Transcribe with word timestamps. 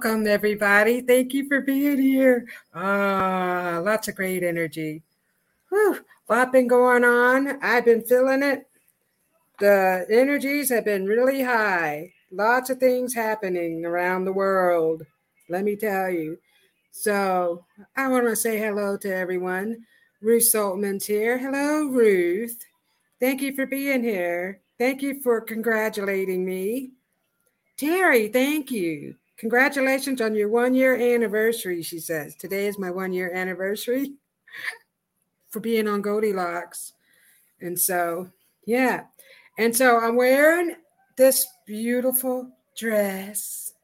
Welcome, 0.00 0.28
everybody. 0.28 1.00
Thank 1.00 1.34
you 1.34 1.48
for 1.48 1.60
being 1.60 2.00
here. 2.00 2.46
Ah, 2.72 3.80
lots 3.82 4.06
of 4.06 4.14
great 4.14 4.44
energy. 4.44 5.02
Whew, 5.70 5.98
lot 6.28 6.52
been 6.52 6.68
going 6.68 7.02
on. 7.02 7.60
I've 7.60 7.84
been 7.84 8.02
feeling 8.02 8.44
it. 8.44 8.68
The 9.58 10.06
energies 10.08 10.70
have 10.70 10.84
been 10.84 11.04
really 11.04 11.42
high. 11.42 12.12
Lots 12.30 12.70
of 12.70 12.78
things 12.78 13.12
happening 13.12 13.84
around 13.84 14.24
the 14.24 14.32
world. 14.32 15.02
Let 15.48 15.64
me 15.64 15.74
tell 15.74 16.08
you. 16.10 16.38
So 16.92 17.64
I 17.96 18.06
want 18.06 18.28
to 18.28 18.36
say 18.36 18.56
hello 18.56 18.96
to 18.98 19.12
everyone. 19.12 19.84
Ruth 20.22 20.44
Saltman's 20.44 21.06
here. 21.06 21.38
Hello, 21.38 21.86
Ruth. 21.86 22.64
Thank 23.18 23.42
you 23.42 23.52
for 23.52 23.66
being 23.66 24.04
here. 24.04 24.60
Thank 24.78 25.02
you 25.02 25.20
for 25.22 25.40
congratulating 25.40 26.44
me. 26.44 26.92
Terry, 27.76 28.28
thank 28.28 28.70
you. 28.70 29.16
Congratulations 29.38 30.20
on 30.20 30.34
your 30.34 30.48
one 30.48 30.74
year 30.74 30.96
anniversary, 30.96 31.80
she 31.82 32.00
says. 32.00 32.34
Today 32.34 32.66
is 32.66 32.78
my 32.78 32.90
one 32.90 33.12
year 33.12 33.32
anniversary 33.32 34.14
for 35.50 35.60
being 35.60 35.86
on 35.86 36.02
Goldylocks. 36.02 36.92
And 37.60 37.78
so, 37.78 38.28
yeah. 38.66 39.04
And 39.56 39.74
so 39.74 39.98
I'm 39.98 40.16
wearing 40.16 40.74
this 41.16 41.46
beautiful 41.66 42.50
dress 42.76 43.74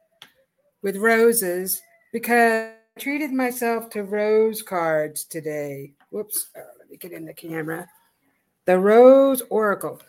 with 0.82 0.96
roses 0.96 1.80
because 2.12 2.70
I 2.70 3.00
treated 3.00 3.32
myself 3.32 3.90
to 3.90 4.02
rose 4.02 4.60
cards 4.60 5.24
today. 5.24 5.92
Whoops. 6.10 6.48
Oh, 6.56 6.62
let 6.78 6.90
me 6.90 6.96
get 6.96 7.12
in 7.12 7.24
the 7.24 7.34
camera. 7.34 7.88
The 8.66 8.78
Rose 8.78 9.42
Oracle. 9.50 10.00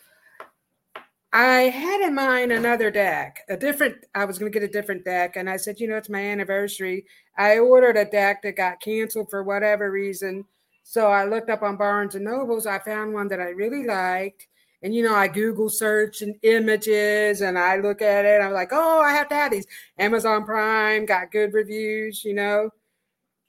I 1.35 1.63
had 1.63 1.99
in 1.99 2.15
mind 2.15 2.53
another 2.53 2.89
deck, 2.89 3.43
a 3.49 3.57
different. 3.57 4.05
I 4.15 4.23
was 4.23 4.39
going 4.39 4.49
to 4.49 4.57
get 4.57 4.65
a 4.67 4.71
different 4.71 5.03
deck, 5.03 5.35
and 5.35 5.49
I 5.49 5.57
said, 5.57 5.81
you 5.81 5.87
know, 5.89 5.97
it's 5.97 6.07
my 6.07 6.21
anniversary. 6.21 7.05
I 7.37 7.59
ordered 7.59 7.97
a 7.97 8.05
deck 8.05 8.41
that 8.43 8.55
got 8.55 8.79
canceled 8.79 9.29
for 9.29 9.43
whatever 9.43 9.91
reason. 9.91 10.45
So 10.83 11.07
I 11.07 11.25
looked 11.25 11.49
up 11.49 11.61
on 11.61 11.75
Barnes 11.75 12.15
and 12.15 12.23
Nobles. 12.23 12.65
I 12.65 12.79
found 12.79 13.13
one 13.13 13.27
that 13.27 13.41
I 13.41 13.49
really 13.49 13.85
liked, 13.85 14.47
and 14.81 14.95
you 14.95 15.03
know, 15.03 15.13
I 15.13 15.27
Google 15.27 15.67
search 15.67 16.21
and 16.21 16.35
images, 16.41 17.41
and 17.41 17.59
I 17.59 17.79
look 17.79 18.01
at 18.01 18.23
it. 18.23 18.41
I'm 18.41 18.53
like, 18.53 18.69
oh, 18.71 19.01
I 19.01 19.11
have 19.11 19.27
to 19.27 19.35
have 19.35 19.51
these. 19.51 19.67
Amazon 19.99 20.45
Prime 20.45 21.05
got 21.05 21.33
good 21.33 21.53
reviews. 21.53 22.23
You 22.23 22.35
know, 22.35 22.69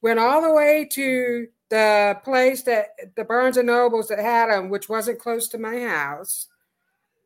went 0.03 0.19
all 0.19 0.43
the 0.43 0.53
way 0.53 0.89
to 0.91 1.47
the 1.71 2.19
place 2.25 2.65
that 2.65 3.15
the 3.15 3.23
Barnes 3.23 3.59
and 3.59 3.69
Nobles 3.69 4.09
that 4.09 4.19
had 4.19 4.51
them, 4.51 4.71
which 4.71 4.89
wasn't 4.89 5.21
close 5.21 5.47
to 5.51 5.59
my 5.59 5.79
house 5.83 6.49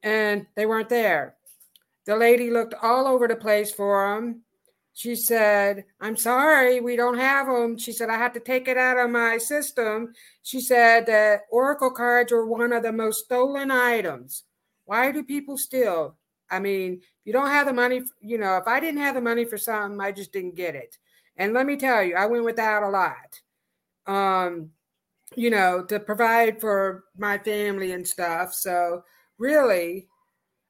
and 0.03 0.47
they 0.55 0.67
weren't 0.67 0.89
there. 0.89 1.37
The 2.07 2.17
lady 2.17 2.51
looked 2.51 2.75
all 2.83 3.07
over 3.07 3.29
the 3.29 3.37
place 3.37 3.73
for 3.73 4.15
them. 4.15 4.43
She 4.93 5.15
said, 5.15 5.85
I'm 6.01 6.17
sorry, 6.17 6.81
we 6.81 6.97
don't 6.97 7.19
have 7.19 7.47
them. 7.47 7.79
She 7.79 7.93
said, 7.93 8.11
I 8.11 8.19
had 8.19 8.35
to 8.35 8.41
take 8.41 8.69
it 8.69 8.77
out 8.77 8.99
of 8.99 9.11
my 9.11 9.39
system. 9.39 10.13
She 10.43 10.61
said 10.61 11.07
that 11.07 11.43
Oracle 11.51 11.91
cards 11.91 12.33
are 12.33 12.45
one 12.45 12.73
of 12.73 12.83
the 12.83 12.93
most 12.93 13.25
stolen 13.25 13.71
items. 13.71 14.45
Why 14.85 15.13
do 15.13 15.23
people 15.23 15.57
steal? 15.57 16.17
I 16.51 16.59
mean, 16.59 17.01
you 17.25 17.33
don't 17.33 17.51
have 17.51 17.67
the 17.67 17.73
money, 17.73 18.03
you 18.21 18.39
know, 18.39 18.57
if 18.57 18.67
I 18.67 18.81
didn't 18.81 19.01
have 19.01 19.15
the 19.15 19.21
money 19.21 19.45
for 19.45 19.57
something, 19.57 20.01
I 20.01 20.11
just 20.11 20.33
didn't 20.33 20.57
get 20.57 20.75
it. 20.75 20.99
And 21.37 21.53
let 21.53 21.65
me 21.65 21.77
tell 21.77 22.03
you, 22.03 22.17
I 22.17 22.27
went 22.27 22.45
without 22.45 22.83
a 22.83 22.89
lot. 22.89 23.41
Um, 24.07 24.71
you 25.37 25.51
know, 25.51 25.85
to 25.85 26.01
provide 26.01 26.61
for 26.61 27.05
my 27.17 27.39
family 27.39 27.93
and 27.93 28.07
stuff. 28.07 28.53
So 28.53 29.05
really, 29.41 30.07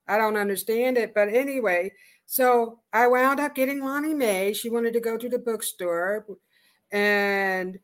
I 0.09 0.17
don't 0.17 0.37
understand 0.37 0.97
it. 0.97 1.13
But 1.15 1.29
anyway, 1.29 1.93
so 2.27 2.81
I 2.93 3.09
wound 3.09 3.41
up 3.41 3.55
getting 3.55 3.85
Lonnie 3.85 4.15
Mae. 4.15 4.53
She 4.53 4.71
wanted 4.71 4.95
to 4.95 5.01
go 5.01 5.19
to 5.19 5.29
the 5.29 5.39
bookstore 5.39 6.25
and 6.91 7.79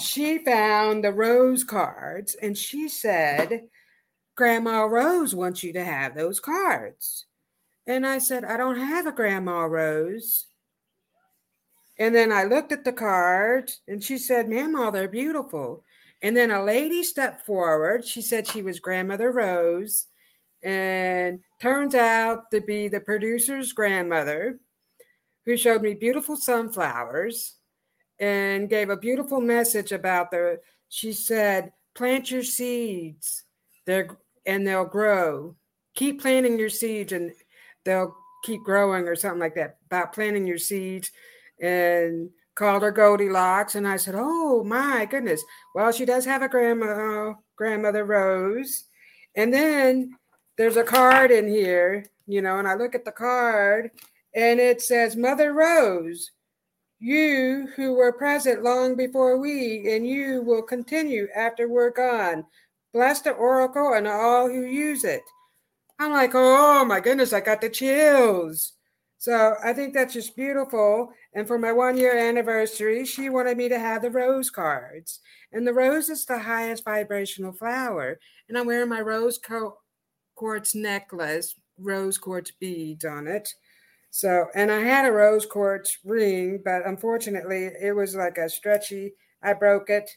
she 0.00 0.38
found 0.38 1.04
the 1.04 1.12
Rose 1.12 1.64
cards 1.64 2.34
and 2.42 2.56
she 2.56 2.88
said, 2.88 3.68
Grandma 4.36 4.84
Rose 4.84 5.34
wants 5.34 5.62
you 5.62 5.72
to 5.74 5.84
have 5.84 6.14
those 6.14 6.40
cards. 6.40 7.26
And 7.86 8.06
I 8.06 8.18
said, 8.18 8.44
I 8.44 8.56
don't 8.56 8.78
have 8.78 9.06
a 9.06 9.12
Grandma 9.12 9.64
Rose. 9.64 10.46
And 11.98 12.14
then 12.14 12.32
I 12.32 12.44
looked 12.44 12.72
at 12.72 12.84
the 12.84 12.92
cards 12.92 13.80
and 13.86 14.02
she 14.02 14.18
said, 14.18 14.50
Mama, 14.50 14.90
they're 14.90 15.08
beautiful. 15.08 15.84
And 16.22 16.36
then 16.36 16.50
a 16.50 16.64
lady 16.64 17.02
stepped 17.02 17.46
forward. 17.46 18.04
She 18.04 18.22
said 18.22 18.46
she 18.46 18.62
was 18.62 18.80
Grandmother 18.80 19.30
Rose 19.30 20.06
and 20.64 21.40
turns 21.60 21.94
out 21.94 22.50
to 22.50 22.60
be 22.60 22.88
the 22.88 23.00
producer's 23.00 23.72
grandmother 23.72 24.58
who 25.44 25.56
showed 25.56 25.82
me 25.82 25.92
beautiful 25.94 26.36
sunflowers 26.36 27.56
and 28.18 28.70
gave 28.70 28.88
a 28.88 28.96
beautiful 28.96 29.40
message 29.40 29.92
about 29.92 30.30
the 30.30 30.58
she 30.88 31.12
said 31.12 31.72
plant 31.94 32.30
your 32.30 32.42
seeds. 32.42 33.44
They're 33.86 34.16
and 34.46 34.66
they'll 34.66 34.86
grow. 34.86 35.56
Keep 35.94 36.22
planting 36.22 36.58
your 36.58 36.70
seeds 36.70 37.12
and 37.12 37.32
they'll 37.84 38.14
keep 38.44 38.62
growing 38.62 39.06
or 39.06 39.16
something 39.16 39.40
like 39.40 39.54
that 39.54 39.78
about 39.86 40.12
planting 40.12 40.46
your 40.46 40.58
seeds 40.58 41.10
and 41.60 42.30
called 42.54 42.82
her 42.82 42.92
goldilocks 42.92 43.74
and 43.74 43.88
i 43.88 43.96
said 43.96 44.14
oh 44.16 44.64
my 44.64 45.04
goodness. 45.04 45.42
Well 45.74 45.92
she 45.92 46.06
does 46.06 46.24
have 46.24 46.42
a 46.42 46.48
grandma 46.48 47.34
grandmother 47.56 48.04
rose. 48.04 48.84
And 49.36 49.52
then 49.52 50.16
there's 50.56 50.76
a 50.76 50.84
card 50.84 51.30
in 51.30 51.48
here, 51.48 52.06
you 52.26 52.42
know, 52.42 52.58
and 52.58 52.68
I 52.68 52.74
look 52.74 52.94
at 52.94 53.04
the 53.04 53.12
card 53.12 53.90
and 54.34 54.60
it 54.60 54.82
says, 54.82 55.16
Mother 55.16 55.52
Rose, 55.52 56.30
you 56.98 57.68
who 57.76 57.94
were 57.94 58.12
present 58.12 58.62
long 58.62 58.96
before 58.96 59.38
we, 59.38 59.94
and 59.94 60.06
you 60.06 60.42
will 60.42 60.62
continue 60.62 61.28
after 61.36 61.68
we're 61.68 61.90
gone. 61.90 62.44
Bless 62.92 63.20
the 63.20 63.32
oracle 63.32 63.94
and 63.94 64.06
all 64.06 64.48
who 64.48 64.64
use 64.64 65.04
it. 65.04 65.22
I'm 65.98 66.12
like, 66.12 66.32
oh 66.34 66.84
my 66.84 67.00
goodness, 67.00 67.32
I 67.32 67.40
got 67.40 67.60
the 67.60 67.68
chills. 67.68 68.72
So 69.18 69.54
I 69.64 69.72
think 69.72 69.94
that's 69.94 70.14
just 70.14 70.36
beautiful. 70.36 71.10
And 71.34 71.46
for 71.46 71.58
my 71.58 71.72
one 71.72 71.96
year 71.96 72.16
anniversary, 72.16 73.04
she 73.04 73.30
wanted 73.30 73.56
me 73.56 73.68
to 73.68 73.78
have 73.78 74.02
the 74.02 74.10
rose 74.10 74.50
cards. 74.50 75.20
And 75.52 75.66
the 75.66 75.72
rose 75.72 76.10
is 76.10 76.26
the 76.26 76.38
highest 76.38 76.84
vibrational 76.84 77.52
flower. 77.52 78.18
And 78.48 78.58
I'm 78.58 78.66
wearing 78.66 78.88
my 78.88 79.00
rose 79.00 79.38
coat 79.38 79.76
quartz 80.34 80.74
necklace, 80.74 81.54
rose 81.78 82.18
quartz 82.18 82.50
beads 82.50 83.04
on 83.04 83.26
it. 83.26 83.54
So, 84.10 84.46
and 84.54 84.70
I 84.70 84.80
had 84.80 85.06
a 85.06 85.12
rose 85.12 85.44
quartz 85.44 85.98
ring, 86.04 86.60
but 86.64 86.86
unfortunately 86.86 87.70
it 87.80 87.94
was 87.96 88.14
like 88.14 88.38
a 88.38 88.48
stretchy, 88.48 89.14
I 89.42 89.54
broke 89.54 89.90
it. 89.90 90.08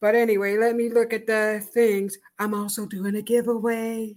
But 0.00 0.14
anyway, 0.14 0.56
let 0.56 0.74
me 0.74 0.88
look 0.88 1.12
at 1.12 1.26
the 1.26 1.62
things. 1.74 2.16
I'm 2.38 2.54
also 2.54 2.86
doing 2.86 3.16
a 3.16 3.22
giveaway. 3.22 4.16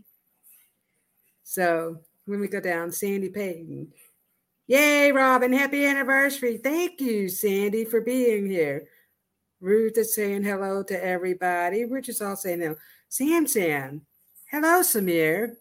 So 1.44 2.00
let 2.26 2.40
me 2.40 2.48
go 2.48 2.62
down. 2.62 2.92
Sandy 2.92 3.30
Payton. 3.30 3.92
Yay, 4.68 5.12
Robyn. 5.12 5.52
Happy 5.52 5.86
anniversary. 5.86 6.58
Thank 6.58 7.02
you, 7.02 7.28
Sandy, 7.28 7.84
for 7.84 8.00
being 8.00 8.50
here. 8.50 8.88
Ruth 9.60 9.98
is 9.98 10.16
saying 10.16 10.44
hello 10.44 10.84
to 10.84 11.04
everybody. 11.04 11.84
We're 11.84 12.02
just 12.02 12.22
all 12.22 12.38
saying 12.38 12.62
hello. 12.62 12.78
Sam 13.10 13.46
Sam. 13.46 14.02
Hello, 14.54 14.82
Samir. 14.82 15.56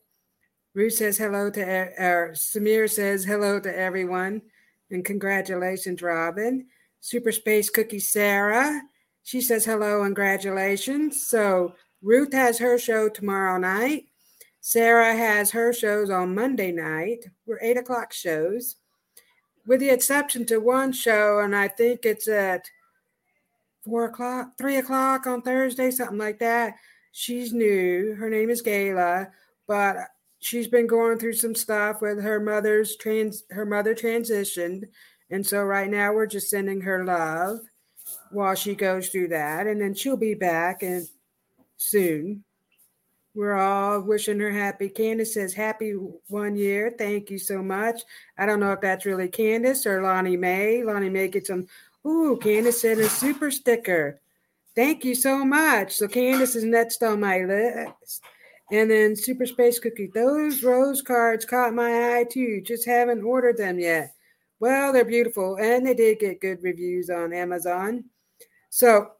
Ruth 0.75 0.93
says 0.93 1.17
hello 1.17 1.49
to, 1.49 1.63
er, 1.63 2.33
Samir 2.35 2.91
says 2.91 3.25
hello 3.25 3.59
to 3.59 3.75
everyone. 3.75 4.43
And 4.91 5.03
congratulations, 5.03 6.03
Robyn. 6.03 6.67
Super 7.01 7.33
Space 7.33 7.71
Cookie 7.71 7.99
Sarah. 7.99 8.83
She 9.23 9.41
says 9.41 9.65
hello 9.65 10.03
and 10.03 10.15
congratulations. 10.15 11.27
So 11.27 11.75
Ruth 12.03 12.35
has 12.35 12.59
her 12.59 12.79
show 12.79 13.09
tomorrow 13.09 13.57
night. 13.57 14.09
Sarah 14.61 15.17
has 15.17 15.51
her 15.53 15.73
shows 15.73 16.11
on 16.11 16.35
Monday 16.35 16.71
night. 16.71 17.25
We're 17.47 17.63
eight 17.63 17.79
o'clock 17.79 18.13
shows, 18.13 18.77
with 19.67 19.81
the 19.81 19.89
exception 19.89 20.45
to 20.49 20.59
one 20.59 20.93
show, 20.93 21.39
and 21.39 21.57
I 21.57 21.69
think 21.69 22.05
it's 22.05 22.29
at 22.29 22.67
four 23.87 24.05
o'clock, 24.05 24.59
three 24.59 24.77
o'clock 24.77 25.27
on 25.27 25.41
Thursday, 25.41 25.91
something 25.91 26.19
like 26.19 26.41
that. 26.41 26.75
She's 27.13 27.53
new. 27.53 28.15
Her 28.15 28.31
name 28.31 28.51
is 28.51 28.63
Gayla, 28.63 29.31
but 29.69 29.97
she's 30.39 30.67
been 30.67 30.87
going 30.87 31.19
through 31.19 31.35
some 31.35 31.55
stuff 31.55 32.01
with 32.01 32.21
her 32.23 32.41
mother's 32.41 32.97
trans 32.97 33.45
her 33.51 33.67
mother 33.67 33.95
transitioned. 33.95 34.85
And 35.31 35.47
so 35.47 35.63
right 35.63 35.91
now 35.91 36.13
we're 36.13 36.27
just 36.27 36.51
sending 36.51 36.81
her 36.81 37.05
love 37.05 37.61
while 38.31 38.55
she 38.55 38.75
goes 38.75 39.09
through 39.09 39.29
that. 39.29 39.67
And 39.67 39.81
then 39.81 39.95
she'll 39.95 40.17
be 40.17 40.35
back 40.35 40.83
and 40.83 41.07
soon. 41.77 42.45
We're 43.35 43.57
all 43.57 44.03
wishing 44.03 44.41
her 44.41 44.51
happy. 44.51 44.89
Candace 44.91 45.35
says, 45.35 45.55
Happy 45.55 45.93
one 46.29 46.55
year. 46.57 46.95
Thank 46.97 47.31
you 47.31 47.39
so 47.39 47.63
much. 47.63 48.03
I 48.37 48.45
don't 48.45 48.61
know 48.61 48.73
if 48.73 48.81
that's 48.81 49.07
really 49.07 49.29
Candace 49.29 49.87
or 49.87 50.03
Lonnie 50.03 50.37
Mae. 50.37 50.83
Lonnie 50.83 51.09
Mae 51.09 51.29
gets 51.29 51.49
some. 51.49 51.67
Ooh, 52.07 52.39
Candace 52.43 52.81
sent 52.83 53.01
a 53.01 53.09
super 53.09 53.51
sticker. 53.51 54.21
Thank 54.75 55.05
you 55.05 55.15
so 55.15 55.45
much. 55.45 55.93
So 55.93 56.09
Candace 56.09 56.57
is 56.57 56.65
next 56.65 57.03
on 57.03 57.21
my 57.21 57.41
list. 57.45 58.23
And 58.71 58.91
then 58.91 59.15
Super 59.15 59.45
Space 59.45 59.79
Cookie. 59.79 60.11
Those 60.15 60.63
rose 60.63 61.03
cards 61.03 61.45
caught 61.45 61.75
my 61.75 62.17
eye 62.17 62.25
too. 62.25 62.63
Just 62.63 62.87
haven't 62.87 63.23
ordered 63.23 63.59
them 63.59 63.79
yet. 63.79 64.15
Well, 64.61 64.93
they're 64.93 65.05
beautiful 65.05 65.57
and 65.57 65.87
they 65.87 65.93
did 65.93 66.21
get 66.21 66.41
good 66.41 66.63
reviews 66.63 67.11
on 67.11 67.33
Amazon. 67.33 68.05
So 68.71 69.11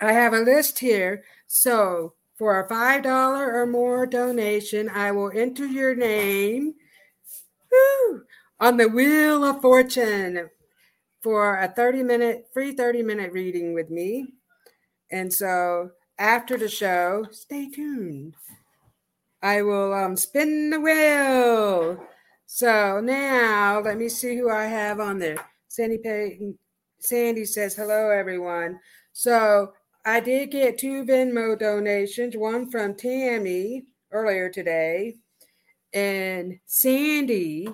I 0.00 0.12
have 0.12 0.32
a 0.32 0.40
list 0.40 0.78
here. 0.80 1.22
So 1.46 2.14
for 2.34 2.58
a 2.60 2.68
$5 2.68 3.06
or 3.06 3.66
more 3.66 4.06
donation, 4.06 4.88
I 4.88 5.12
will 5.12 5.30
enter 5.32 5.66
your 5.66 5.94
name 5.94 6.74
on 8.58 8.76
the 8.76 8.88
Wheel 8.88 9.44
of 9.44 9.60
Fortune 9.60 10.50
for 11.22 11.58
a 11.58 11.68
30 11.68 12.02
minute, 12.02 12.48
free 12.52 12.72
30 12.72 13.02
minute 13.02 13.32
reading 13.32 13.72
with 13.72 13.90
me. 13.90 14.32
And 15.14 15.32
so 15.32 15.92
after 16.18 16.58
the 16.58 16.68
show, 16.68 17.24
stay 17.30 17.70
tuned. 17.70 18.34
I 19.40 19.62
will 19.62 19.94
um, 19.94 20.16
spin 20.16 20.70
the 20.70 20.80
wheel. 20.80 22.04
So 22.46 23.00
now 23.00 23.80
let 23.84 23.96
me 23.96 24.08
see 24.08 24.36
who 24.36 24.50
I 24.50 24.64
have 24.64 24.98
on 24.98 25.20
there. 25.20 25.36
Sandy 25.68 25.98
Payton. 25.98 26.58
Sandy 26.98 27.44
says, 27.44 27.76
hello, 27.76 28.10
everyone. 28.10 28.80
So 29.12 29.72
I 30.04 30.18
did 30.18 30.50
get 30.50 30.78
two 30.78 31.04
Venmo 31.04 31.56
donations, 31.56 32.36
one 32.36 32.68
from 32.68 32.96
Tammy 32.96 33.84
earlier 34.10 34.48
today, 34.48 35.14
and 35.92 36.58
Sandy 36.66 37.68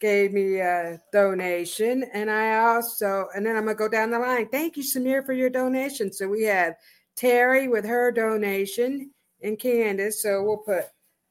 gave 0.00 0.32
me 0.32 0.58
a 0.60 1.00
donation. 1.12 2.04
And 2.12 2.30
I 2.30 2.58
also, 2.66 3.28
and 3.34 3.44
then 3.44 3.56
I'm 3.56 3.64
going 3.64 3.76
to 3.76 3.78
go 3.78 3.88
down 3.88 4.10
the 4.10 4.18
line. 4.18 4.48
Thank 4.48 4.76
you, 4.76 4.82
Samir, 4.82 5.24
for 5.24 5.32
your 5.32 5.50
donation. 5.50 6.12
So 6.12 6.28
we 6.28 6.44
have 6.44 6.74
Terry 7.14 7.68
with 7.68 7.84
her 7.84 8.12
donation 8.12 9.10
and 9.42 9.58
Candace. 9.58 10.22
So 10.22 10.42
we'll 10.42 10.58
put 10.58 10.84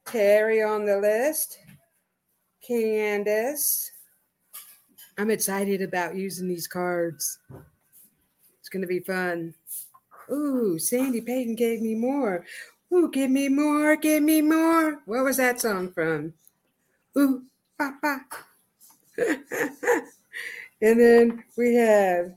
Terry 0.06 0.64
on 0.64 0.86
the 0.86 0.98
list. 0.98 1.60
Candace. 2.66 3.92
I'm 5.18 5.30
excited 5.30 5.82
about 5.82 6.16
using 6.16 6.48
these 6.48 6.68
cards. 6.68 7.40
It's 8.60 8.70
going 8.70 8.82
to 8.82 8.88
be 8.88 9.00
fun. 9.00 9.54
Ooh, 10.32 10.80
Sandy 10.80 11.22
Payton 11.22 11.56
gave 11.56 11.82
me 11.82 11.96
more. 11.96 12.44
Ooh, 12.94 13.10
give 13.12 13.30
me 13.30 13.48
more, 13.50 13.96
give 13.96 14.24
me 14.24 14.42
more. 14.42 15.02
What 15.06 15.24
was 15.24 15.38
that 15.38 15.62
song 15.62 15.92
from? 15.92 16.34
Ooh, 17.18 17.44
papa. 17.78 18.26
and 20.82 21.00
then 21.00 21.44
we 21.58 21.76
have 21.76 22.34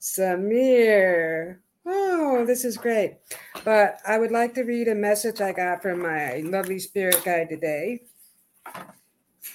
Samir. 0.00 1.58
Oh, 1.86 2.44
this 2.44 2.64
is 2.64 2.76
great. 2.76 3.16
But 3.64 3.98
I 4.06 4.18
would 4.18 4.30
like 4.30 4.54
to 4.54 4.62
read 4.62 4.88
a 4.88 4.94
message 4.94 5.40
I 5.40 5.52
got 5.52 5.82
from 5.82 6.02
my 6.02 6.38
lovely 6.44 6.78
spirit 6.78 7.22
guide 7.24 7.48
today. 7.48 8.02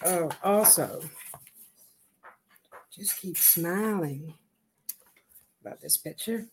Oh, 0.05 0.29
also, 0.43 1.01
just 2.95 3.19
keep 3.19 3.37
smiling 3.37 4.33
about 5.61 5.81
this 5.81 5.97
picture. 5.97 6.47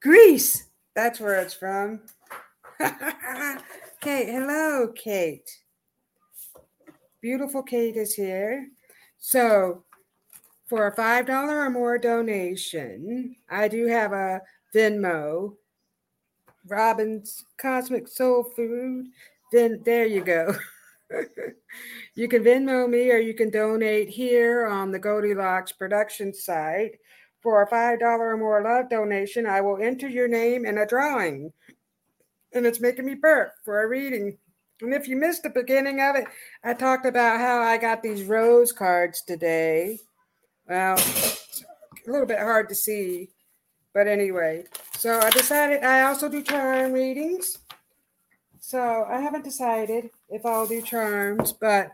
Greece. 0.00 0.66
That's 0.94 1.20
where 1.20 1.40
it's 1.40 1.54
from. 1.54 2.00
Kate, 4.02 4.30
hello, 4.30 4.88
Kate. 4.88 5.48
Beautiful 7.20 7.62
Kate 7.62 7.94
is 7.94 8.12
here. 8.12 8.66
So, 9.18 9.84
for 10.66 10.88
a 10.88 10.96
$5 10.96 11.28
or 11.28 11.70
more 11.70 11.98
donation, 11.98 13.36
I 13.48 13.68
do 13.68 13.86
have 13.86 14.10
a 14.10 14.40
Venmo 14.74 15.54
Robyn's 16.68 17.44
Cosmic 17.58 18.08
Soul 18.08 18.42
Food, 18.42 19.06
then 19.52 19.80
there 19.84 20.06
you 20.06 20.24
go. 20.24 20.52
you 22.16 22.26
can 22.26 22.42
Venmo 22.42 22.90
me 22.90 23.08
or 23.12 23.18
you 23.18 23.34
can 23.34 23.50
donate 23.50 24.08
here 24.08 24.66
on 24.66 24.90
the 24.90 24.98
Goldylocks 24.98 25.78
production 25.78 26.34
site. 26.34 26.98
For 27.40 27.62
a 27.62 27.70
$5 27.70 28.00
or 28.02 28.36
more 28.36 28.64
love 28.64 28.90
donation, 28.90 29.46
I 29.46 29.60
will 29.60 29.80
enter 29.80 30.08
your 30.08 30.26
name 30.26 30.66
in 30.66 30.78
a 30.78 30.86
drawing. 30.86 31.52
And 32.54 32.66
it's 32.66 32.80
making 32.80 33.06
me 33.06 33.14
burp 33.14 33.52
for 33.64 33.82
a 33.82 33.88
reading. 33.88 34.36
And 34.80 34.92
if 34.92 35.08
you 35.08 35.16
missed 35.16 35.42
the 35.42 35.50
beginning 35.50 36.00
of 36.00 36.16
it, 36.16 36.26
I 36.64 36.74
talked 36.74 37.06
about 37.06 37.40
how 37.40 37.60
I 37.60 37.78
got 37.78 38.02
these 38.02 38.24
rose 38.24 38.72
cards 38.72 39.22
today. 39.26 39.98
Well, 40.68 40.96
a 40.98 42.10
little 42.10 42.26
bit 42.26 42.38
hard 42.38 42.68
to 42.68 42.74
see 42.74 43.30
but 43.94 44.08
anyway, 44.08 44.64
so 44.96 45.20
I 45.20 45.30
decided 45.30 45.84
I 45.84 46.02
also 46.02 46.28
do 46.28 46.42
charm 46.42 46.92
readings. 46.92 47.58
So 48.58 49.04
I 49.08 49.20
haven't 49.20 49.44
decided 49.44 50.08
if 50.30 50.46
I'll 50.46 50.66
do 50.66 50.80
charms, 50.80 51.52
but 51.52 51.90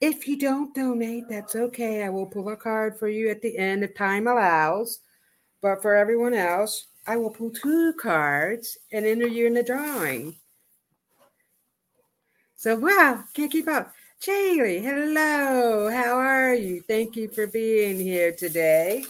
if 0.00 0.28
you 0.28 0.38
don't 0.38 0.74
donate, 0.74 1.24
that's 1.28 1.56
okay. 1.56 2.02
I 2.02 2.10
will 2.10 2.26
pull 2.26 2.50
a 2.50 2.56
card 2.56 2.98
for 2.98 3.08
you 3.08 3.30
at 3.30 3.40
the 3.40 3.56
end 3.56 3.82
if 3.82 3.94
time 3.94 4.26
allows. 4.26 5.00
But 5.62 5.80
for 5.80 5.94
everyone 5.94 6.34
else, 6.34 6.88
I 7.06 7.16
will 7.16 7.30
pull 7.30 7.50
two 7.50 7.92
cards 7.94 8.78
and 8.92 9.06
enter 9.06 9.26
you 9.26 9.46
in 9.46 9.54
the 9.54 9.62
drawing. 9.62 10.36
So, 12.56 12.76
wow, 12.76 13.24
can't 13.34 13.50
keep 13.50 13.68
up. 13.68 13.92
Jaylee, 14.22 14.82
hello. 14.82 15.90
How 15.90 16.18
are 16.18 16.54
you? 16.54 16.82
Thank 16.82 17.16
you 17.16 17.28
for 17.28 17.46
being 17.46 17.98
here 17.98 18.32
today. 18.32 19.06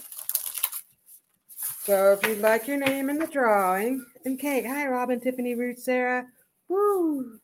So 1.83 2.13
if 2.13 2.25
you'd 2.25 2.39
like 2.39 2.67
your 2.67 2.77
name 2.77 3.09
in 3.09 3.17
the 3.17 3.27
drawing, 3.27 4.05
and 4.23 4.39
Kate, 4.39 4.65
hi, 4.65 4.87
Robyn, 4.87 5.19
Tiffany, 5.19 5.55
Ruth, 5.55 5.79
Sarah, 5.79 6.27
woo. 6.69 7.39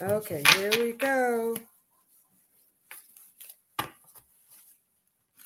Okay, 0.00 0.42
here 0.54 0.70
we 0.78 0.92
go. 0.92 1.56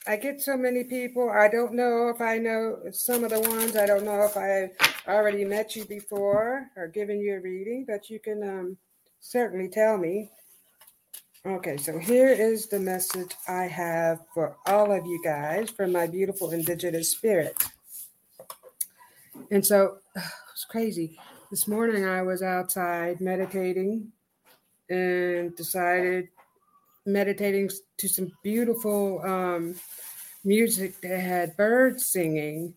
I 0.08 0.16
get 0.16 0.40
so 0.40 0.56
many 0.56 0.84
people. 0.84 1.28
I 1.28 1.48
don't 1.48 1.74
know 1.74 2.08
if 2.08 2.22
I 2.22 2.38
know 2.38 2.78
some 2.92 3.24
of 3.24 3.30
the 3.30 3.40
ones. 3.40 3.76
I 3.76 3.84
don't 3.84 4.06
know 4.06 4.24
if 4.24 4.38
I 4.38 4.70
already 5.06 5.44
met 5.44 5.76
you 5.76 5.84
before 5.84 6.70
or 6.76 6.88
given 6.88 7.20
you 7.20 7.34
a 7.34 7.40
reading, 7.40 7.84
but 7.86 8.08
you 8.08 8.18
can 8.18 8.42
um, 8.42 8.78
certainly 9.20 9.68
tell 9.68 9.98
me. 9.98 10.30
Okay, 11.44 11.76
so 11.76 11.98
here 11.98 12.28
is 12.30 12.68
the 12.68 12.80
message 12.80 13.32
I 13.46 13.64
have 13.64 14.20
for 14.32 14.56
all 14.64 14.90
of 14.92 15.04
you 15.04 15.20
guys 15.22 15.68
from 15.68 15.92
my 15.92 16.06
beautiful 16.06 16.52
indigenous 16.52 17.10
spirit. 17.10 17.62
And 19.50 19.64
so 19.64 19.98
it's 20.16 20.64
crazy. 20.70 21.18
This 21.50 21.68
morning 21.68 22.06
I 22.06 22.22
was 22.22 22.42
outside 22.42 23.20
meditating 23.20 24.10
and 24.88 25.54
decided 25.54 26.28
meditating 27.08 27.70
to 27.96 28.08
some 28.08 28.32
beautiful 28.42 29.20
um, 29.24 29.74
music 30.44 31.00
that 31.00 31.20
had 31.20 31.56
birds 31.56 32.06
singing. 32.06 32.74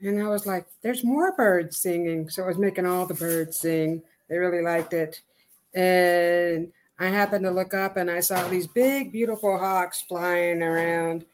And 0.00 0.22
I 0.22 0.28
was 0.28 0.46
like, 0.46 0.66
there's 0.82 1.04
more 1.04 1.32
birds 1.36 1.76
singing. 1.76 2.28
So 2.30 2.44
I 2.44 2.48
was 2.48 2.58
making 2.58 2.86
all 2.86 3.06
the 3.06 3.14
birds 3.14 3.58
sing. 3.58 4.02
They 4.28 4.38
really 4.38 4.62
liked 4.62 4.92
it. 4.92 5.20
And 5.74 6.72
I 6.98 7.06
happened 7.06 7.44
to 7.44 7.50
look 7.50 7.74
up 7.74 7.96
and 7.96 8.10
I 8.10 8.20
saw 8.20 8.46
these 8.48 8.66
big, 8.66 9.12
beautiful 9.12 9.58
hawks 9.58 10.02
flying 10.02 10.62
around. 10.62 11.24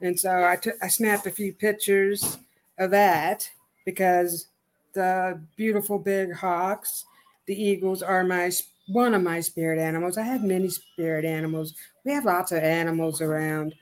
And 0.00 0.18
so 0.18 0.44
I 0.44 0.56
took 0.56 0.74
I 0.82 0.88
snapped 0.88 1.26
a 1.26 1.30
few 1.30 1.52
pictures 1.52 2.38
of 2.78 2.90
that 2.90 3.48
because 3.84 4.48
the 4.92 5.40
beautiful 5.56 5.98
big 5.98 6.32
hawks, 6.32 7.04
the 7.46 7.60
eagles 7.60 8.02
are 8.02 8.24
my 8.24 8.50
one 8.86 9.14
of 9.14 9.22
my 9.22 9.40
spirit 9.40 9.78
animals. 9.78 10.18
I 10.18 10.22
have 10.22 10.42
many 10.42 10.68
spirit 10.68 11.24
animals. 11.24 11.74
We 12.04 12.12
have 12.12 12.24
lots 12.24 12.52
of 12.52 12.62
animals 12.62 13.20
around. 13.20 13.74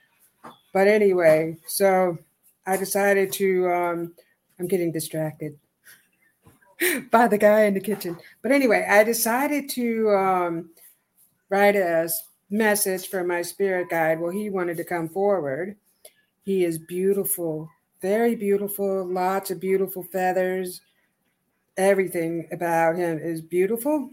But 0.73 0.89
anyway, 0.89 1.57
so 1.67 2.19
I 2.67 2.77
decided 2.77 3.33
to 3.33 3.69
um 3.71 4.15
I'm 4.59 4.69
getting 4.69 4.93
distracted 4.93 5.59
by 7.11 7.27
the 7.29 7.39
guy 7.39 7.63
in 7.65 7.75
the 7.75 7.81
kitchen. 7.81 8.17
But 8.43 8.53
anyway, 8.53 8.87
I 8.89 9.05
decided 9.05 9.69
to 9.71 10.11
um 10.11 10.71
write 11.49 11.77
a 11.77 12.09
message 12.51 13.09
for 13.09 13.25
my 13.25 13.43
spirit 13.43 13.89
guide. 13.91 14.21
Well, 14.21 14.31
he 14.31 14.51
wanted 14.51 14.77
to 14.77 14.85
come 14.85 15.09
forward. 15.09 15.77
He 16.45 16.65
is 16.65 16.79
beautiful, 16.79 17.69
very 18.01 18.35
beautiful, 18.35 19.07
lots 19.07 19.51
of 19.51 19.61
beautiful 19.61 20.03
feathers. 20.03 20.81
Everything 21.77 22.49
about 22.53 22.97
him 22.97 23.19
is 23.19 23.41
beautiful. 23.41 24.11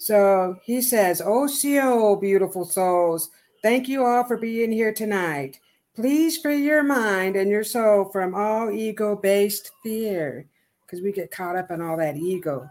So 0.00 0.56
he 0.62 0.80
says, 0.80 1.20
Oh, 1.22 1.46
CO, 1.46 2.16
beautiful 2.16 2.64
souls, 2.64 3.28
thank 3.62 3.86
you 3.86 4.06
all 4.06 4.24
for 4.24 4.38
being 4.38 4.72
here 4.72 4.94
tonight. 4.94 5.60
Please 5.94 6.38
free 6.38 6.64
your 6.64 6.82
mind 6.82 7.36
and 7.36 7.50
your 7.50 7.64
soul 7.64 8.06
from 8.06 8.34
all 8.34 8.70
ego 8.70 9.14
based 9.14 9.72
fear 9.82 10.46
because 10.80 11.02
we 11.02 11.12
get 11.12 11.30
caught 11.30 11.54
up 11.54 11.70
in 11.70 11.82
all 11.82 11.98
that 11.98 12.16
ego. 12.16 12.66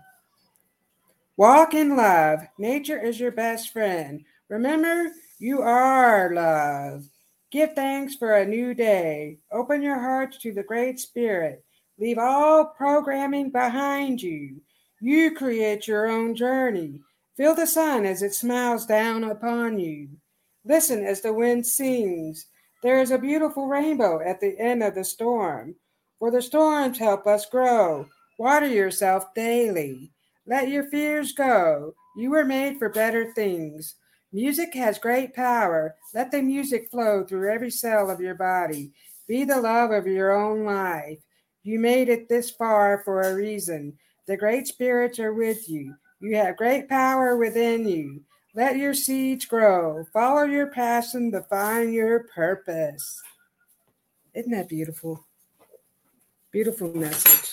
Walk 1.38 1.76
in 1.76 1.96
love. 1.96 2.40
Nature 2.58 3.00
is 3.00 3.20
your 3.20 3.32
best 3.32 3.72
friend. 3.72 4.26
Remember, 4.48 5.12
you 5.38 5.62
are 5.62 6.34
love. 6.34 7.06
Give 7.52 7.72
thanks 7.74 8.16
for 8.16 8.38
a 8.38 8.46
new 8.46 8.74
day. 8.74 9.38
Open 9.52 9.84
your 9.84 10.00
hearts 10.00 10.40
to 10.40 10.52
the 10.52 10.64
Great 10.64 11.00
Spirit. 11.00 11.64
Leave 12.00 12.18
all 12.18 12.66
programming 12.66 13.52
behind 13.52 14.20
you. 14.20 14.62
You 15.00 15.36
create 15.36 15.88
your 15.88 16.08
own 16.08 16.34
journey. 16.34 17.02
Feel 17.40 17.56
the 17.56 17.66
sun 17.66 18.06
as 18.06 18.22
it 18.22 18.34
smiles 18.34 18.86
down 18.86 19.24
upon 19.24 19.80
you. 19.80 20.10
Listen 20.66 21.06
as 21.06 21.22
the 21.22 21.32
wind 21.32 21.66
sings. 21.66 22.48
There 22.84 23.00
is 23.00 23.12
a 23.12 23.18
beautiful 23.18 23.70
rainbow 23.70 24.20
at 24.20 24.42
the 24.42 24.60
end 24.60 24.84
of 24.84 24.94
the 24.94 25.06
storm. 25.06 25.76
For 26.20 26.32
the 26.32 26.42
storms 26.42 26.98
help 26.98 27.26
us 27.26 27.46
grow. 27.46 28.08
Water 28.38 28.68
yourself 28.68 29.34
daily. 29.34 30.12
Let 30.48 30.68
your 30.68 30.90
fears 30.90 31.32
go. 31.32 31.94
You 32.18 32.32
were 32.32 32.44
made 32.44 32.78
for 32.78 32.90
better 32.90 33.32
things. 33.32 33.96
Music 34.34 34.74
has 34.74 35.00
great 35.00 35.34
power. 35.34 35.96
Let 36.14 36.32
the 36.32 36.42
music 36.42 36.92
flow 36.92 37.24
through 37.24 37.54
every 37.54 37.72
cell 37.72 38.10
of 38.10 38.20
your 38.20 38.36
body. 38.36 38.92
Be 39.30 39.46
the 39.46 39.62
love 39.62 39.92
of 39.92 40.08
your 40.08 40.34
own 40.34 40.66
life. 40.66 41.20
You 41.64 41.80
made 41.80 42.10
it 42.10 42.28
this 42.28 42.50
far 42.50 43.02
for 43.06 43.22
a 43.22 43.34
reason. 43.34 43.98
The 44.28 44.36
great 44.36 44.68
spirits 44.68 45.20
are 45.20 45.34
with 45.34 45.70
you. 45.70 45.96
You 46.20 46.36
have 46.36 46.58
great 46.58 46.90
power 46.90 47.38
within 47.38 47.88
you. 47.88 48.22
Let 48.54 48.78
your 48.78 48.94
seeds 48.94 49.46
grow. 49.46 50.06
Follow 50.12 50.44
your 50.44 50.68
passion 50.68 51.32
to 51.32 51.42
find 51.44 51.94
your 51.94 52.24
purpose. 52.24 53.22
Isn't 54.34 54.52
that 54.52 54.70
beautiful? 54.70 55.26
Beautiful 56.52 56.94
message. 56.94 57.52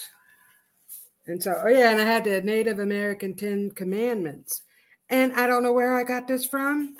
And 1.26 1.42
so, 1.42 1.60
oh 1.64 1.68
yeah, 1.68 1.90
and 1.90 2.00
I 2.00 2.04
had 2.04 2.24
the 2.24 2.40
Native 2.42 2.78
American 2.78 3.34
Ten 3.34 3.70
Commandments. 3.70 4.62
And 5.10 5.32
I 5.34 5.46
don't 5.46 5.62
know 5.62 5.72
where 5.72 5.96
I 5.96 6.02
got 6.02 6.26
this 6.26 6.44
from, 6.44 6.96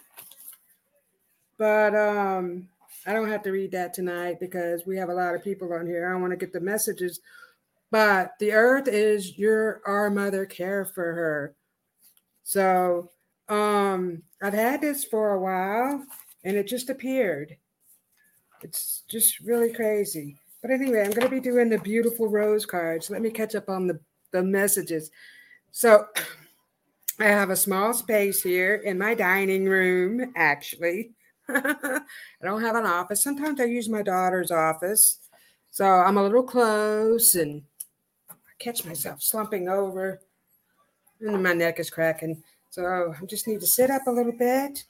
but 1.58 1.94
um, 1.94 2.68
I 3.06 3.12
don't 3.12 3.30
have 3.30 3.42
to 3.44 3.50
read 3.50 3.72
that 3.72 3.94
tonight 3.94 4.38
because 4.38 4.86
we 4.86 4.96
have 4.96 5.08
a 5.08 5.14
lot 5.14 5.34
of 5.34 5.42
people 5.42 5.72
on 5.72 5.86
here. 5.86 6.12
I 6.12 6.20
want 6.20 6.32
to 6.32 6.36
get 6.36 6.52
the 6.52 6.60
messages. 6.60 7.20
But 7.90 8.32
the 8.40 8.52
earth 8.52 8.88
is 8.88 9.38
your 9.38 9.80
our 9.86 10.10
mother, 10.10 10.44
care 10.46 10.84
for 10.84 11.14
her. 11.14 11.54
So 12.42 13.10
um 13.48 14.22
I've 14.42 14.54
had 14.54 14.80
this 14.80 15.04
for 15.04 15.32
a 15.32 15.40
while 15.40 16.04
and 16.44 16.56
it 16.56 16.66
just 16.66 16.90
appeared. 16.90 17.56
It's 18.62 19.02
just 19.08 19.40
really 19.40 19.72
crazy. 19.72 20.38
But 20.62 20.70
anyway, 20.70 21.02
I'm 21.02 21.10
going 21.10 21.28
to 21.28 21.28
be 21.28 21.40
doing 21.40 21.68
the 21.68 21.78
beautiful 21.78 22.28
rose 22.28 22.66
cards. 22.66 23.10
Let 23.10 23.22
me 23.22 23.30
catch 23.30 23.54
up 23.54 23.68
on 23.68 23.86
the, 23.86 24.00
the 24.32 24.42
messages. 24.42 25.10
So 25.70 26.06
I 27.20 27.24
have 27.24 27.50
a 27.50 27.56
small 27.56 27.94
space 27.94 28.42
here 28.42 28.76
in 28.76 28.98
my 28.98 29.14
dining 29.14 29.66
room, 29.66 30.32
actually. 30.36 31.12
I 31.48 32.00
don't 32.42 32.62
have 32.62 32.76
an 32.76 32.86
office. 32.86 33.22
Sometimes 33.22 33.60
I 33.60 33.64
use 33.64 33.88
my 33.88 34.02
daughter's 34.02 34.50
office. 34.50 35.20
So 35.70 35.84
I'm 35.84 36.16
a 36.16 36.22
little 36.22 36.42
close 36.42 37.34
and 37.34 37.62
catch 38.58 38.84
myself 38.84 39.22
slumping 39.22 39.68
over 39.68 40.20
and 41.20 41.42
my 41.42 41.52
neck 41.52 41.78
is 41.80 41.90
cracking. 41.90 42.42
So 42.70 43.14
I 43.20 43.24
just 43.26 43.46
need 43.46 43.60
to 43.60 43.66
sit 43.66 43.90
up 43.90 44.02
a 44.06 44.10
little 44.10 44.32
bit. 44.32 44.84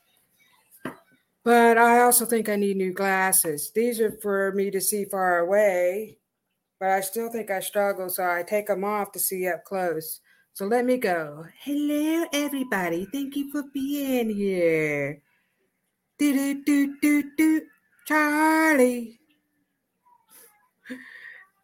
But 1.44 1.78
I 1.78 2.00
also 2.00 2.26
think 2.26 2.48
I 2.48 2.56
need 2.56 2.76
new 2.76 2.92
glasses. 2.92 3.70
These 3.72 4.00
are 4.00 4.18
for 4.20 4.50
me 4.52 4.70
to 4.72 4.80
see 4.80 5.04
far 5.04 5.38
away, 5.38 6.18
but 6.80 6.88
I 6.88 7.00
still 7.00 7.30
think 7.30 7.50
I 7.50 7.60
struggle. 7.60 8.08
So 8.08 8.24
I 8.28 8.42
take 8.42 8.66
them 8.66 8.82
off 8.82 9.12
to 9.12 9.20
see 9.20 9.46
up 9.46 9.64
close. 9.64 10.20
So 10.54 10.66
let 10.66 10.84
me 10.84 10.96
go. 10.96 11.44
Hello, 11.60 12.24
everybody. 12.32 13.06
Thank 13.12 13.36
you 13.36 13.52
for 13.52 13.62
being 13.72 14.30
here. 14.30 15.22
Do 16.18 16.32
do 16.32 16.64
do 16.64 16.96
do 17.00 17.30
do. 17.36 17.62
Charlie. 18.06 19.20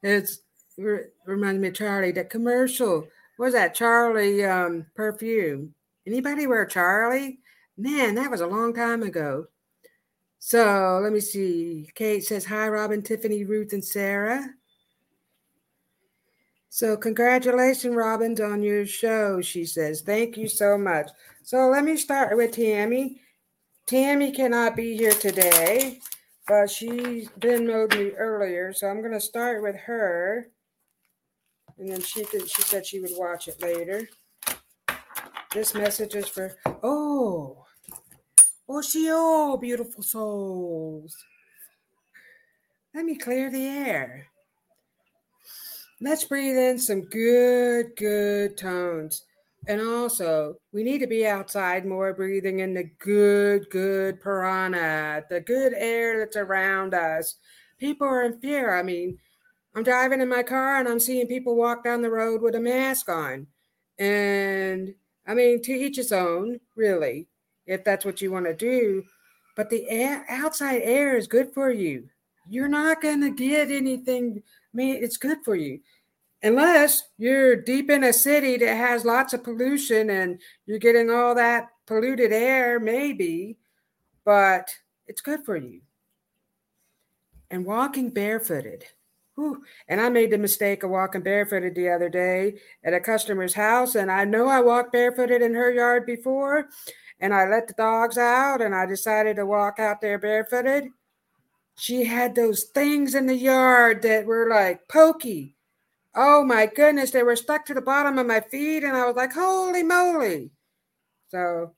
It's 0.05 0.41
it 0.77 1.15
reminds 1.27 1.61
me 1.61 1.69
of 1.69 1.75
Charlie. 1.75 2.13
The 2.13 2.25
commercial 2.25 3.07
what 3.37 3.47
was 3.47 3.55
that 3.55 3.75
Charlie 3.75 4.45
um, 4.45 4.87
perfume? 4.95 5.75
Anybody 6.07 6.47
wear 6.47 6.67
Charlie? 6.67 7.41
Man, 7.77 8.15
that 8.17 8.31
was 8.31 8.41
a 8.41 8.47
long 8.47 8.75
time 8.75 9.03
ago. 9.03 9.47
So 10.39 11.01
let 11.03 11.13
me 11.13 11.21
see. 11.21 11.91
Kate 11.95 12.25
says 12.25 12.45
hi, 12.45 12.69
Robyn, 12.69 13.03
Tiffany, 13.03 13.45
Ruth, 13.45 13.73
and 13.73 13.85
Sarah. 13.85 14.49
So 16.69 16.97
congratulations, 16.97 17.95
Robyn, 17.95 18.39
on 18.41 18.63
your 18.63 18.87
show. 18.87 19.41
She 19.41 19.65
says 19.65 20.03
thank 20.03 20.37
you 20.37 20.49
so 20.49 20.77
much. 20.77 21.11
So 21.43 21.69
let 21.69 21.85
me 21.85 21.97
start 21.97 22.37
with 22.37 22.53
Tammy. 22.53 23.21
Tammy 23.87 24.31
cannot 24.31 24.77
be 24.77 24.97
here 24.97 25.13
today, 25.13 26.01
but 26.47 26.71
she's 26.71 27.29
been 27.41 27.67
mode 27.67 27.97
me 27.97 28.11
earlier, 28.13 28.73
so 28.73 28.87
I'm 28.87 29.01
going 29.01 29.13
to 29.13 29.21
start 29.21 29.63
with 29.63 29.77
her, 29.77 30.49
and 31.79 31.89
then 31.89 32.01
she 32.01 32.25
she 32.25 32.63
said 32.63 32.87
she 32.87 33.01
would 33.01 33.13
watch 33.17 33.49
it 33.49 33.61
later. 33.63 34.09
This 35.53 35.75
message 35.75 36.15
is 36.15 36.29
for 36.29 36.57
oh, 36.83 37.65
oh, 38.69 38.83
she 38.83 39.09
oh, 39.11 39.57
beautiful 39.57 40.03
souls. 40.03 41.17
Let 42.95 43.05
me 43.05 43.17
clear 43.17 43.51
the 43.51 43.67
air. 43.67 44.27
Let's 46.01 46.25
breathe 46.25 46.57
in 46.57 46.79
some 46.79 47.03
good, 47.03 47.95
good 47.97 48.57
tones. 48.57 49.25
And 49.69 49.81
also, 49.81 50.57
we 50.73 50.83
need 50.83 50.99
to 50.99 51.07
be 51.07 51.27
outside 51.27 51.87
more, 51.87 52.13
breathing 52.13 52.59
in 52.59 52.75
the 52.75 52.91
good, 52.99 53.71
good 53.71 54.21
prana, 54.21 55.23
the 55.31 55.41
good 55.41 55.73
air 55.77 56.19
that's 56.19 56.37
around 56.37 56.95
us. 56.95 57.37
People 57.79 58.09
are 58.09 58.25
in 58.25 58.41
fear. 58.41 58.77
I 58.77 58.83
mean, 58.83 59.19
I'm 59.75 59.83
driving 59.83 60.21
in 60.21 60.29
my 60.29 60.43
car 60.43 60.79
and 60.79 60.89
I'm 60.89 61.01
seeing 61.01 61.27
people 61.27 61.57
walk 61.57 61.85
down 61.85 62.03
the 62.03 62.11
road 62.11 62.43
with 62.43 62.55
a 62.55 62.61
mask 62.61 63.09
on. 63.09 63.47
And 63.99 64.95
I 65.27 65.35
mean, 65.35 65.63
to 65.63 65.73
each 65.73 65.97
his 65.97 66.13
own, 66.13 66.61
really, 66.77 67.29
if 67.67 67.85
that's 67.85 68.05
what 68.05 68.21
you 68.21 68.31
want 68.31 68.47
to 68.47 68.55
do. 68.55 69.05
But 69.57 69.71
the 69.71 69.89
air, 69.89 70.25
outside 70.29 70.83
air 70.83 71.17
is 71.17 71.27
good 71.27 71.53
for 71.55 71.71
you. 71.71 72.09
You're 72.49 72.69
not 72.69 73.01
going 73.01 73.21
to 73.21 73.31
get 73.31 73.71
anything. 73.71 74.43
I 74.47 74.77
mean, 74.77 75.03
it's 75.03 75.17
good 75.17 75.39
for 75.45 75.55
you 75.55 75.81
unless 76.43 77.05
you're 77.19 77.57
deep 77.57 77.91
in 77.91 78.05
a 78.05 78.13
city 78.13 78.57
that 78.59 78.77
has 78.77 79.05
lots 79.05 79.33
of 79.33 79.45
pollution 79.45 80.11
and 80.11 80.41
you're 80.67 80.79
getting 80.79 81.11
all 81.11 81.35
that 81.35 81.69
polluted 81.87 82.33
air, 82.33 82.81
maybe, 82.81 83.57
but 84.25 84.71
it's 85.07 85.21
good 85.21 85.45
for 85.45 85.57
you. 85.57 85.81
And 87.51 87.65
walking 87.65 88.11
barefooted. 88.11 88.85
Whew. 89.35 89.63
And 89.89 90.01
I 90.01 90.09
made 90.09 90.31
the 90.31 90.39
mistake 90.39 90.83
of 90.83 90.91
walking 90.91 91.23
barefooted 91.23 91.75
the 91.75 91.89
other 91.89 92.09
day 92.09 92.59
at 92.85 92.95
a 92.95 93.01
customer's 93.01 93.55
house. 93.55 93.95
And 93.95 94.11
I 94.11 94.25
know 94.25 94.49
I 94.49 94.61
walked 94.61 94.93
barefooted 94.93 95.43
in 95.43 95.55
her 95.55 95.73
yard 95.73 96.05
before. 96.07 96.69
And 97.21 97.33
I 97.33 97.47
let 97.49 97.69
the 97.69 97.75
dogs 97.75 98.19
out 98.19 98.61
and 98.61 98.75
I 98.75 98.85
decided 98.87 99.37
to 99.37 99.47
walk 99.47 99.79
out 99.79 100.01
there 100.01 100.19
barefooted. 100.19 100.89
She 101.79 102.05
had 102.05 102.35
those 102.35 102.65
things 102.75 103.15
in 103.15 103.27
the 103.27 103.37
yard 103.37 104.03
that 104.03 104.27
were 104.27 104.49
like 104.51 104.87
pokey 104.89 105.57
Oh 106.15 106.45
my 106.45 106.67
goodness, 106.67 107.11
they 107.11 107.23
were 107.23 107.37
stuck 107.37 107.65
to 107.67 107.75
the 107.75 107.81
bottom 107.81 108.19
of 108.19 108.27
my 108.27 108.41
feet, 108.41 108.85
and 108.85 108.95
I 108.95 109.07
was 109.07 109.17
like, 109.17 109.33
holy 109.33 109.83
moly. 109.83 110.51
So 111.29 111.75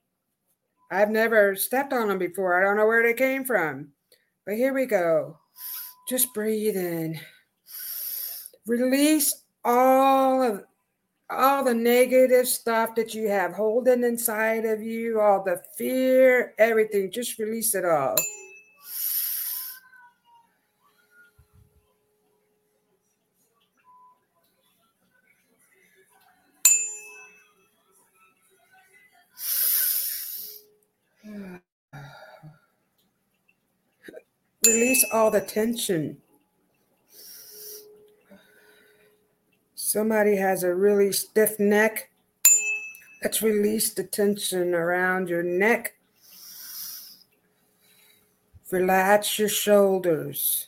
I've 0.91 1.09
never 1.09 1.55
stepped 1.55 1.93
on 1.93 2.09
them 2.09 2.17
before. 2.17 2.59
I 2.59 2.65
don't 2.65 2.75
know 2.75 2.85
where 2.85 3.03
they 3.03 3.13
came 3.13 3.45
from. 3.45 3.89
But 4.45 4.55
here 4.55 4.73
we 4.73 4.85
go. 4.85 5.37
Just 6.09 6.33
breathe 6.33 6.75
in. 6.75 7.19
Release 8.67 9.43
all 9.63 10.41
of 10.41 10.63
all 11.29 11.63
the 11.63 11.73
negative 11.73 12.47
stuff 12.47 12.95
that 12.95 13.13
you 13.13 13.29
have 13.29 13.53
holding 13.53 14.03
inside 14.03 14.65
of 14.65 14.81
you, 14.81 15.19
all 15.19 15.43
the 15.43 15.61
fear, 15.77 16.53
everything. 16.57 17.11
Just 17.11 17.37
release 17.39 17.75
it 17.75 17.85
all. 17.85 18.15
Release 34.65 35.05
all 35.13 35.29
the 35.29 35.41
tension. 35.41 36.17
Somebody 39.95 40.35
has 40.35 40.63
a 40.63 40.75
really 40.75 41.13
stiff 41.13 41.57
neck. 41.57 42.09
Let's 43.23 43.41
release 43.41 43.93
the 43.93 44.03
tension 44.03 44.73
around 44.73 45.29
your 45.29 45.41
neck. 45.41 45.93
Relax 48.69 49.39
your 49.39 49.47
shoulders. 49.47 50.67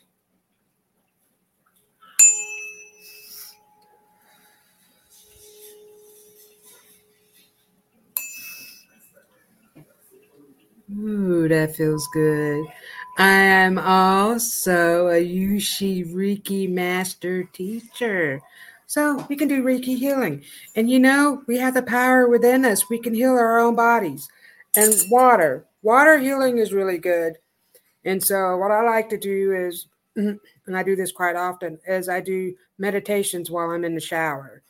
Ooh, 10.98 11.50
that 11.50 11.76
feels 11.76 12.08
good. 12.14 12.66
I 13.18 13.32
am 13.34 13.78
also 13.78 15.10
a 15.10 15.22
Usui 15.22 16.14
Reiki 16.14 16.70
master 16.70 17.44
teacher. 17.44 18.42
So 18.88 19.26
we 19.30 19.36
can 19.36 19.50
do 19.50 19.64
Reiki 19.64 19.98
healing. 19.98 20.44
And 20.76 20.90
you 20.90 21.00
know, 21.00 21.44
we 21.46 21.58
have 21.58 21.74
the 21.74 21.84
power 21.84 22.28
within 22.28 22.64
us. 22.64 22.90
We 22.90 23.00
can 23.00 23.14
heal 23.14 23.32
our 23.32 23.60
own 23.60 23.76
bodies. 23.76 24.28
And 24.78 24.94
water. 25.12 25.66
Water 25.82 26.18
healing 26.18 26.58
is 26.58 26.74
really 26.74 26.98
good. 26.98 27.38
And 28.06 28.24
so 28.24 28.56
what 28.58 28.72
I 28.72 28.84
like 28.84 29.10
to 29.10 29.18
do 29.18 29.54
is, 29.54 29.88
and 30.16 30.40
I 30.74 30.84
do 30.84 30.96
this 30.96 31.12
quite 31.12 31.36
often, 31.36 31.78
is 31.86 32.08
I 32.08 32.22
do 32.22 32.56
meditations 32.78 33.52
while 33.52 33.70
I'm 33.70 33.84
in 33.84 33.94
the 33.94 34.02
shower. 34.02 34.64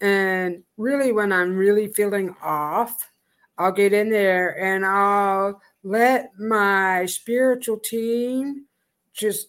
And 0.00 0.62
really, 0.78 1.12
when 1.12 1.30
I'm 1.30 1.54
really 1.54 1.88
feeling 1.88 2.34
off, 2.42 3.10
I'll 3.58 3.72
get 3.72 3.92
in 3.92 4.08
there 4.08 4.58
and 4.58 4.86
I'll 4.86 5.60
let 5.82 6.30
my 6.38 7.04
spiritual 7.04 7.78
team 7.78 8.64
just 9.12 9.48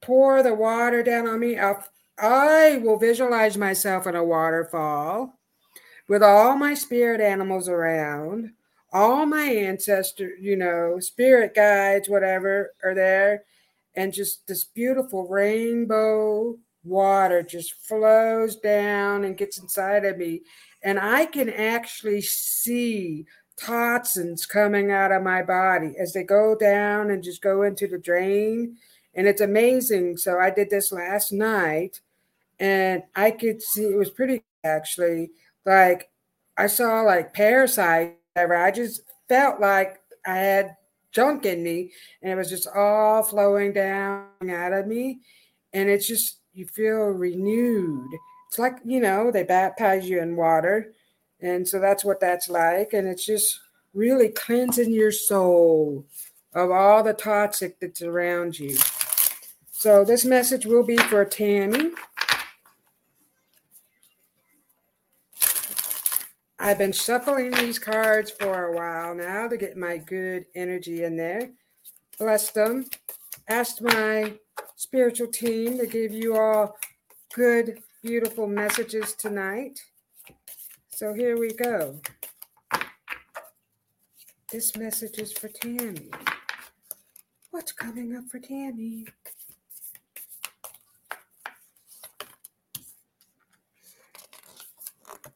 pour 0.00 0.44
the 0.44 0.54
water 0.54 1.02
down 1.02 1.26
on 1.26 1.40
me. 1.40 1.58
I'll, 1.58 1.84
I 2.20 2.78
will 2.78 2.98
visualize 2.98 3.56
myself 3.56 4.06
in 4.06 4.16
a 4.16 4.24
waterfall 4.24 5.38
with 6.08 6.22
all 6.22 6.56
my 6.56 6.74
spirit 6.74 7.20
animals 7.20 7.68
around, 7.68 8.52
all 8.92 9.26
my 9.26 9.44
ancestors, 9.44 10.38
you 10.40 10.56
know, 10.56 10.98
spirit 10.98 11.54
guides, 11.54 12.08
whatever, 12.08 12.74
are 12.82 12.94
there. 12.94 13.44
And 13.94 14.12
just 14.12 14.46
this 14.46 14.64
beautiful 14.64 15.28
rainbow 15.28 16.56
water 16.84 17.42
just 17.42 17.74
flows 17.74 18.56
down 18.56 19.24
and 19.24 19.36
gets 19.36 19.58
inside 19.58 20.04
of 20.04 20.18
me. 20.18 20.42
And 20.82 20.98
I 20.98 21.26
can 21.26 21.50
actually 21.50 22.22
see 22.22 23.26
toxins 23.56 24.46
coming 24.46 24.90
out 24.90 25.12
of 25.12 25.22
my 25.22 25.42
body 25.42 25.94
as 25.98 26.12
they 26.12 26.22
go 26.22 26.56
down 26.56 27.10
and 27.10 27.22
just 27.22 27.42
go 27.42 27.62
into 27.62 27.86
the 27.86 27.98
drain. 27.98 28.76
And 29.14 29.26
it's 29.26 29.40
amazing. 29.40 30.16
So 30.16 30.38
I 30.38 30.50
did 30.50 30.70
this 30.70 30.92
last 30.92 31.32
night 31.32 32.00
and 32.60 33.02
I 33.14 33.30
could 33.30 33.62
see 33.62 33.84
it 33.84 33.96
was 33.96 34.10
pretty 34.10 34.42
actually. 34.64 35.30
Like 35.64 36.10
I 36.56 36.66
saw 36.66 37.02
like 37.02 37.34
parasites. 37.34 38.14
I 38.36 38.70
just 38.70 39.02
felt 39.28 39.60
like 39.60 40.00
I 40.26 40.36
had 40.36 40.76
junk 41.12 41.46
in 41.46 41.62
me 41.62 41.92
and 42.22 42.32
it 42.32 42.36
was 42.36 42.50
just 42.50 42.68
all 42.74 43.22
flowing 43.22 43.72
down 43.72 44.26
out 44.50 44.72
of 44.72 44.86
me. 44.86 45.20
And 45.72 45.88
it's 45.88 46.06
just, 46.06 46.38
you 46.54 46.66
feel 46.66 47.08
renewed. 47.08 48.10
It's 48.48 48.58
like, 48.58 48.78
you 48.84 49.00
know, 49.00 49.30
they 49.30 49.42
baptize 49.42 50.08
you 50.08 50.20
in 50.20 50.36
water 50.36 50.92
and 51.40 51.66
so 51.66 51.78
that's 51.78 52.04
what 52.04 52.20
that's 52.20 52.48
like. 52.48 52.92
And 52.92 53.06
it's 53.06 53.24
just 53.24 53.60
really 53.94 54.28
cleansing 54.28 54.92
your 54.92 55.12
soul 55.12 56.06
of 56.54 56.70
all 56.70 57.02
the 57.02 57.12
toxic 57.12 57.78
that's 57.80 58.02
around 58.02 58.58
you. 58.58 58.76
So 59.70 60.04
this 60.04 60.24
message 60.24 60.66
will 60.66 60.84
be 60.84 60.96
for 60.96 61.24
Tammy. 61.24 61.92
I've 66.60 66.78
been 66.78 66.92
shuffling 66.92 67.52
these 67.52 67.78
cards 67.78 68.32
for 68.32 68.66
a 68.66 68.76
while 68.76 69.14
now 69.14 69.46
to 69.46 69.56
get 69.56 69.76
my 69.76 69.98
good 69.98 70.46
energy 70.56 71.04
in 71.04 71.16
there. 71.16 71.50
Bless 72.18 72.50
them. 72.50 72.86
Asked 73.48 73.80
my 73.80 74.34
spiritual 74.74 75.28
team 75.28 75.78
to 75.78 75.86
give 75.86 76.12
you 76.12 76.36
all 76.36 76.76
good, 77.32 77.78
beautiful 78.02 78.48
messages 78.48 79.14
tonight. 79.14 79.78
So 80.88 81.14
here 81.14 81.38
we 81.38 81.52
go. 81.52 82.00
This 84.50 84.76
message 84.76 85.18
is 85.18 85.32
for 85.32 85.48
Tammy. 85.48 86.10
What's 87.52 87.70
coming 87.70 88.16
up 88.16 88.24
for 88.28 88.40
Tammy? 88.40 89.06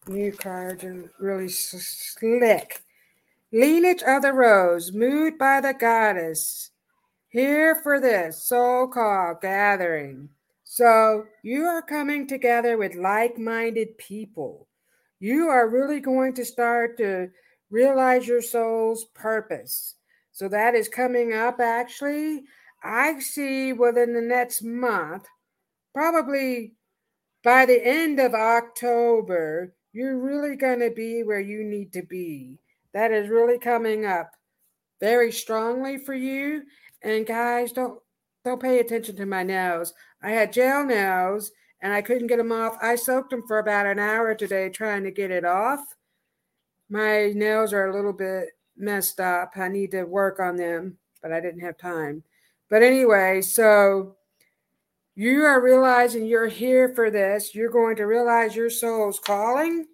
New 0.08 0.32
cards 0.32 0.84
are 0.84 1.10
really 1.18 1.48
slick. 1.48 2.82
Lineage 3.52 4.02
of 4.02 4.22
the 4.22 4.32
Rose, 4.32 4.92
moved 4.92 5.38
by 5.38 5.60
the 5.60 5.74
goddess. 5.74 6.70
Here 7.28 7.76
for 7.82 8.00
this 8.00 8.44
so 8.44 8.88
called 8.88 9.40
gathering. 9.40 10.30
So 10.64 11.26
you 11.42 11.64
are 11.64 11.82
coming 11.82 12.26
together 12.26 12.76
with 12.76 12.94
like 12.94 13.38
minded 13.38 13.96
people 13.98 14.66
you 15.22 15.46
are 15.46 15.68
really 15.68 16.00
going 16.00 16.34
to 16.34 16.44
start 16.44 16.96
to 16.96 17.30
realize 17.70 18.26
your 18.26 18.42
soul's 18.42 19.04
purpose. 19.14 19.94
So 20.32 20.48
that 20.48 20.74
is 20.74 20.88
coming 20.88 21.32
up 21.32 21.60
actually. 21.60 22.42
I 22.82 23.20
see 23.20 23.72
within 23.72 24.14
the 24.14 24.20
next 24.20 24.62
month, 24.62 25.28
probably 25.94 26.72
by 27.44 27.66
the 27.66 27.80
end 27.86 28.18
of 28.18 28.34
October, 28.34 29.72
you're 29.92 30.18
really 30.18 30.56
going 30.56 30.80
to 30.80 30.90
be 30.90 31.22
where 31.22 31.40
you 31.40 31.64
need 31.64 31.92
to 31.92 32.02
be. 32.02 32.58
That 32.94 33.12
is 33.12 33.28
really 33.28 33.58
coming 33.58 34.04
up 34.06 34.32
very 35.00 35.32
strongly 35.32 35.98
for 35.98 36.14
you. 36.14 36.62
And 37.02 37.26
guys, 37.26 37.72
don't 37.72 37.98
don't 38.44 38.62
pay 38.62 38.80
attention 38.80 39.16
to 39.16 39.26
my 39.26 39.42
nails. 39.42 39.94
I 40.22 40.30
had 40.30 40.52
gel 40.52 40.84
nails 40.84 41.52
and 41.80 41.92
I 41.92 42.02
couldn't 42.02 42.26
get 42.26 42.38
them 42.38 42.52
off. 42.52 42.76
I 42.82 42.96
soaked 42.96 43.30
them 43.30 43.44
for 43.46 43.58
about 43.58 43.86
an 43.86 43.98
hour 43.98 44.34
today 44.34 44.68
trying 44.68 45.04
to 45.04 45.10
get 45.10 45.30
it 45.30 45.44
off. 45.44 45.80
My 46.88 47.32
nails 47.34 47.72
are 47.72 47.88
a 47.88 47.94
little 47.94 48.12
bit 48.12 48.48
messed 48.76 49.20
up. 49.20 49.52
I 49.56 49.68
need 49.68 49.92
to 49.92 50.04
work 50.04 50.40
on 50.40 50.56
them, 50.56 50.98
but 51.22 51.32
I 51.32 51.40
didn't 51.40 51.60
have 51.60 51.78
time. 51.78 52.22
But 52.68 52.82
anyway, 52.82 53.42
so 53.42 54.16
you 55.14 55.42
are 55.44 55.60
realizing 55.60 56.26
you're 56.26 56.48
here 56.48 56.94
for 56.94 57.10
this. 57.10 57.54
You're 57.54 57.70
going 57.70 57.96
to 57.96 58.04
realize 58.04 58.56
your 58.56 58.70
soul's 58.70 59.18
calling. 59.18 59.86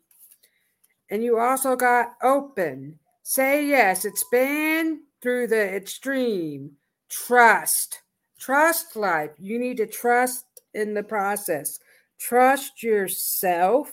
And 1.11 1.25
you 1.25 1.39
also 1.39 1.75
got 1.75 2.13
open. 2.23 2.99
Say 3.23 3.67
yes, 3.67 4.05
expand 4.05 4.99
through 5.21 5.49
the 5.49 5.75
extreme. 5.75 6.73
Trust. 7.09 8.03
Trust 8.39 8.95
life. 8.95 9.31
You 9.39 9.59
need 9.59 9.79
to 9.79 9.87
trust 9.87 10.45
in 10.75 10.95
the 10.95 11.03
process. 11.03 11.81
Trust 12.19 12.83
yourself. 12.83 13.93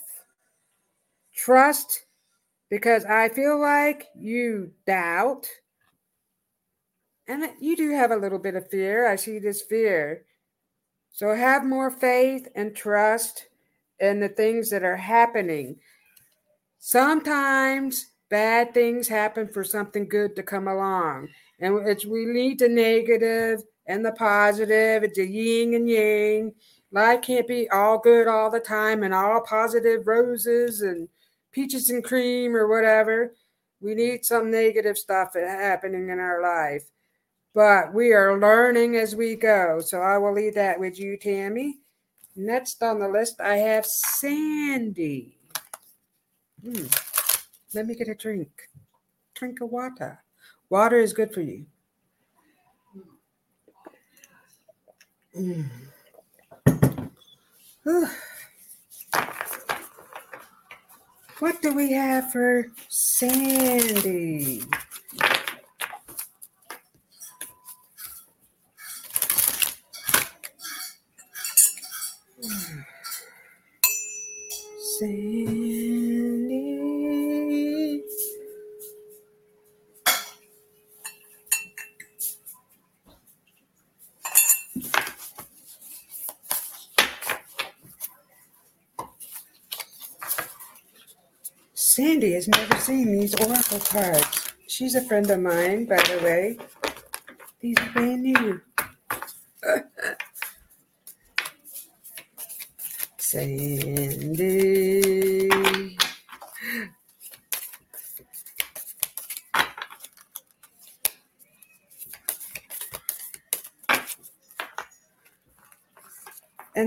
Trust 1.36 2.06
because 2.70 3.06
I 3.06 3.30
feel 3.30 3.60
like 3.60 4.08
you 4.16 4.72
doubt. 4.86 5.48
And 7.28 7.50
you 7.60 7.76
do 7.76 7.92
have 7.92 8.12
a 8.12 8.18
little 8.18 8.38
bit 8.38 8.56
of 8.56 8.70
fear. 8.70 9.08
I 9.08 9.16
see 9.16 9.40
this 9.40 9.62
fear. 9.64 10.26
So 11.16 11.34
have 11.34 11.64
more 11.64 11.90
faith 11.90 12.50
and 12.56 12.76
trust 12.76 13.46
in 14.02 14.20
the 14.20 14.28
things 14.28 14.70
that 14.72 14.84
are 14.84 14.98
happening. 14.98 15.78
Sometimes 16.78 18.08
bad 18.30 18.74
things 18.74 19.08
happen 19.08 19.48
for 19.48 19.64
something 19.64 20.10
good 20.10 20.36
to 20.36 20.44
come 20.44 20.68
along. 20.68 21.30
And 21.62 21.88
it's 21.88 22.06
we 22.06 22.26
need 22.26 22.60
the 22.60 22.68
negative 22.68 23.64
and 23.88 24.04
the 24.04 24.12
positive. 24.12 25.04
It's 25.04 25.18
a 25.18 25.26
yin 25.26 25.76
and 25.76 25.90
yang. 25.90 26.54
Life 26.92 27.22
can't 27.22 27.48
be 27.48 27.70
all 27.70 27.98
good 27.98 28.28
all 28.28 28.52
the 28.52 28.60
time 28.60 29.04
and 29.04 29.14
all 29.14 29.40
positive 29.40 30.08
roses 30.08 30.82
and 30.82 31.08
peaches 31.54 31.90
and 31.90 32.04
cream 32.04 32.58
or 32.58 32.68
whatever. 32.68 33.34
We 33.80 33.96
need 33.96 34.26
some 34.26 34.52
negative 34.52 34.98
stuff 34.98 35.34
happening 35.36 36.10
in 36.10 36.20
our 36.20 36.42
life. 36.42 36.84
But 37.56 37.94
we 37.94 38.12
are 38.12 38.38
learning 38.38 38.98
as 38.98 39.16
we 39.16 39.36
go. 39.36 39.80
So 39.80 40.02
I 40.02 40.18
will 40.18 40.34
leave 40.34 40.56
that 40.56 40.78
with 40.78 41.00
you, 41.00 41.16
Tammy. 41.16 41.78
Next 42.36 42.84
on 42.84 43.00
the 43.00 43.08
list, 43.08 43.40
I 43.40 43.56
have 43.56 43.86
Sandy. 43.86 45.38
Hmm. 46.62 46.88
Let 47.74 47.88
me 47.88 47.96
get 47.96 48.10
a 48.10 48.16
drink. 48.16 48.50
Drink 49.36 49.62
of 49.62 49.70
water. 49.70 50.22
Water 50.70 51.00
is 51.00 51.14
good 51.14 51.34
for 51.34 51.40
you. 51.40 51.66
Mm. 55.38 55.70
what 61.40 61.62
do 61.62 61.74
we 61.74 61.94
have 61.94 62.34
for 62.34 62.68
Sandy? 62.90 64.64
Sandy. 75.00 76.86
Sandy 91.74 92.34
has 92.34 92.48
never 92.48 92.76
seen 92.78 93.12
these 93.12 93.36
oracle 93.36 93.80
cards. 93.80 94.54
She's 94.68 94.96
a 94.96 95.02
friend 95.02 95.30
of 95.30 95.42
mine, 95.42 95.86
by 95.86 95.98
the 95.98 96.22
way. 96.24 96.58
These 97.60 97.78
are 97.80 97.90
brand 97.92 98.24
new. 98.24 98.62
Sandy. 103.18 104.75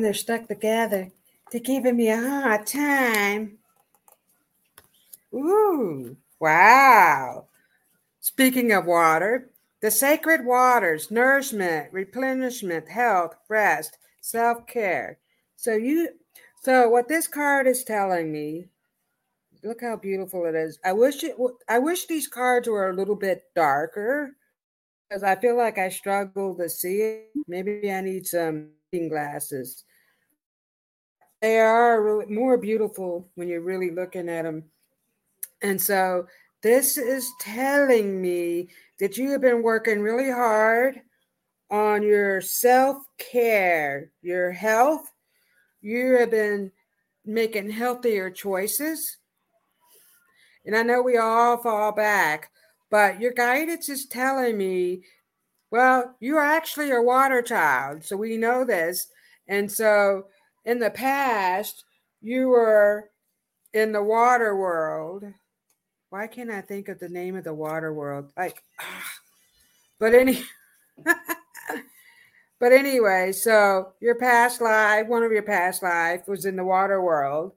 They're 0.00 0.14
stuck 0.14 0.48
together. 0.48 1.10
They're 1.50 1.60
giving 1.60 1.96
me 1.96 2.08
a 2.08 2.16
hard 2.16 2.66
time. 2.66 3.58
Ooh, 5.34 6.16
wow. 6.40 7.46
Speaking 8.20 8.72
of 8.72 8.86
water, 8.86 9.50
the 9.80 9.90
sacred 9.90 10.44
waters, 10.44 11.10
nourishment, 11.10 11.92
replenishment, 11.92 12.88
health, 12.88 13.36
rest, 13.48 13.98
self-care. 14.20 15.18
So 15.56 15.74
you 15.74 16.08
so 16.60 16.88
what 16.88 17.08
this 17.08 17.26
card 17.28 17.66
is 17.66 17.84
telling 17.84 18.32
me, 18.32 18.68
look 19.62 19.80
how 19.80 19.96
beautiful 19.96 20.46
it 20.46 20.54
is. 20.54 20.78
I 20.84 20.92
wish 20.92 21.22
it 21.22 21.36
I 21.68 21.78
wish 21.78 22.06
these 22.06 22.26
cards 22.26 22.68
were 22.68 22.90
a 22.90 22.94
little 22.94 23.16
bit 23.16 23.44
darker 23.54 24.36
because 25.08 25.22
I 25.22 25.36
feel 25.36 25.56
like 25.56 25.78
I 25.78 25.88
struggle 25.88 26.54
to 26.56 26.68
see 26.68 27.00
it. 27.02 27.30
Maybe 27.46 27.90
I 27.90 28.00
need 28.00 28.26
some 28.26 28.70
glasses. 28.92 29.84
They 31.40 31.60
are 31.60 32.02
really 32.02 32.26
more 32.26 32.56
beautiful 32.56 33.28
when 33.34 33.48
you're 33.48 33.60
really 33.60 33.90
looking 33.90 34.28
at 34.28 34.42
them. 34.42 34.64
And 35.62 35.80
so 35.80 36.26
this 36.62 36.98
is 36.98 37.30
telling 37.40 38.20
me 38.20 38.68
that 38.98 39.16
you 39.16 39.30
have 39.30 39.40
been 39.40 39.62
working 39.62 40.00
really 40.00 40.30
hard 40.30 41.00
on 41.70 42.02
your 42.02 42.40
self 42.40 42.98
care, 43.18 44.10
your 44.22 44.50
health. 44.50 45.12
You 45.80 46.18
have 46.18 46.30
been 46.30 46.72
making 47.24 47.70
healthier 47.70 48.30
choices. 48.30 49.18
And 50.66 50.76
I 50.76 50.82
know 50.82 51.02
we 51.02 51.16
all 51.18 51.56
fall 51.58 51.92
back, 51.92 52.50
but 52.90 53.20
your 53.20 53.32
guidance 53.32 53.88
is 53.88 54.06
telling 54.06 54.58
me, 54.58 55.02
well, 55.70 56.16
you 56.20 56.36
are 56.36 56.44
actually 56.44 56.90
a 56.90 57.02
water 57.02 57.42
child. 57.42 58.04
So 58.04 58.16
we 58.16 58.36
know 58.36 58.64
this. 58.64 59.08
And 59.46 59.70
so 59.70 60.26
in 60.68 60.78
the 60.78 60.90
past, 60.90 61.84
you 62.20 62.48
were 62.48 63.10
in 63.72 63.90
the 63.92 64.02
water 64.02 64.56
world 64.56 65.24
why 66.10 66.26
can't 66.26 66.50
I 66.50 66.62
think 66.62 66.88
of 66.88 66.98
the 66.98 67.08
name 67.08 67.36
of 67.36 67.44
the 67.44 67.54
water 67.54 67.92
world? 67.92 68.32
Like, 68.36 68.62
ah. 68.80 69.12
but 70.00 70.14
any, 70.14 70.42
but 72.60 72.72
anyway, 72.72 73.32
so 73.32 73.92
your 74.00 74.14
past 74.14 74.60
life, 74.60 75.06
one 75.06 75.22
of 75.22 75.32
your 75.32 75.42
past 75.42 75.82
life 75.82 76.26
was 76.26 76.44
in 76.44 76.56
the 76.56 76.64
water 76.64 77.02
world, 77.02 77.52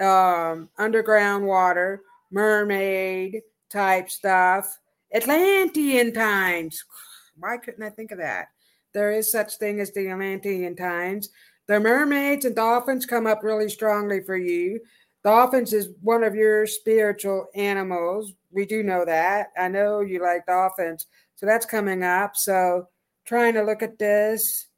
um, 0.00 0.68
underground 0.78 1.46
water, 1.46 2.02
mermaid 2.30 3.42
type 3.70 4.10
stuff, 4.10 4.78
Atlantean 5.12 6.12
times. 6.12 6.84
Why 7.36 7.56
couldn't 7.56 7.82
I 7.82 7.90
think 7.90 8.12
of 8.12 8.18
that? 8.18 8.48
There 8.94 9.12
is 9.12 9.30
such 9.30 9.56
thing 9.56 9.80
as 9.80 9.92
the 9.92 10.08
Atlantean 10.10 10.76
times. 10.76 11.30
The 11.68 11.78
mermaids 11.78 12.44
and 12.44 12.56
dolphins 12.56 13.06
come 13.06 13.26
up 13.26 13.42
really 13.42 13.68
strongly 13.68 14.22
for 14.22 14.36
you. 14.36 14.80
Dolphins 15.22 15.72
is 15.72 15.90
one 16.00 16.24
of 16.24 16.34
your 16.34 16.66
spiritual 16.66 17.46
animals. 17.54 18.32
We 18.50 18.64
do 18.66 18.82
know 18.82 19.04
that. 19.04 19.48
I 19.56 19.68
know 19.68 20.00
you 20.00 20.22
like 20.22 20.46
dolphins. 20.46 21.06
So 21.36 21.46
that's 21.46 21.66
coming 21.66 22.02
up. 22.02 22.36
So 22.36 22.88
trying 23.26 23.54
to 23.54 23.62
look 23.62 23.82
at 23.82 23.98
this 23.98 24.68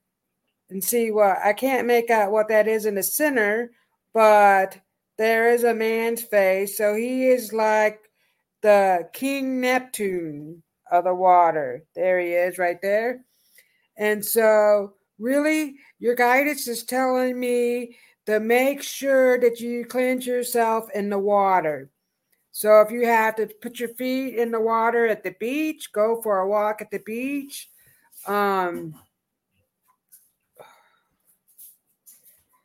and 0.70 0.82
see 0.82 1.10
what 1.10 1.38
I 1.44 1.52
can't 1.52 1.86
make 1.86 2.10
out 2.10 2.32
what 2.32 2.48
that 2.48 2.66
is 2.66 2.86
in 2.86 2.96
the 2.96 3.02
center, 3.02 3.70
but 4.12 4.78
there 5.18 5.52
is 5.52 5.64
a 5.64 5.74
man's 5.74 6.22
face. 6.22 6.76
So 6.76 6.94
he 6.94 7.28
is 7.28 7.52
like 7.52 8.00
the 8.62 9.08
King 9.12 9.60
Neptune 9.60 10.62
of 10.90 11.04
the 11.04 11.14
water. 11.14 11.84
There 11.94 12.18
he 12.18 12.32
is 12.32 12.58
right 12.58 12.78
there. 12.82 13.24
And 13.96 14.24
so, 14.24 14.94
really, 15.20 15.76
your 15.98 16.14
guidance 16.14 16.66
is 16.66 16.82
telling 16.82 17.38
me 17.38 17.96
to 18.26 18.40
make 18.40 18.82
sure 18.82 19.38
that 19.38 19.60
you 19.60 19.84
cleanse 19.84 20.26
yourself 20.26 20.90
in 20.94 21.10
the 21.10 21.18
water. 21.18 21.90
So 22.52 22.80
if 22.80 22.90
you 22.90 23.06
have 23.06 23.36
to 23.36 23.46
put 23.46 23.78
your 23.78 23.90
feet 23.90 24.36
in 24.36 24.50
the 24.50 24.60
water 24.60 25.06
at 25.06 25.22
the 25.22 25.34
beach, 25.38 25.92
go 25.92 26.20
for 26.20 26.40
a 26.40 26.48
walk 26.48 26.82
at 26.82 26.90
the 26.90 26.98
beach. 26.98 27.68
Um, 28.26 28.94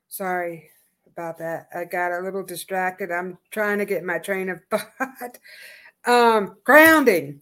sorry 0.07 0.71
about 1.07 1.37
that. 1.37 1.67
I 1.73 1.85
got 1.85 2.11
a 2.11 2.21
little 2.23 2.43
distracted. 2.43 3.11
I'm 3.11 3.37
trying 3.51 3.77
to 3.77 3.85
get 3.85 4.03
my 4.03 4.17
train 4.17 4.49
of 4.49 4.61
thought. 4.69 5.37
um, 6.05 6.57
grounding. 6.63 7.41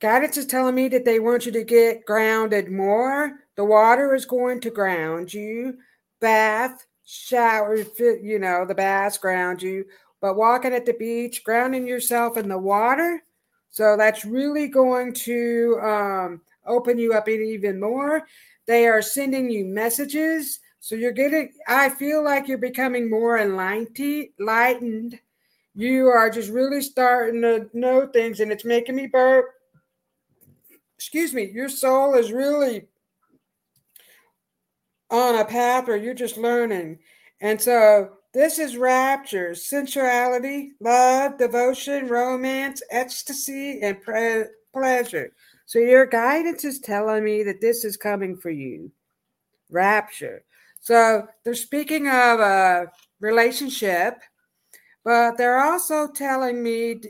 Guidance 0.00 0.36
is 0.36 0.46
telling 0.46 0.74
me 0.74 0.88
that 0.88 1.04
they 1.04 1.18
want 1.18 1.46
you 1.46 1.52
to 1.52 1.64
get 1.64 2.04
grounded 2.04 2.70
more. 2.70 3.40
The 3.58 3.64
water 3.64 4.14
is 4.14 4.24
going 4.24 4.60
to 4.60 4.70
ground 4.70 5.34
you 5.34 5.78
bath, 6.20 6.86
shower, 7.04 7.74
you 7.98 8.38
know, 8.38 8.64
the 8.64 8.72
baths 8.72 9.18
ground 9.18 9.60
you, 9.60 9.84
but 10.20 10.36
walking 10.36 10.72
at 10.72 10.86
the 10.86 10.92
beach, 10.92 11.42
grounding 11.42 11.84
yourself 11.84 12.36
in 12.36 12.48
the 12.48 12.56
water. 12.56 13.20
So 13.70 13.96
that's 13.96 14.24
really 14.24 14.68
going 14.68 15.12
to 15.14 15.76
um, 15.82 16.40
open 16.68 17.00
you 17.00 17.14
up 17.14 17.28
even 17.28 17.80
more. 17.80 18.28
They 18.66 18.86
are 18.86 19.02
sending 19.02 19.50
you 19.50 19.64
messages. 19.64 20.60
So 20.78 20.94
you're 20.94 21.10
getting, 21.10 21.50
I 21.66 21.88
feel 21.88 22.22
like 22.22 22.46
you're 22.46 22.58
becoming 22.58 23.10
more 23.10 23.38
enlightened. 23.38 25.18
You 25.74 26.06
are 26.06 26.30
just 26.30 26.50
really 26.50 26.80
starting 26.80 27.42
to 27.42 27.68
know 27.72 28.06
things, 28.06 28.38
and 28.38 28.52
it's 28.52 28.64
making 28.64 28.94
me 28.94 29.08
burp. 29.08 29.46
Excuse 30.94 31.34
me, 31.34 31.50
your 31.52 31.68
soul 31.68 32.14
is 32.14 32.30
really 32.30 32.86
on 35.10 35.36
a 35.36 35.44
path 35.44 35.88
or 35.88 35.96
you're 35.96 36.14
just 36.14 36.36
learning. 36.36 36.98
And 37.40 37.60
so 37.60 38.10
this 38.34 38.58
is 38.58 38.76
rapture, 38.76 39.54
sensuality, 39.54 40.72
love, 40.80 41.38
devotion, 41.38 42.08
romance, 42.08 42.82
ecstasy, 42.90 43.80
and 43.80 44.00
pre- 44.02 44.44
pleasure. 44.72 45.32
So 45.66 45.78
your 45.78 46.06
guidance 46.06 46.64
is 46.64 46.78
telling 46.78 47.24
me 47.24 47.42
that 47.44 47.60
this 47.60 47.84
is 47.84 47.96
coming 47.96 48.36
for 48.36 48.50
you. 48.50 48.90
Rapture. 49.70 50.44
So 50.80 51.26
they're 51.44 51.54
speaking 51.54 52.06
of 52.08 52.40
a 52.40 52.90
relationship, 53.20 54.20
but 55.04 55.36
they're 55.36 55.62
also 55.62 56.08
telling 56.08 56.62
me 56.62 57.00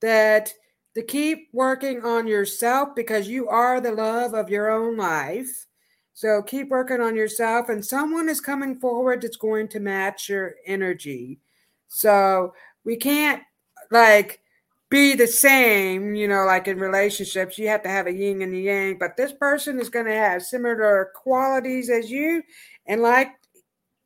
that 0.00 0.52
to 0.94 1.02
keep 1.02 1.48
working 1.52 2.02
on 2.02 2.26
yourself 2.26 2.90
because 2.96 3.28
you 3.28 3.48
are 3.48 3.80
the 3.80 3.92
love 3.92 4.34
of 4.34 4.50
your 4.50 4.70
own 4.70 4.96
life 4.96 5.67
so 6.18 6.42
keep 6.42 6.68
working 6.70 7.00
on 7.00 7.14
yourself, 7.14 7.68
and 7.68 7.84
someone 7.84 8.28
is 8.28 8.40
coming 8.40 8.74
forward 8.80 9.22
that's 9.22 9.36
going 9.36 9.68
to 9.68 9.78
match 9.78 10.28
your 10.28 10.56
energy. 10.66 11.38
So 11.86 12.54
we 12.84 12.96
can't 12.96 13.40
like 13.92 14.40
be 14.90 15.14
the 15.14 15.28
same, 15.28 16.16
you 16.16 16.26
know, 16.26 16.44
like 16.44 16.66
in 16.66 16.80
relationships, 16.80 17.56
you 17.56 17.68
have 17.68 17.84
to 17.84 17.88
have 17.88 18.08
a 18.08 18.12
yin 18.12 18.42
and 18.42 18.52
a 18.52 18.58
yang, 18.58 18.98
but 18.98 19.16
this 19.16 19.32
person 19.32 19.78
is 19.78 19.90
going 19.90 20.06
to 20.06 20.12
have 20.12 20.42
similar 20.42 21.12
qualities 21.14 21.88
as 21.88 22.10
you, 22.10 22.42
and 22.86 23.00
like 23.00 23.28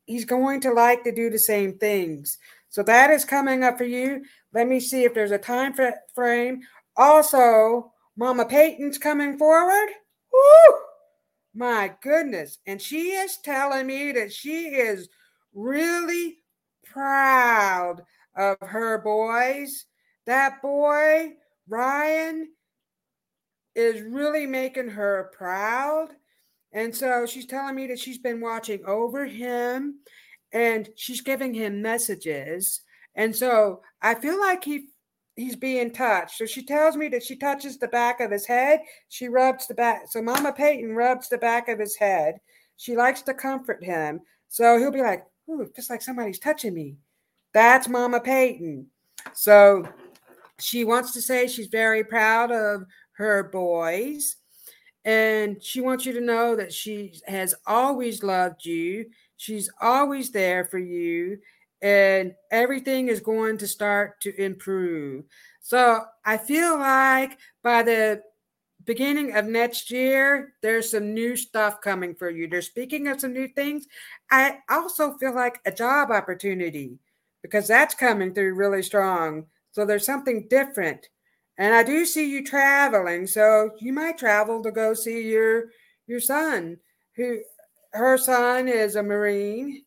he's 0.05 0.23
going 0.23 0.61
to 0.61 0.71
like 0.71 1.03
to 1.05 1.11
do 1.11 1.31
the 1.31 1.39
same 1.39 1.79
things. 1.79 2.37
So 2.69 2.83
that 2.83 3.09
is 3.09 3.25
coming 3.25 3.63
up 3.63 3.79
for 3.79 3.85
you. 3.85 4.23
Let 4.53 4.67
me 4.67 4.79
see 4.79 5.03
if 5.03 5.15
there's 5.15 5.31
a 5.31 5.39
time 5.39 5.73
frame. 6.13 6.61
Also, 6.95 7.91
Mama 8.15 8.45
Peyton's 8.45 8.99
coming 8.99 9.35
forward. 9.35 9.89
Woo! 10.31 10.92
My 11.53 11.93
goodness. 12.01 12.57
And 12.65 12.81
she 12.81 13.11
is 13.11 13.37
telling 13.37 13.87
me 13.87 14.11
that 14.13 14.33
she 14.33 14.69
is 14.69 15.09
really 15.53 16.37
proud 16.83 18.01
of 18.35 18.57
her 18.61 18.99
boys. 18.99 19.85
That 20.25 20.61
boy, 20.61 21.33
Ryan, 21.67 22.49
is 23.75 24.01
really 24.01 24.45
making 24.45 24.89
her 24.89 25.31
proud. 25.35 26.09
And 26.71 26.95
so 26.95 27.25
she's 27.25 27.45
telling 27.45 27.75
me 27.75 27.87
that 27.87 27.99
she's 27.99 28.17
been 28.17 28.41
watching 28.41 28.83
over 28.85 29.25
him 29.25 29.99
and 30.51 30.89
she's 30.95 31.21
giving 31.21 31.53
him 31.53 31.81
messages. 31.81 32.81
And 33.15 33.35
so 33.35 33.81
I 34.01 34.15
feel 34.15 34.39
like 34.39 34.63
he 34.63 34.87
he's 35.35 35.55
being 35.55 35.91
touched. 35.91 36.37
So 36.37 36.45
she 36.45 36.63
tells 36.63 36.95
me 36.95 37.07
that 37.09 37.23
she 37.23 37.35
touches 37.35 37.77
the 37.77 37.87
back 37.87 38.19
of 38.19 38.31
his 38.31 38.45
head. 38.45 38.81
She 39.09 39.27
rubs 39.27 39.67
the 39.67 39.73
back. 39.73 40.03
So 40.09 40.21
Mama 40.21 40.53
Peyton 40.53 40.93
rubs 40.93 41.29
the 41.29 41.37
back 41.37 41.69
of 41.69 41.79
his 41.79 41.95
head. 41.95 42.39
She 42.77 42.95
likes 42.95 43.21
to 43.23 43.33
comfort 43.33 43.83
him. 43.83 44.21
So 44.47 44.77
he'll 44.77 44.91
be 44.91 45.01
like, 45.01 45.25
Ooh, 45.49 45.69
just 45.75 45.89
like 45.89 46.01
somebody's 46.01 46.39
touching 46.39 46.73
me. 46.73 46.95
That's 47.53 47.87
Mama 47.87 48.19
Peyton. 48.19 48.87
So 49.33 49.87
she 50.59 50.83
wants 50.83 51.11
to 51.13 51.21
say 51.21 51.47
she's 51.47 51.67
very 51.67 52.03
proud 52.03 52.51
of 52.51 52.85
her 53.13 53.43
boys. 53.43 54.37
And 55.05 55.61
she 55.61 55.81
wants 55.81 56.05
you 56.05 56.13
to 56.13 56.21
know 56.21 56.55
that 56.55 56.71
she 56.73 57.19
has 57.27 57.53
always 57.67 58.23
loved 58.23 58.65
you. 58.65 59.07
She's 59.35 59.69
always 59.81 60.31
there 60.31 60.65
for 60.65 60.79
you. 60.79 61.39
And 61.83 62.33
everything 62.49 63.09
is 63.09 63.19
going 63.19 63.59
to 63.59 63.67
start 63.67 64.19
to 64.21 64.41
improve. 64.41 65.25
So 65.61 66.01
I 66.25 66.37
feel 66.37 66.79
like 66.79 67.37
by 67.61 67.83
the 67.83 68.23
beginning 68.85 69.35
of 69.35 69.45
next 69.45 69.91
year, 69.91 70.53
there's 70.61 70.91
some 70.91 71.13
new 71.13 71.35
stuff 71.35 71.81
coming 71.81 72.15
for 72.15 72.29
you. 72.29 72.47
They're 72.47 72.61
speaking 72.61 73.07
of 73.09 73.21
some 73.21 73.33
new 73.33 73.47
things. 73.49 73.85
I 74.31 74.59
also 74.69 75.17
feel 75.17 75.35
like 75.35 75.59
a 75.65 75.71
job 75.71 76.09
opportunity 76.09 76.99
because 77.41 77.67
that's 77.67 77.93
coming 77.93 78.33
through 78.33 78.55
really 78.55 78.81
strong. 78.81 79.45
So 79.71 79.85
there's 79.85 80.05
something 80.05 80.47
different. 80.49 81.07
And 81.57 81.73
I 81.73 81.83
do 81.83 82.05
see 82.05 82.29
you 82.31 82.43
traveling. 82.43 83.27
So 83.27 83.71
you 83.79 83.93
might 83.93 84.17
travel 84.17 84.63
to 84.63 84.71
go 84.71 84.93
see 84.93 85.29
your 85.29 85.65
your 86.07 86.19
son, 86.19 86.77
who 87.15 87.39
her 87.91 88.17
son 88.17 88.67
is 88.67 88.95
a 88.95 89.03
Marine. 89.03 89.83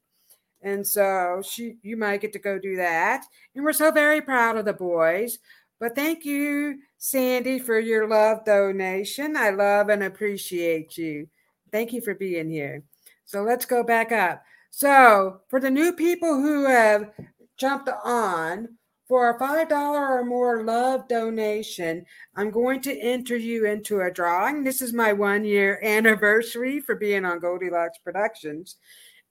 And 0.67 0.85
so 0.85 1.43
she 1.49 1.77
you 1.83 1.97
might 1.97 2.21
get 2.21 2.33
to 2.33 2.41
go 2.41 2.59
do 2.59 2.75
that. 2.77 3.25
And 3.55 3.65
we're 3.65 3.73
so 3.73 3.93
very 3.93 4.21
proud 4.21 4.57
of 4.57 4.65
the 4.65 4.73
boys. 4.73 5.39
But 5.79 5.95
thank 5.95 6.25
you, 6.25 6.81
Sandy, 6.99 7.61
for 7.61 7.79
your 7.79 8.09
love 8.09 8.45
donation. 8.45 9.37
I 9.37 9.51
love 9.51 9.91
and 9.91 10.03
appreciate 10.03 10.99
you. 10.99 11.29
Thank 11.71 11.93
you 11.93 12.01
for 12.01 12.15
being 12.17 12.51
here. 12.51 12.83
So 13.27 13.43
let's 13.43 13.65
go 13.65 13.85
back 13.85 14.11
up. 14.11 14.43
So, 14.71 15.43
for 15.49 15.61
the 15.61 15.71
new 15.71 15.93
people 15.93 16.35
who 16.35 16.67
have 16.67 17.13
jumped 17.57 17.89
on, 18.05 18.77
for 19.09 19.31
a 19.31 19.39
$5 19.39 19.71
or 19.71 20.25
more 20.25 20.65
love 20.65 21.07
donation, 21.07 22.05
I'm 22.35 22.51
going 22.51 22.81
to 22.83 22.99
enter 22.99 23.37
you 23.37 23.65
into 23.67 24.01
a 24.01 24.11
drawing. 24.11 24.65
This 24.65 24.83
is 24.83 24.93
my 24.93 25.13
one 25.13 25.45
year 25.45 25.79
anniversary 25.83 26.81
for 26.81 26.97
being 26.97 27.25
on 27.25 27.41
Goldylocks 27.41 28.03
Productions. 28.03 28.77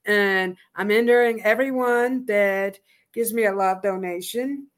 And 0.06 0.56
I'm 0.74 0.90
entering 0.90 1.42
everyone 1.42 2.24
that 2.26 2.78
gives 3.12 3.32
me 3.32 3.44
a 3.44 3.54
love 3.54 3.82
donation 3.82 4.68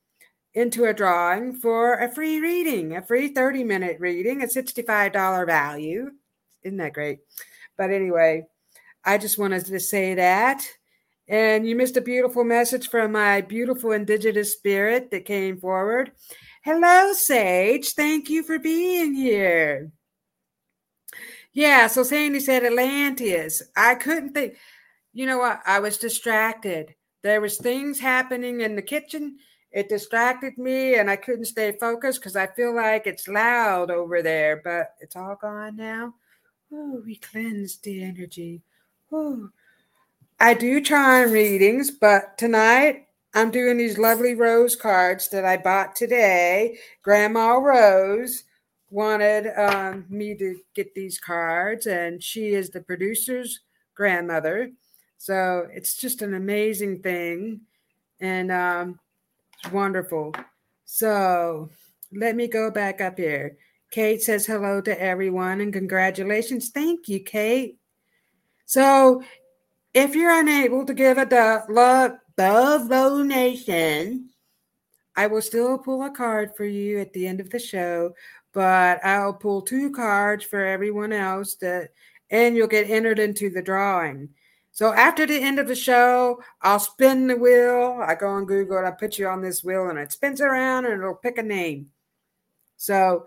into 0.55 0.87
a 0.87 0.95
drawing 0.95 1.55
for 1.55 1.95
a 1.95 2.11
free 2.11 2.41
reading, 2.41 2.97
a 2.97 3.03
free 3.03 3.29
30 3.29 3.63
minute 3.65 3.99
reading, 4.01 4.43
a 4.43 4.47
$65 4.47 5.47
value. 5.47 6.11
Isn't 6.63 6.79
that 6.79 6.95
great? 6.95 7.19
But 7.77 7.91
anyway, 7.91 8.47
I 9.05 9.19
just 9.19 9.39
wanted 9.39 9.67
to 9.67 9.79
say 9.79 10.15
that. 10.15 10.67
And 11.29 11.69
you 11.69 11.77
missed 11.77 11.99
a 11.99 12.01
beautiful 12.01 12.43
message 12.43 12.89
from 12.89 13.13
my 13.13 13.43
beautiful 13.43 13.93
indigenous 13.93 14.55
spirit 14.55 15.11
that 15.11 15.27
came 15.27 15.59
forward. 15.59 16.13
Hello, 16.65 17.13
Sage. 17.13 17.93
Thank 17.93 18.31
you 18.31 18.43
for 18.43 18.59
being 18.59 19.15
here. 19.15 19.93
Yeah, 21.53 21.87
so 21.87 22.03
Sandy 22.03 22.41
said 22.41 22.65
Atlantis. 22.65 23.63
I 23.77 23.95
couldn't 23.95 24.33
think. 24.33 24.55
You 25.19 25.27
know 25.27 25.39
what? 25.39 25.61
I 25.67 25.81
was 25.81 25.99
distracted. 25.99 26.95
There 27.23 27.41
was 27.41 27.59
things 27.59 27.99
happening 27.99 28.61
in 28.61 28.77
the 28.77 28.83
kitchen 28.83 29.39
it 29.71 29.89
distracted 29.89 30.57
me 30.57 30.95
and 30.95 31.11
I 31.11 31.17
couldn't 31.17 31.45
stay 31.45 31.73
focused 31.73 32.21
because 32.21 32.37
I 32.37 32.47
feel 32.47 32.75
like 32.75 33.07
it's 33.07 33.29
loud 33.29 33.91
over 33.91 34.23
there, 34.23 34.61
but 34.63 34.95
it's 35.01 35.17
all 35.17 35.37
gone 35.41 35.77
now. 35.77 36.15
Oh, 36.73 37.03
we 37.05 37.17
cleansed 37.17 37.85
the 37.85 38.03
energy. 38.03 38.63
Oh, 39.13 39.51
I 40.41 40.55
do 40.55 40.81
try 40.81 41.25
on 41.25 41.33
readings, 41.33 41.91
but 41.91 42.39
tonight 42.39 43.09
I'm 43.35 43.51
doing 43.51 43.77
these 43.77 43.99
lovely 43.99 44.35
rose 44.35 44.77
cards 44.77 45.29
that 45.31 45.45
I 45.45 45.57
bought 45.57 45.97
today. 45.97 46.79
Grandma 47.03 47.55
Rose 47.55 48.45
wanted 48.91 49.49
um, 49.59 50.07
me 50.09 50.35
to 50.37 50.61
get 50.75 50.95
these 50.95 51.19
cards, 51.19 51.87
and 51.87 52.23
she 52.23 52.55
is 52.55 52.71
the 52.71 52.81
producer's 52.81 53.61
grandmother. 53.95 54.71
So 55.19 55.69
it's 55.73 55.97
just 55.97 56.23
an 56.23 56.35
amazing 56.35 57.03
thing. 57.03 57.61
And 58.21 58.51
um, 58.51 58.99
Wonderful. 59.73 60.35
So 60.85 61.69
let 62.13 62.37
me 62.37 62.49
go 62.49 62.71
back 62.71 63.01
up 63.01 63.19
here. 63.19 63.57
Kate 63.91 64.23
says 64.23 64.47
hello 64.47 64.81
to 64.83 65.01
everyone 65.01 65.61
and 65.61 65.73
congratulations. 65.73 66.71
Thank 66.71 67.09
you, 67.09 67.21
Kate. 67.21 67.79
So 68.67 69.23
if 69.95 70.15
you're 70.15 70.39
unable 70.39 70.85
to 70.87 70.95
give 70.95 71.19
a 71.19 71.27
do- 71.27 71.73
love, 71.73 72.13
love 72.37 72.89
donation, 72.89 74.31
I 75.17 75.27
will 75.27 75.43
still 75.43 75.79
pull 75.79 76.03
a 76.03 76.11
card 76.11 76.55
for 76.57 76.65
you 76.65 77.01
at 77.01 77.13
the 77.13 77.27
end 77.27 77.41
of 77.41 77.51
the 77.51 77.59
show, 77.59 78.15
but 78.53 79.05
I'll 79.05 79.35
pull 79.35 79.63
two 79.63 79.91
cards 79.91 80.45
for 80.45 80.65
everyone 80.65 81.13
else 81.13 81.57
that 81.57 81.91
and 82.31 82.55
you'll 82.55 82.69
get 82.69 82.91
entered 82.91 83.19
into 83.19 83.51
the 83.51 83.63
drawing. 83.63 84.29
So 84.79 84.93
after 84.93 85.27
the 85.27 85.43
end 85.43 85.59
of 85.59 85.67
the 85.67 85.75
show, 85.75 86.41
I'll 86.63 86.79
spin 86.79 87.27
the 87.27 87.37
wheel. 87.37 87.99
I 88.01 88.15
go 88.15 88.29
on 88.29 88.45
Google 88.45 88.79
and 88.79 88.87
I 88.87 88.93
put 88.93 89.19
you 89.19 89.27
on 89.27 89.43
this 89.43 89.65
wheel 89.65 89.89
and 89.89 89.99
it 89.99 90.13
spins 90.13 90.41
around 90.41 90.85
and 90.85 91.03
it'll 91.03 91.17
pick 91.17 91.37
a 91.37 91.43
name. 91.43 91.89
So 92.77 93.27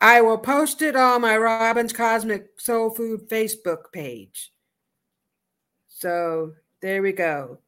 I 0.00 0.22
will 0.22 0.38
post 0.38 0.82
it 0.82 0.96
on 0.96 1.20
my 1.20 1.36
Robyn's 1.36 1.92
Cosmic 1.92 2.58
Soul 2.58 2.90
Food 2.90 3.28
Facebook 3.28 3.92
page. 3.92 4.52
So 5.86 6.54
there 6.82 7.00
we 7.00 7.12
go. 7.12 7.58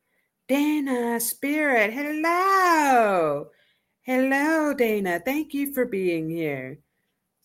Dana 0.49 1.21
Spirit, 1.21 1.93
hello. 1.93 3.47
Hello, 4.01 4.75
Dana. 4.75 5.23
Thank 5.25 5.55
you 5.55 5.73
for 5.73 5.85
being 5.85 6.29
here. 6.29 6.81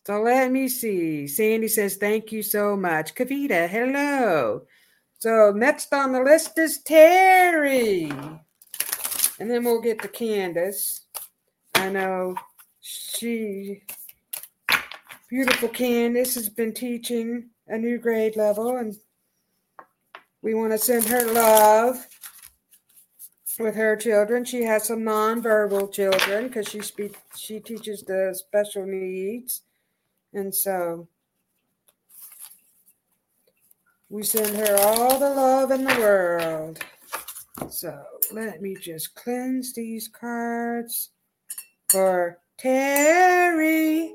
So 0.08 0.19
let 0.19 0.52
me 0.52 0.67
see. 0.67 1.28
Sandy 1.28 1.67
says, 1.67 1.97
Thank 1.97 2.32
you 2.32 2.41
so 2.41 2.76
much. 2.76 3.13
Kavita, 3.13 3.69
hello. 3.69 4.63
So 5.19 5.51
next 5.51 5.91
on 5.93 6.12
the 6.12 6.21
list 6.21 6.58
is 6.58 6.80
Terry. 6.84 8.12
And 9.39 9.49
then 9.49 9.63
we'll 9.63 9.82
get 9.82 10.01
to 10.01 10.08
Candace. 10.08 11.01
I 11.73 11.89
know 11.89 12.36
she, 12.82 13.84
beautiful 15.30 15.69
Candace, 15.69 16.36
has 16.36 16.49
been 16.49 16.73
teaching 16.73 17.49
a 17.67 17.77
new 17.77 17.97
grade 17.97 18.36
level, 18.36 18.77
and 18.77 18.95
we 20.41 20.53
want 20.53 20.71
to 20.71 20.77
send 20.77 21.06
her 21.06 21.32
love 21.32 22.08
with 23.60 23.75
her 23.75 23.95
children. 23.95 24.45
She 24.45 24.63
has 24.63 24.86
some 24.86 25.01
nonverbal 25.01 25.91
children 25.91 26.47
because 26.47 26.67
she 26.67 26.82
speak 26.82 27.17
she 27.36 27.60
teaches 27.60 28.03
the 28.03 28.34
special 28.38 28.86
needs. 28.86 29.63
And 30.34 30.53
so 30.53 31.08
we 34.10 34.24
send 34.24 34.56
her 34.56 34.78
all 34.80 35.20
the 35.20 35.30
love 35.30 35.72
in 35.72 35.84
the 35.84 35.96
world. 36.00 36.80
So 37.70 37.98
let 38.32 38.62
me 38.62 38.76
just 38.76 39.15
cleanse 39.15 39.74
these 39.74 40.08
cards 40.08 41.10
for 41.89 42.39
Terry. 42.58 44.13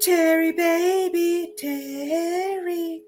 Terry, 0.00 0.52
baby, 0.52 1.52
Terry. 1.58 3.02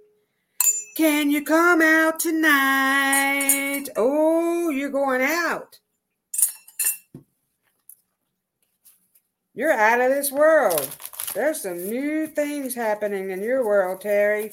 Can 0.97 1.31
you 1.31 1.43
come 1.43 1.81
out 1.81 2.21
tonight? 2.21 3.87
Oh, 3.97 4.69
you're 4.69 4.91
going 4.91 5.23
out. 5.23 5.79
You're 9.55 9.73
out 9.73 10.03
of 10.03 10.11
this 10.11 10.31
world. 10.31 10.89
There's 11.35 11.63
some 11.63 11.89
new 11.89 12.27
things 12.27 12.75
happening 12.75 13.31
in 13.31 13.43
your 13.43 13.65
world, 13.65 14.03
Terry. 14.03 14.53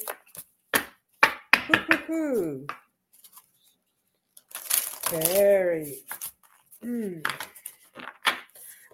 Very. 5.10 6.02
Mm. 6.84 7.26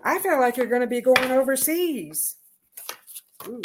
I 0.04 0.18
feel 0.18 0.38
like 0.38 0.56
you're 0.56 0.66
going 0.66 0.82
to 0.82 0.86
be 0.86 1.00
going 1.00 1.30
overseas. 1.30 2.36
Ooh. 3.46 3.62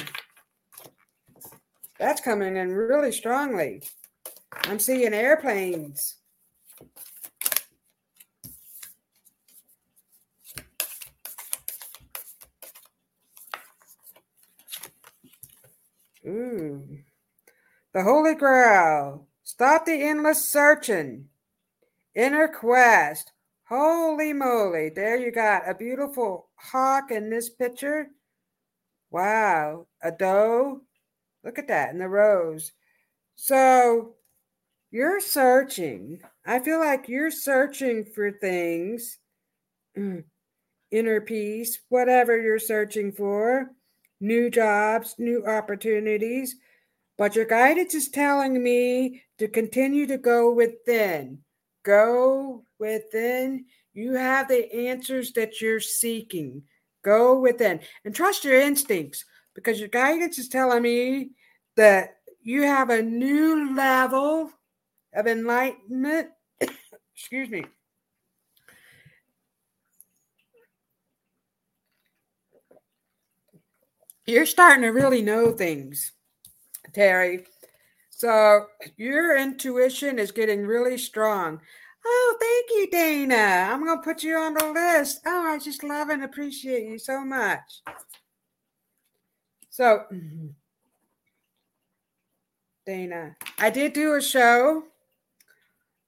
That's 1.99 2.21
coming 2.21 2.55
in 2.55 2.71
really 2.71 3.11
strongly. 3.11 3.83
I'm 4.63 4.79
seeing 4.79 5.13
airplanes. 5.13 6.15
Ooh. 16.25 16.87
The 17.93 18.03
Holy 18.03 18.35
Grail. 18.35 19.27
Stop 19.61 19.85
the 19.85 20.01
endless 20.01 20.43
searching. 20.43 21.25
Inner 22.15 22.47
quest. 22.47 23.31
Holy 23.69 24.33
moly. 24.33 24.89
There 24.89 25.15
you 25.15 25.31
got 25.31 25.69
a 25.69 25.75
beautiful 25.75 26.49
hawk 26.55 27.11
in 27.11 27.29
this 27.29 27.47
picture. 27.47 28.07
Wow. 29.11 29.85
A 30.01 30.09
doe. 30.09 30.81
Look 31.43 31.59
at 31.59 31.67
that 31.67 31.91
in 31.91 31.99
the 31.99 32.09
rose. 32.09 32.71
So 33.35 34.15
you're 34.89 35.19
searching. 35.19 36.21
I 36.43 36.57
feel 36.57 36.79
like 36.79 37.07
you're 37.07 37.29
searching 37.29 38.03
for 38.03 38.31
things. 38.31 39.19
Inner 40.91 41.21
peace, 41.21 41.81
whatever 41.87 42.35
you're 42.41 42.57
searching 42.57 43.11
for. 43.11 43.67
new 44.19 44.49
jobs, 44.49 45.13
new 45.19 45.45
opportunities. 45.45 46.55
But 47.21 47.35
your 47.35 47.45
guidance 47.45 47.93
is 47.93 48.09
telling 48.09 48.63
me 48.63 49.21
to 49.37 49.47
continue 49.47 50.07
to 50.07 50.17
go 50.17 50.51
within. 50.51 51.43
Go 51.83 52.63
within. 52.79 53.65
You 53.93 54.13
have 54.13 54.47
the 54.47 54.87
answers 54.87 55.31
that 55.33 55.61
you're 55.61 55.81
seeking. 55.81 56.63
Go 57.03 57.39
within 57.39 57.81
and 58.05 58.15
trust 58.15 58.43
your 58.43 58.59
instincts 58.59 59.23
because 59.53 59.79
your 59.79 59.89
guidance 59.89 60.39
is 60.39 60.49
telling 60.49 60.81
me 60.81 61.29
that 61.77 62.15
you 62.41 62.63
have 62.63 62.89
a 62.89 63.03
new 63.03 63.75
level 63.75 64.49
of 65.13 65.27
enlightenment. 65.27 66.29
Excuse 67.15 67.51
me. 67.51 67.65
You're 74.25 74.47
starting 74.47 74.81
to 74.81 74.89
really 74.89 75.21
know 75.21 75.51
things, 75.51 76.13
Terry. 76.93 77.45
So 78.09 78.65
your 78.97 79.37
intuition 79.37 80.19
is 80.19 80.31
getting 80.31 80.65
really 80.65 80.97
strong. 80.97 81.61
Oh, 82.05 82.37
thank 82.39 82.77
you, 82.77 82.89
Dana. 82.91 83.71
I'm 83.71 83.85
going 83.85 83.97
to 83.97 84.03
put 84.03 84.23
you 84.23 84.35
on 84.35 84.53
the 84.53 84.71
list. 84.71 85.21
Oh, 85.25 85.45
I 85.47 85.59
just 85.59 85.83
love 85.83 86.09
and 86.09 86.23
appreciate 86.23 86.87
you 86.87 86.97
so 86.97 87.23
much. 87.23 87.81
So, 89.69 90.03
Dana, 92.85 93.35
I 93.59 93.69
did 93.69 93.93
do 93.93 94.15
a 94.15 94.21
show 94.21 94.83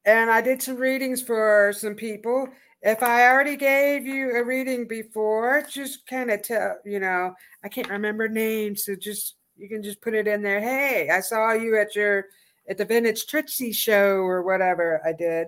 and 0.05 0.29
I 0.29 0.41
did 0.41 0.61
some 0.61 0.77
readings 0.77 1.21
for 1.21 1.73
some 1.75 1.95
people. 1.95 2.47
If 2.81 3.01
I 3.01 3.29
already 3.29 3.55
gave 3.55 4.05
you 4.05 4.35
a 4.35 4.43
reading 4.43 4.87
before, 4.87 5.63
just 5.69 6.05
kind 6.07 6.29
of 6.29 6.41
tell, 6.41 6.77
you 6.83 6.99
know, 6.99 7.33
I 7.63 7.69
can't 7.69 7.89
remember 7.89 8.27
names. 8.27 8.85
So 8.85 8.95
just, 8.95 9.35
you 9.55 9.69
can 9.69 9.83
just 9.83 10.01
put 10.01 10.13
it 10.13 10.27
in 10.27 10.41
there. 10.41 10.59
Hey, 10.59 11.09
I 11.09 11.19
saw 11.19 11.53
you 11.53 11.77
at 11.77 11.95
your, 11.95 12.25
at 12.67 12.77
the 12.77 12.85
Vintage 12.85 13.27
Trixie 13.27 13.71
show 13.71 14.17
or 14.17 14.43
whatever 14.43 15.01
I 15.05 15.13
did. 15.13 15.47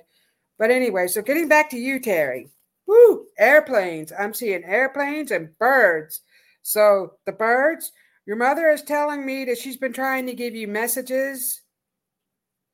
But 0.57 0.71
anyway, 0.71 1.07
so 1.07 1.21
getting 1.21 1.47
back 1.47 1.69
to 1.71 1.77
you, 1.77 1.99
Terry. 1.99 2.49
Woo, 2.87 3.25
airplanes. 3.37 4.11
I'm 4.17 4.33
seeing 4.33 4.63
airplanes 4.63 5.31
and 5.31 5.57
birds. 5.57 6.21
So 6.61 7.13
the 7.25 7.31
birds, 7.31 7.91
your 8.25 8.37
mother 8.37 8.69
is 8.69 8.81
telling 8.81 9.25
me 9.25 9.45
that 9.45 9.57
she's 9.57 9.77
been 9.77 9.93
trying 9.93 10.27
to 10.27 10.33
give 10.33 10.55
you 10.55 10.67
messages. 10.67 11.61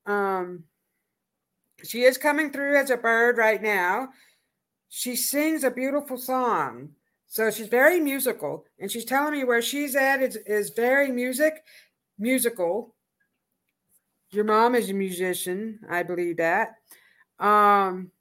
Um, 0.06 0.65
she 1.84 2.04
is 2.04 2.17
coming 2.17 2.52
through 2.52 2.78
as 2.78 2.89
a 2.89 2.98
bird 2.98 3.38
right 3.38 3.62
now. 3.62 4.10
She 4.89 5.15
sings 5.15 5.63
a 5.63 5.72
beautiful 5.72 6.17
song. 6.17 6.89
So 7.32 7.50
she's 7.50 7.70
very 7.70 8.02
musical, 8.02 8.65
and 8.78 8.91
she's 8.91 9.06
telling 9.06 9.32
me 9.32 9.46
where 9.46 9.62
she's 9.62 9.96
at 9.96 10.22
is, 10.22 10.36
is 10.46 10.72
very 10.72 11.13
music, 11.13 11.63
musical. 12.20 12.94
Your 14.32 14.44
mom 14.44 14.76
is 14.76 14.89
a 14.89 14.94
musician, 14.94 15.80
I 15.89 16.04
believe 16.04 16.38
that. 16.38 16.76
Um, 17.39 18.12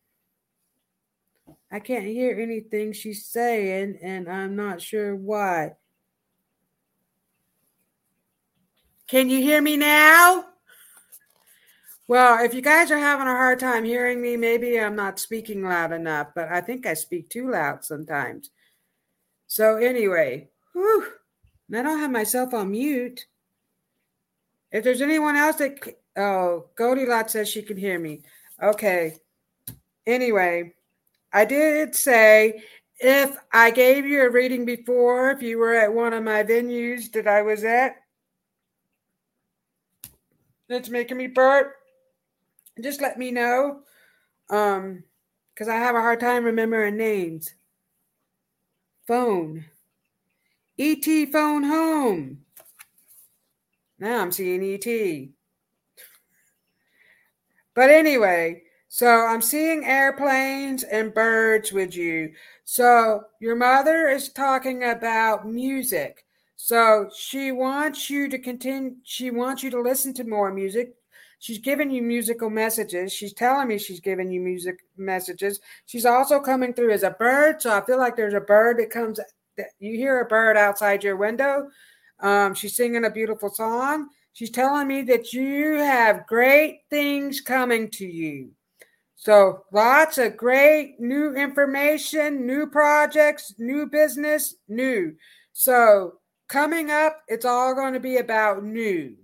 I 1.72 1.80
can't 1.80 2.04
hear 2.04 2.38
anything 2.38 2.92
she's 2.92 3.26
saying, 3.26 3.98
and 4.00 4.28
I'm 4.28 4.54
not 4.54 4.80
sure 4.80 5.16
why. 5.16 5.72
Can 9.08 9.28
you 9.28 9.42
hear 9.42 9.60
me 9.60 9.76
now? 9.76 10.44
Well, 12.06 12.44
if 12.44 12.54
you 12.54 12.62
guys 12.62 12.92
are 12.92 12.98
having 12.98 13.26
a 13.26 13.32
hard 13.32 13.58
time 13.58 13.82
hearing 13.82 14.22
me, 14.22 14.36
maybe 14.36 14.78
I'm 14.78 14.94
not 14.94 15.18
speaking 15.18 15.64
loud 15.64 15.90
enough, 15.90 16.28
but 16.32 16.48
I 16.48 16.60
think 16.60 16.86
I 16.86 16.94
speak 16.94 17.28
too 17.28 17.50
loud 17.50 17.84
sometimes. 17.84 18.50
So, 19.50 19.78
anyway, 19.78 20.48
whew, 20.74 21.06
I 21.74 21.82
don't 21.82 21.98
have 21.98 22.12
myself 22.12 22.54
on 22.54 22.70
mute. 22.70 23.26
If 24.70 24.84
there's 24.84 25.02
anyone 25.02 25.34
else 25.34 25.56
that, 25.56 25.96
oh, 26.16 26.66
Goldylocks 26.76 27.30
says 27.30 27.48
she 27.48 27.62
can 27.62 27.76
hear 27.76 27.98
me. 27.98 28.22
Okay. 28.62 29.16
Anyway, 30.06 30.74
I 31.32 31.46
did 31.46 31.96
say 31.96 32.62
if 33.00 33.36
I 33.52 33.72
gave 33.72 34.06
you 34.06 34.22
a 34.22 34.30
reading 34.30 34.64
before, 34.64 35.32
if 35.32 35.42
you 35.42 35.58
were 35.58 35.74
at 35.74 35.92
one 35.92 36.12
of 36.12 36.22
my 36.22 36.44
venues 36.44 37.10
that 37.10 37.26
I 37.26 37.42
was 37.42 37.64
at, 37.64 37.96
that's 40.68 40.90
making 40.90 41.16
me 41.16 41.26
burp, 41.26 41.74
just 42.80 43.00
let 43.00 43.18
me 43.18 43.32
know. 43.32 43.80
Um, 44.48 45.02
because 45.52 45.66
I 45.66 45.74
have 45.74 45.96
a 45.96 46.00
hard 46.00 46.20
time 46.20 46.44
remembering 46.44 46.96
names. 46.96 47.52
Phone. 49.10 49.64
ET 50.78 51.04
phone 51.32 51.64
home. 51.64 52.42
Now 53.98 54.20
I'm 54.20 54.30
seeing 54.30 54.62
ET. 54.62 55.30
But 57.74 57.90
anyway, 57.90 58.62
so 58.86 59.08
I'm 59.08 59.42
seeing 59.42 59.84
airplanes 59.84 60.84
and 60.84 61.12
birds 61.12 61.72
with 61.72 61.96
you. 61.96 62.34
So 62.64 63.24
your 63.40 63.56
mother 63.56 64.08
is 64.08 64.28
talking 64.28 64.84
about 64.84 65.44
music. 65.44 66.24
So 66.54 67.10
she 67.12 67.50
wants 67.50 68.10
you 68.10 68.28
to 68.28 68.38
continue, 68.38 68.94
she 69.02 69.32
wants 69.32 69.64
you 69.64 69.70
to 69.70 69.80
listen 69.80 70.14
to 70.14 70.24
more 70.24 70.52
music. 70.52 70.94
She's 71.40 71.58
giving 71.58 71.90
you 71.90 72.02
musical 72.02 72.50
messages. 72.50 73.14
She's 73.14 73.32
telling 73.32 73.66
me 73.66 73.78
she's 73.78 73.98
giving 73.98 74.30
you 74.30 74.40
music 74.40 74.84
messages. 74.98 75.58
She's 75.86 76.04
also 76.04 76.38
coming 76.38 76.74
through 76.74 76.92
as 76.92 77.02
a 77.02 77.10
bird. 77.10 77.62
So 77.62 77.74
I 77.74 77.84
feel 77.84 77.98
like 77.98 78.14
there's 78.14 78.34
a 78.34 78.40
bird 78.40 78.78
that 78.78 78.90
comes, 78.90 79.18
that 79.56 79.70
you 79.78 79.96
hear 79.96 80.20
a 80.20 80.26
bird 80.26 80.58
outside 80.58 81.02
your 81.02 81.16
window. 81.16 81.70
Um, 82.20 82.54
she's 82.54 82.76
singing 82.76 83.06
a 83.06 83.10
beautiful 83.10 83.48
song. 83.48 84.08
She's 84.34 84.50
telling 84.50 84.86
me 84.86 85.00
that 85.02 85.32
you 85.32 85.76
have 85.76 86.26
great 86.26 86.82
things 86.90 87.40
coming 87.40 87.88
to 87.92 88.06
you. 88.06 88.50
So 89.16 89.64
lots 89.72 90.18
of 90.18 90.36
great 90.36 91.00
new 91.00 91.34
information, 91.34 92.46
new 92.46 92.66
projects, 92.66 93.54
new 93.58 93.86
business, 93.86 94.56
new. 94.68 95.14
So 95.54 96.18
coming 96.48 96.90
up, 96.90 97.22
it's 97.28 97.46
all 97.46 97.74
going 97.74 97.94
to 97.94 98.00
be 98.00 98.18
about 98.18 98.62
new. 98.62 99.16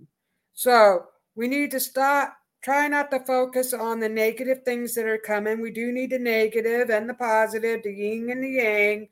So 0.53 1.05
we 1.37 1.47
need 1.47 1.69
to 1.71 1.79
stop, 1.79 2.35
try 2.63 2.87
not 2.87 3.11
to 3.11 3.19
focus 3.19 3.71
on 3.71 3.99
the 3.99 4.09
negative 4.09 4.63
things 4.63 4.95
that 4.95 5.05
are 5.05 5.19
coming. 5.19 5.61
We 5.61 5.71
do 5.71 5.91
need 5.91 6.09
the 6.09 6.19
negative 6.19 6.89
and 6.89 7.07
the 7.07 7.13
positive, 7.13 7.83
the 7.83 7.93
yin 7.93 8.31
and 8.31 8.43
the 8.43 8.49
yang. 8.49 9.07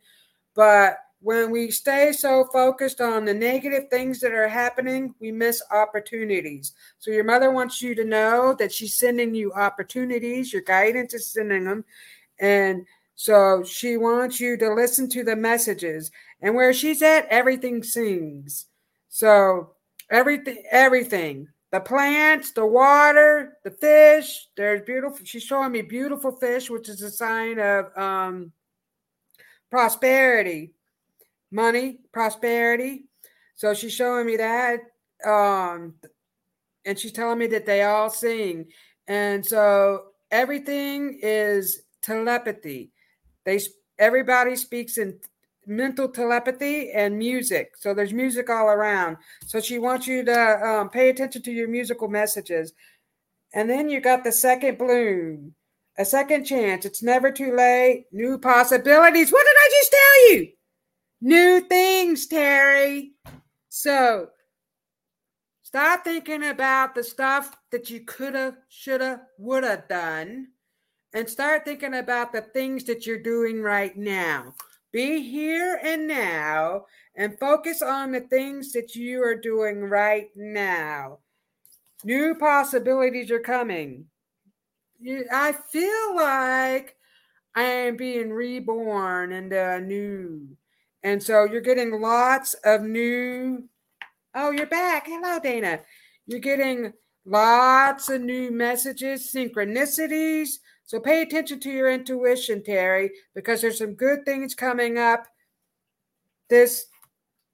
But 0.55 0.97
when 1.21 1.51
we 1.51 1.69
stay 1.69 2.11
so 2.11 2.45
focused 2.51 2.99
on 2.99 3.25
the 3.25 3.33
negative 3.33 3.89
things 3.89 4.19
that 4.21 4.31
are 4.31 4.47
happening, 4.47 5.13
we 5.19 5.31
miss 5.31 5.61
opportunities. 5.71 6.73
So 6.97 7.11
your 7.11 7.23
mother 7.23 7.51
wants 7.51 7.79
you 7.81 7.93
to 7.93 8.03
know 8.03 8.55
that 8.57 8.73
she's 8.73 8.97
sending 8.97 9.35
you 9.35 9.53
opportunities. 9.53 10.51
Your 10.51 10.63
guidance 10.63 11.13
is 11.13 11.27
sending 11.27 11.65
them. 11.65 11.85
And 12.39 12.87
so 13.13 13.63
she 13.63 13.97
wants 13.97 14.39
you 14.39 14.57
to 14.57 14.73
listen 14.73 15.09
to 15.09 15.23
the 15.23 15.35
messages. 15.35 16.09
And 16.41 16.55
where 16.55 16.73
she's 16.73 17.03
at, 17.03 17.27
everything 17.27 17.83
sings. 17.83 18.65
So 19.09 19.71
everything, 20.09 20.63
everything. 20.71 21.49
The 21.75 21.81
plants, 21.81 22.53
the 22.53 22.65
water, 22.65 23.57
the 23.65 23.71
fish. 23.71 24.47
There's 24.55 24.81
beautiful. 24.83 25.19
She's 25.25 25.43
showing 25.43 25.73
me 25.73 25.81
beautiful 25.81 26.31
fish, 26.31 26.69
which 26.69 26.87
is 26.87 27.01
a 27.01 27.11
sign 27.11 27.59
of 27.59 27.97
um, 27.97 28.53
prosperity, 29.69 30.71
money, 31.51 31.99
prosperity. 32.13 33.07
So 33.55 33.73
she's 33.73 33.91
showing 33.91 34.25
me 34.25 34.37
that. 34.37 34.79
Um, 35.25 35.95
and 36.85 36.97
she's 36.97 37.11
telling 37.11 37.39
me 37.39 37.47
that 37.47 37.65
they 37.65 37.83
all 37.83 38.09
sing. 38.09 38.67
And 39.09 39.45
so 39.45 40.11
everything 40.31 41.19
is 41.21 41.81
telepathy. 42.01 42.93
They 43.43 43.59
everybody 43.99 44.55
speaks 44.55 44.97
in 44.97 45.19
mental 45.67 46.07
telepathy 46.07 46.91
and 46.91 47.17
music. 47.17 47.73
So 47.77 47.93
there's 47.93 48.13
music 48.13 48.49
all 48.49 48.67
around. 48.67 49.17
So 49.45 49.59
she 49.59 49.79
wants 49.79 50.07
you 50.07 50.23
to 50.25 50.67
um, 50.67 50.89
pay 50.89 51.09
attention 51.09 51.41
to 51.43 51.51
your 51.51 51.67
musical 51.67 52.07
messages. 52.07 52.73
And 53.53 53.69
then 53.69 53.89
you 53.89 54.01
got 54.01 54.23
the 54.23 54.31
second 54.31 54.77
bloom, 54.77 55.53
a 55.97 56.05
second 56.05 56.45
chance. 56.45 56.85
It's 56.85 57.03
never 57.03 57.31
too 57.31 57.55
late. 57.55 58.05
New 58.11 58.37
possibilities. 58.37 59.31
What 59.31 59.45
did 59.45 59.55
I 59.57 59.69
just 59.79 59.91
tell 59.91 60.31
you? 60.31 60.47
New 61.21 61.61
things, 61.61 62.27
Terry. 62.27 63.13
So 63.69 64.29
stop 65.63 66.03
thinking 66.03 66.45
about 66.49 66.95
the 66.95 67.03
stuff 67.03 67.55
that 67.71 67.89
you 67.89 68.01
coulda, 68.05 68.57
shoulda, 68.69 69.21
woulda 69.37 69.83
done 69.89 70.47
and 71.15 71.29
start 71.29 71.63
thinking 71.63 71.95
about 71.95 72.33
the 72.33 72.41
things 72.41 72.83
that 72.83 73.07
you're 73.07 73.17
doing 73.17 73.61
right 73.61 73.95
now. 73.97 74.53
Be 74.95 75.21
here 75.21 75.77
and 75.83 76.07
now 76.07 76.85
and 77.17 77.37
focus 77.37 77.81
on 77.81 78.13
the 78.13 78.21
things 78.21 78.71
that 78.71 78.95
you 78.95 79.21
are 79.21 79.35
doing 79.35 79.81
right 79.81 80.29
now. 80.37 81.19
New 82.05 82.35
possibilities 82.35 83.29
are 83.29 83.41
coming. 83.41 84.05
I 85.33 85.51
feel 85.51 86.15
like 86.15 86.95
I 87.53 87.63
am 87.63 87.97
being 87.97 88.31
reborn 88.31 89.33
into 89.33 89.57
a 89.57 89.75
uh, 89.75 89.79
new. 89.79 90.55
And 91.03 91.21
so 91.21 91.43
you're 91.43 91.59
getting 91.59 91.99
lots 91.99 92.53
of 92.63 92.83
new. 92.83 93.67
Oh, 94.33 94.51
you're 94.51 94.65
back. 94.65 95.07
Hello, 95.07 95.39
Dana. 95.43 95.81
You're 96.25 96.39
getting 96.39 96.93
lots 97.25 98.07
of 98.07 98.21
new 98.21 98.49
messages, 98.49 99.29
synchronicities. 99.35 100.59
So 100.85 100.99
pay 100.99 101.21
attention 101.21 101.59
to 101.61 101.71
your 101.71 101.91
intuition, 101.91 102.63
Terry, 102.63 103.11
because 103.33 103.61
there's 103.61 103.79
some 103.79 103.95
good 103.95 104.25
things 104.25 104.53
coming 104.53 104.97
up 104.97 105.25
this 106.49 106.85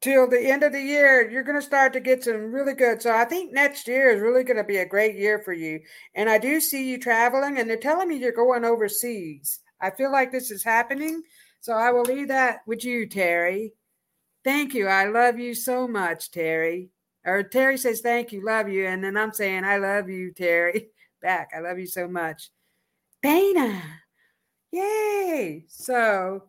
till 0.01 0.27
the 0.27 0.49
end 0.49 0.63
of 0.63 0.71
the 0.71 0.81
year, 0.81 1.29
you're 1.29 1.43
going 1.43 1.59
to 1.59 1.65
start 1.65 1.93
to 1.93 1.99
get 1.99 2.23
some 2.23 2.51
really 2.51 2.73
good. 2.73 3.01
So 3.01 3.15
I 3.15 3.23
think 3.23 3.53
next 3.53 3.87
year 3.87 4.09
is 4.09 4.21
really 4.21 4.43
going 4.43 4.57
to 4.57 4.63
be 4.63 4.77
a 4.77 4.85
great 4.85 5.15
year 5.15 5.39
for 5.39 5.53
you. 5.53 5.79
And 6.15 6.29
I 6.29 6.39
do 6.39 6.59
see 6.59 6.89
you 6.89 6.97
traveling, 6.97 7.57
and 7.59 7.69
they're 7.69 7.77
telling 7.77 8.07
me 8.07 8.17
you're 8.17 8.31
going 8.31 8.65
overseas. 8.65 9.59
I 9.79 9.91
feel 9.91 10.11
like 10.11 10.31
this 10.31 10.51
is 10.51 10.63
happening. 10.63 11.21
So 11.61 11.73
I 11.73 11.91
will 11.91 12.01
leave 12.01 12.29
that 12.29 12.61
with 12.65 12.83
you, 12.83 13.07
Terry. 13.07 13.73
Thank 14.43 14.73
you. 14.73 14.87
I 14.87 15.05
love 15.05 15.37
you 15.37 15.53
so 15.53 15.87
much, 15.87 16.31
Terry. 16.31 16.89
Or 17.23 17.43
Terry 17.43 17.77
says, 17.77 18.01
Thank 18.01 18.31
you, 18.31 18.43
love 18.43 18.67
you. 18.67 18.87
And 18.87 19.03
then 19.03 19.15
I'm 19.15 19.31
saying, 19.31 19.63
I 19.63 19.77
love 19.77 20.09
you, 20.09 20.33
Terry. 20.33 20.89
Back. 21.21 21.51
I 21.55 21.59
love 21.59 21.77
you 21.77 21.85
so 21.85 22.07
much. 22.07 22.49
Dana. 23.21 23.81
Yay. 24.71 25.65
So 25.67 26.43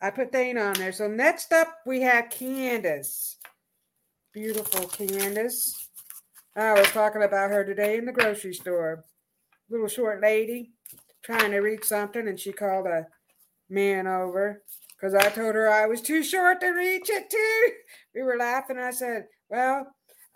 I 0.00 0.10
put 0.10 0.32
Dana 0.32 0.60
on 0.60 0.74
there. 0.74 0.92
So 0.92 1.08
next 1.08 1.52
up, 1.52 1.68
we 1.86 2.02
have 2.02 2.30
Candace. 2.30 3.36
Beautiful 4.32 4.86
Candace. 4.86 5.88
I 6.56 6.72
was 6.74 6.86
talking 6.88 7.22
about 7.22 7.50
her 7.50 7.64
today 7.64 7.98
in 7.98 8.04
the 8.04 8.12
grocery 8.12 8.54
store. 8.54 9.04
Little 9.70 9.88
short 9.88 10.20
lady 10.20 10.72
trying 11.22 11.50
to 11.50 11.58
reach 11.58 11.84
something, 11.84 12.26
and 12.26 12.38
she 12.38 12.52
called 12.52 12.86
a 12.86 13.06
man 13.68 14.06
over 14.06 14.62
because 14.96 15.14
I 15.14 15.28
told 15.30 15.54
her 15.54 15.70
I 15.70 15.86
was 15.86 16.00
too 16.00 16.22
short 16.22 16.60
to 16.60 16.68
reach 16.68 17.10
it 17.10 17.30
too. 17.30 17.68
We 18.14 18.22
were 18.22 18.36
laughing. 18.36 18.78
I 18.78 18.90
said, 18.90 19.26
Well, 19.48 19.86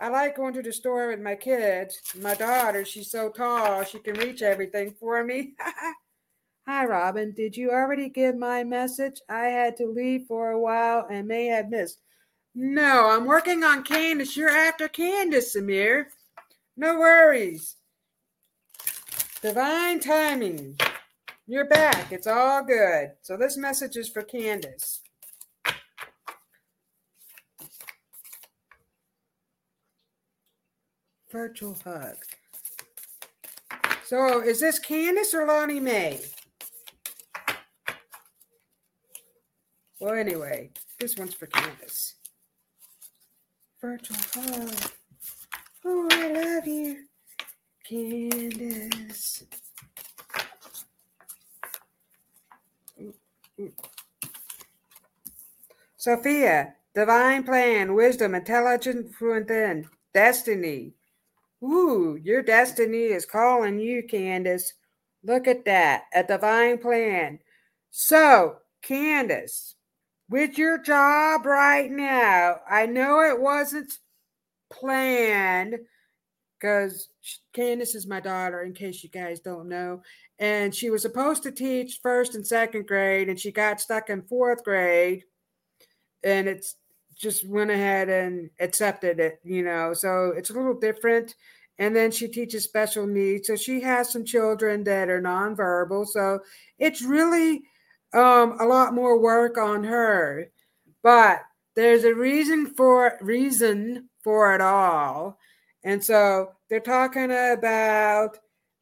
I 0.00 0.08
like 0.08 0.36
going 0.36 0.54
to 0.54 0.62
the 0.62 0.72
store 0.72 1.08
with 1.08 1.20
my 1.20 1.36
kids. 1.36 2.00
My 2.20 2.34
daughter, 2.34 2.84
she's 2.84 3.10
so 3.10 3.30
tall, 3.30 3.84
she 3.84 3.98
can 3.98 4.14
reach 4.14 4.42
everything 4.42 4.94
for 4.98 5.22
me. 5.22 5.54
Hi, 6.66 6.86
Robyn. 6.86 7.34
Did 7.34 7.56
you 7.56 7.70
already 7.70 8.08
give 8.08 8.36
my 8.36 8.62
message? 8.62 9.20
I 9.28 9.46
had 9.46 9.76
to 9.78 9.86
leave 9.86 10.26
for 10.28 10.50
a 10.50 10.60
while 10.60 11.06
and 11.10 11.26
may 11.26 11.46
have 11.46 11.68
missed. 11.68 12.00
No, 12.54 13.10
I'm 13.10 13.24
working 13.24 13.64
on 13.64 13.82
Candace. 13.82 14.36
You're 14.36 14.48
after 14.48 14.86
Candace, 14.86 15.56
Samir. 15.56 16.06
No 16.76 16.98
worries. 16.98 17.76
Divine 19.42 20.00
timing. 20.00 20.78
You're 21.46 21.68
back. 21.68 22.12
It's 22.12 22.26
all 22.28 22.62
good. 22.62 23.10
So 23.22 23.36
this 23.36 23.56
message 23.56 23.96
is 23.96 24.08
for 24.08 24.22
Candace. 24.22 25.01
Virtual 31.32 31.78
hug. 31.82 32.16
So 34.04 34.42
is 34.42 34.60
this 34.60 34.78
Candace 34.78 35.32
or 35.32 35.46
Lonnie 35.46 35.80
Mae? 35.80 36.20
Well, 39.98 40.12
anyway, 40.12 40.72
this 41.00 41.16
one's 41.16 41.32
for 41.32 41.46
Candace. 41.46 42.16
Virtual 43.80 44.18
hug. 44.34 44.74
Oh, 45.86 46.08
I 46.12 46.32
love 46.32 46.66
you, 46.66 47.04
Candace. 47.88 49.44
Sophia, 55.96 56.74
divine 56.94 57.44
plan, 57.44 57.94
wisdom, 57.94 58.34
intelligence 58.34 59.18
within, 59.18 59.88
destiny. 60.12 60.92
Ooh, 61.62 62.18
your 62.22 62.42
destiny 62.42 63.04
is 63.04 63.24
calling 63.24 63.78
you, 63.78 64.02
Candace. 64.02 64.74
Look 65.22 65.46
at 65.46 65.64
that, 65.66 66.04
a 66.14 66.24
divine 66.24 66.78
plan. 66.78 67.38
So, 67.90 68.56
Candace, 68.82 69.76
with 70.28 70.58
your 70.58 70.78
job 70.78 71.46
right 71.46 71.90
now, 71.90 72.56
I 72.68 72.86
know 72.86 73.20
it 73.20 73.40
wasn't 73.40 73.92
planned 74.72 75.76
because 76.58 77.08
Candace 77.52 77.94
is 77.94 78.06
my 78.06 78.20
daughter, 78.20 78.62
in 78.62 78.72
case 78.72 79.02
you 79.02 79.10
guys 79.10 79.40
don't 79.40 79.68
know. 79.68 80.02
And 80.38 80.74
she 80.74 80.90
was 80.90 81.02
supposed 81.02 81.42
to 81.44 81.52
teach 81.52 82.00
first 82.02 82.34
and 82.34 82.46
second 82.46 82.86
grade, 82.86 83.28
and 83.28 83.38
she 83.38 83.52
got 83.52 83.80
stuck 83.80 84.10
in 84.10 84.22
fourth 84.22 84.64
grade. 84.64 85.24
And 86.24 86.48
it's 86.48 86.76
just 87.14 87.46
went 87.46 87.70
ahead 87.70 88.08
and 88.08 88.50
accepted 88.60 89.20
it, 89.20 89.40
you 89.44 89.62
know. 89.62 89.94
So 89.94 90.32
it's 90.36 90.50
a 90.50 90.54
little 90.54 90.78
different. 90.78 91.34
And 91.78 91.96
then 91.96 92.10
she 92.10 92.28
teaches 92.28 92.64
special 92.64 93.06
needs. 93.06 93.46
So 93.46 93.56
she 93.56 93.80
has 93.80 94.12
some 94.12 94.24
children 94.24 94.84
that 94.84 95.08
are 95.08 95.20
nonverbal. 95.20 96.06
So 96.06 96.40
it's 96.78 97.02
really 97.02 97.62
um, 98.12 98.56
a 98.60 98.66
lot 98.66 98.94
more 98.94 99.18
work 99.18 99.58
on 99.58 99.84
her. 99.84 100.50
But 101.02 101.42
there's 101.74 102.04
a 102.04 102.14
reason 102.14 102.66
for 102.74 103.18
reason 103.20 104.08
for 104.22 104.54
it 104.54 104.60
all. 104.60 105.38
And 105.84 106.02
so 106.02 106.52
they're 106.68 106.80
talking 106.80 107.30
about 107.32 108.38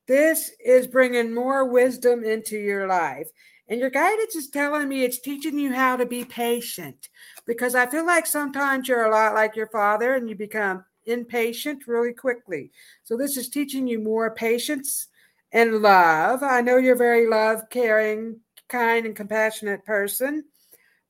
this 0.06 0.50
is 0.64 0.86
bringing 0.86 1.32
more 1.32 1.64
wisdom 1.64 2.24
into 2.24 2.58
your 2.58 2.86
life. 2.86 3.28
And 3.68 3.78
your 3.78 3.90
guidance 3.90 4.34
is 4.34 4.50
telling 4.50 4.88
me 4.88 5.04
it's 5.04 5.20
teaching 5.20 5.56
you 5.56 5.72
how 5.72 5.96
to 5.96 6.04
be 6.04 6.24
patient 6.24 7.08
because 7.50 7.74
I 7.74 7.84
feel 7.84 8.06
like 8.06 8.26
sometimes 8.26 8.86
you're 8.86 9.06
a 9.06 9.10
lot 9.10 9.34
like 9.34 9.56
your 9.56 9.66
father 9.66 10.14
and 10.14 10.28
you 10.28 10.36
become 10.36 10.84
impatient 11.06 11.88
really 11.88 12.12
quickly. 12.12 12.70
So 13.02 13.16
this 13.16 13.36
is 13.36 13.48
teaching 13.48 13.88
you 13.88 13.98
more 13.98 14.32
patience 14.32 15.08
and 15.50 15.82
love. 15.82 16.44
I 16.44 16.60
know 16.60 16.76
you're 16.76 16.94
a 16.94 16.96
very 16.96 17.26
love, 17.26 17.68
caring, 17.68 18.38
kind, 18.68 19.04
and 19.04 19.16
compassionate 19.16 19.84
person, 19.84 20.44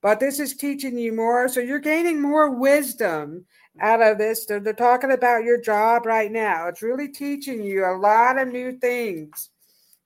but 0.01 0.19
this 0.19 0.41
is 0.41 0.57
teaching 0.57 0.97
you 0.97 1.13
more. 1.13 1.47
So 1.47 1.61
you're 1.61 1.79
gaining 1.79 2.23
more 2.23 2.49
wisdom 2.49 3.45
out 3.79 4.01
of 4.01 4.17
this. 4.17 4.47
They're, 4.47 4.61
they're 4.61 4.73
talking 4.73 5.13
about 5.13 5.45
your 5.45 5.61
job 5.61 6.07
right 6.07 6.33
now. 6.33 6.69
It's 6.69 6.81
really 6.81 7.09
teaching 7.09 7.63
you 7.63 7.85
a 7.85 7.99
lot 7.99 8.39
of 8.39 8.49
new 8.49 8.79
things. 8.79 9.51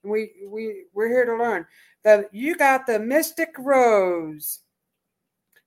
We 0.03 0.33
we 0.49 0.87
we're 0.93 1.09
here 1.09 1.27
to 1.27 1.37
learn. 1.37 1.65
The, 2.03 2.29
you 2.33 2.57
got 2.57 2.87
the 2.89 2.99
mystic 2.99 3.55
rose. 3.57 4.64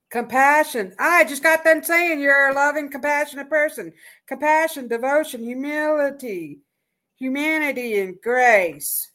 Compassion. 0.10 0.93
I 0.99 1.26
just 1.26 1.43
got 1.43 1.64
them 1.64 1.84
saying 1.84 2.22
you're 2.22 2.49
a 2.49 2.53
loving, 2.53 2.89
compassionate 2.89 3.49
person. 3.49 3.91
Compassion, 4.26 4.88
devotion, 4.88 5.43
humility, 5.43 6.60
humanity, 7.18 7.99
and 7.99 8.16
grace. 8.22 9.12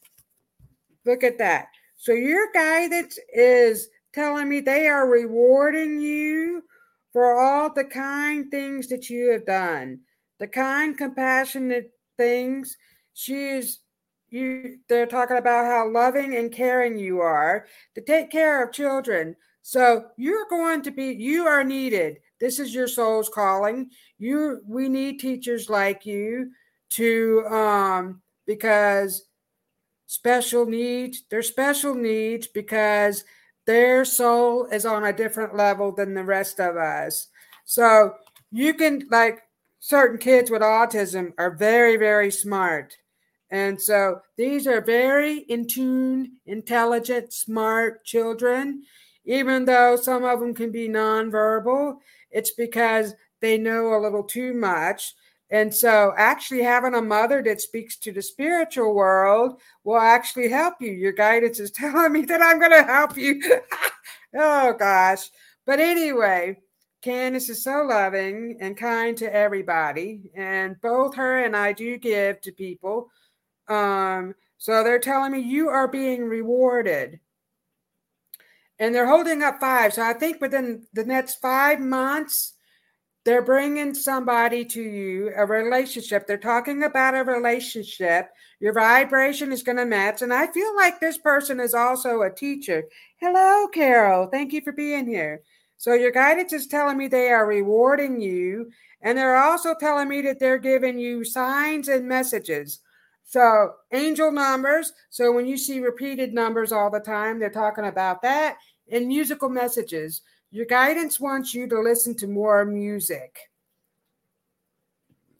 Look 1.05 1.23
at 1.23 1.39
that. 1.39 1.67
So 1.97 2.13
your 2.13 2.51
guidance 2.53 3.17
is 3.33 3.89
telling 4.13 4.49
me 4.49 4.59
they 4.59 4.87
are 4.87 5.07
rewarding 5.09 5.99
you 5.99 6.63
for 7.11 7.39
all 7.39 7.73
the 7.73 7.85
kind 7.85 8.49
things 8.51 8.87
that 8.89 9.09
you 9.09 9.31
have 9.31 9.45
done, 9.45 9.99
the 10.39 10.47
kind, 10.47 10.97
compassionate 10.97 11.91
things. 12.17 12.77
She 13.13 13.47
is 13.49 13.79
you 14.29 14.79
they're 14.89 15.05
talking 15.05 15.37
about 15.37 15.65
how 15.65 15.89
loving 15.89 16.35
and 16.35 16.51
caring 16.51 16.97
you 16.97 17.19
are 17.19 17.67
to 17.95 18.01
take 18.01 18.31
care 18.31 18.63
of 18.63 18.73
children. 18.73 19.35
So 19.63 20.05
you're 20.17 20.47
going 20.49 20.83
to 20.83 20.91
be 20.91 21.05
you 21.07 21.47
are 21.47 21.63
needed. 21.63 22.19
This 22.39 22.59
is 22.59 22.75
your 22.75 22.87
soul's 22.87 23.29
calling. 23.29 23.89
You 24.19 24.61
we 24.67 24.89
need 24.89 25.19
teachers 25.19 25.69
like 25.69 26.05
you 26.05 26.51
to 26.91 27.45
um 27.47 28.21
because 28.45 29.25
special 30.05 30.65
needs. 30.65 31.23
They're 31.29 31.41
special 31.41 31.95
needs 31.95 32.45
because 32.45 33.23
their 33.65 34.05
soul 34.05 34.65
is 34.65 34.85
on 34.85 35.05
a 35.05 35.13
different 35.13 35.55
level 35.55 35.91
than 35.91 36.13
the 36.13 36.23
rest 36.23 36.59
of 36.59 36.75
us. 36.77 37.29
So 37.65 38.13
you 38.51 38.73
can, 38.73 39.07
like, 39.09 39.39
certain 39.79 40.19
kids 40.19 40.51
with 40.51 40.61
autism 40.61 41.33
are 41.37 41.55
very, 41.55 41.97
very 41.97 42.29
smart. 42.29 42.95
And 43.49 43.81
so 43.81 44.19
these 44.37 44.67
are 44.67 44.81
very 44.81 45.39
in 45.39 45.67
tune, 45.67 46.33
intelligent, 46.45 47.33
smart 47.33 48.03
children. 48.03 48.83
Even 49.25 49.65
though 49.65 49.95
some 49.95 50.23
of 50.23 50.39
them 50.39 50.53
can 50.53 50.71
be 50.71 50.89
nonverbal, 50.89 51.97
it's 52.31 52.51
because 52.51 53.13
they 53.41 53.57
know 53.57 53.95
a 53.95 54.01
little 54.01 54.23
too 54.23 54.53
much 54.53 55.13
and 55.53 55.71
so, 55.71 56.15
actually, 56.17 56.63
having 56.63 56.95
a 56.95 57.01
mother 57.01 57.43
that 57.43 57.61
speaks 57.61 57.95
to 57.97 58.11
the 58.11 58.23
spiritual 58.23 58.95
world 58.95 59.61
will 59.83 59.99
actually 59.99 60.49
help 60.49 60.75
you. 60.79 60.91
Your 60.91 61.11
guidance 61.11 61.59
is 61.59 61.69
telling 61.79 62.11
me 62.11 62.21
that 62.23 62.41
I'm 62.41 62.57
going 62.57 62.71
to 62.71 62.83
help 62.83 63.15
you. 63.15 63.39
oh, 64.35 64.73
gosh. 64.73 65.29
But 65.67 65.79
anyway, 65.79 66.57
Candace 67.03 67.49
is 67.49 67.63
so 67.63 67.83
loving 67.83 68.57
and 68.61 68.75
kind 68.75 69.15
to 69.17 69.31
everybody. 69.31 70.31
And 70.33 70.81
both 70.81 71.13
her 71.17 71.45
and 71.45 71.55
I 71.55 71.71
do 71.71 71.97
give 71.97 72.41
to 72.41 72.51
people. 72.51 73.11
Um, 73.67 74.33
so 74.57 74.83
they're 74.83 74.97
telling 74.97 75.33
me 75.33 75.39
you 75.41 75.69
are 75.69 75.87
being 75.87 76.23
rewarded. 76.23 77.19
And 78.79 78.93
they're 78.93 79.07
holding 79.07 79.43
up 79.43 79.59
five. 79.59 79.93
So 79.93 80.01
I 80.01 80.13
think 80.13 80.41
within 80.41 80.85
the 80.93 81.05
next 81.05 81.35
five 81.35 81.79
months, 81.79 82.53
they're 83.25 83.41
bringing 83.41 83.93
somebody 83.93 84.65
to 84.65 84.81
you, 84.81 85.31
a 85.35 85.45
relationship. 85.45 86.27
They're 86.27 86.37
talking 86.37 86.83
about 86.83 87.15
a 87.15 87.23
relationship. 87.23 88.29
Your 88.59 88.73
vibration 88.73 89.53
is 89.53 89.63
going 89.63 89.77
to 89.77 89.85
match. 89.85 90.21
And 90.21 90.33
I 90.33 90.47
feel 90.47 90.75
like 90.75 90.99
this 90.99 91.17
person 91.17 91.61
is 91.61 91.73
also 91.73 92.23
a 92.23 92.29
teacher. 92.29 92.83
Hello, 93.17 93.67
Carol. 93.67 94.27
Thank 94.27 94.51
you 94.51 94.61
for 94.61 94.73
being 94.73 95.07
here. 95.07 95.41
So 95.77 95.93
your 95.93 96.11
guidance 96.11 96.51
is 96.51 96.67
telling 96.67 96.97
me 96.97 97.07
they 97.07 97.29
are 97.29 97.45
rewarding 97.45 98.19
you. 98.19 98.71
And 99.01 99.17
they're 99.17 99.37
also 99.37 99.73
telling 99.73 100.09
me 100.09 100.21
that 100.21 100.39
they're 100.39 100.57
giving 100.57 100.97
you 100.97 101.23
signs 101.23 101.87
and 101.87 102.07
messages. 102.07 102.79
So 103.33 103.73
angel 103.91 104.31
numbers. 104.31 104.93
So 105.09 105.31
when 105.31 105.47
you 105.47 105.57
see 105.57 105.79
repeated 105.79 106.35
numbers 106.35 106.71
all 106.71 106.91
the 106.91 106.99
time, 106.99 107.39
they're 107.39 107.49
talking 107.49 107.85
about 107.85 108.21
that. 108.21 108.57
And 108.91 109.07
musical 109.07 109.49
messages. 109.49 110.21
Your 110.51 110.67
guidance 110.67 111.19
wants 111.19 111.51
you 111.51 111.67
to 111.69 111.79
listen 111.79 112.15
to 112.17 112.27
more 112.27 112.63
music. 112.63 113.35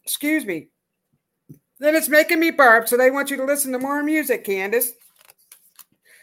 Excuse 0.03 0.43
me. 0.43 0.69
Then 1.77 1.93
it's 1.93 2.09
making 2.09 2.39
me 2.39 2.49
burp. 2.49 2.87
So 2.87 2.97
they 2.97 3.11
want 3.11 3.29
you 3.29 3.37
to 3.37 3.45
listen 3.45 3.71
to 3.73 3.77
more 3.77 4.01
music, 4.01 4.43
Candace. 4.43 4.93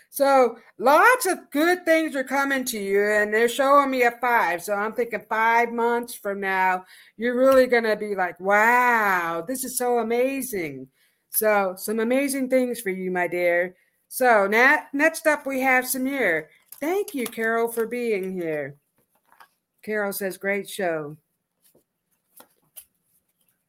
So 0.08 0.56
lots 0.76 1.26
of 1.26 1.52
good 1.52 1.84
things 1.84 2.16
are 2.16 2.24
coming 2.24 2.64
to 2.64 2.80
you, 2.80 3.00
and 3.00 3.32
they're 3.32 3.48
showing 3.48 3.92
me 3.92 4.02
a 4.02 4.10
five. 4.10 4.60
So 4.60 4.74
I'm 4.74 4.92
thinking 4.92 5.22
five 5.28 5.70
months 5.70 6.14
from 6.14 6.40
now, 6.40 6.84
you're 7.16 7.38
really 7.38 7.68
gonna 7.68 7.94
be 7.94 8.16
like, 8.16 8.40
wow, 8.40 9.44
this 9.46 9.62
is 9.62 9.78
so 9.78 10.00
amazing. 10.00 10.88
So 11.30 11.74
some 11.76 12.00
amazing 12.00 12.50
things 12.50 12.80
for 12.80 12.90
you, 12.90 13.10
my 13.10 13.26
dear. 13.26 13.74
So 14.08 14.46
now 14.46 14.84
next 14.92 15.26
up 15.26 15.46
we 15.46 15.60
have 15.60 15.84
Samir. 15.84 16.46
Thank 16.80 17.14
you, 17.14 17.26
Carol, 17.26 17.70
for 17.70 17.86
being 17.86 18.32
here. 18.32 18.76
Carol 19.82 20.12
says, 20.12 20.36
great 20.36 20.68
show. 20.68 21.16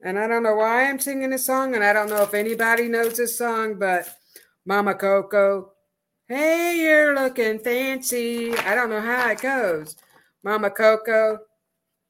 And 0.04 0.18
I 0.18 0.28
don't 0.28 0.44
know 0.44 0.56
why 0.56 0.90
I'm 0.90 1.00
singing 1.00 1.30
this 1.30 1.46
song, 1.46 1.76
and 1.76 1.84
I 1.84 1.94
don't 1.94 2.10
know 2.10 2.24
if 2.24 2.34
anybody 2.34 2.88
knows 2.88 3.18
this 3.18 3.38
song, 3.38 3.78
but 3.78 4.10
Mama 4.66 4.96
Coco, 4.96 5.74
hey, 6.28 6.80
you're 6.80 7.14
looking 7.14 7.60
fancy. 7.60 8.56
I 8.58 8.74
don't 8.74 8.90
know 8.90 9.02
how 9.02 9.30
it 9.30 9.42
goes. 9.42 9.96
Mama 10.44 10.72
Coco, 10.72 11.38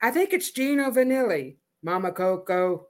I 0.02 0.10
think 0.12 0.32
it's 0.32 0.52
Gino 0.52 0.90
Vannelli. 0.90 1.58
Mama 1.84 2.12
Coco. 2.12 2.88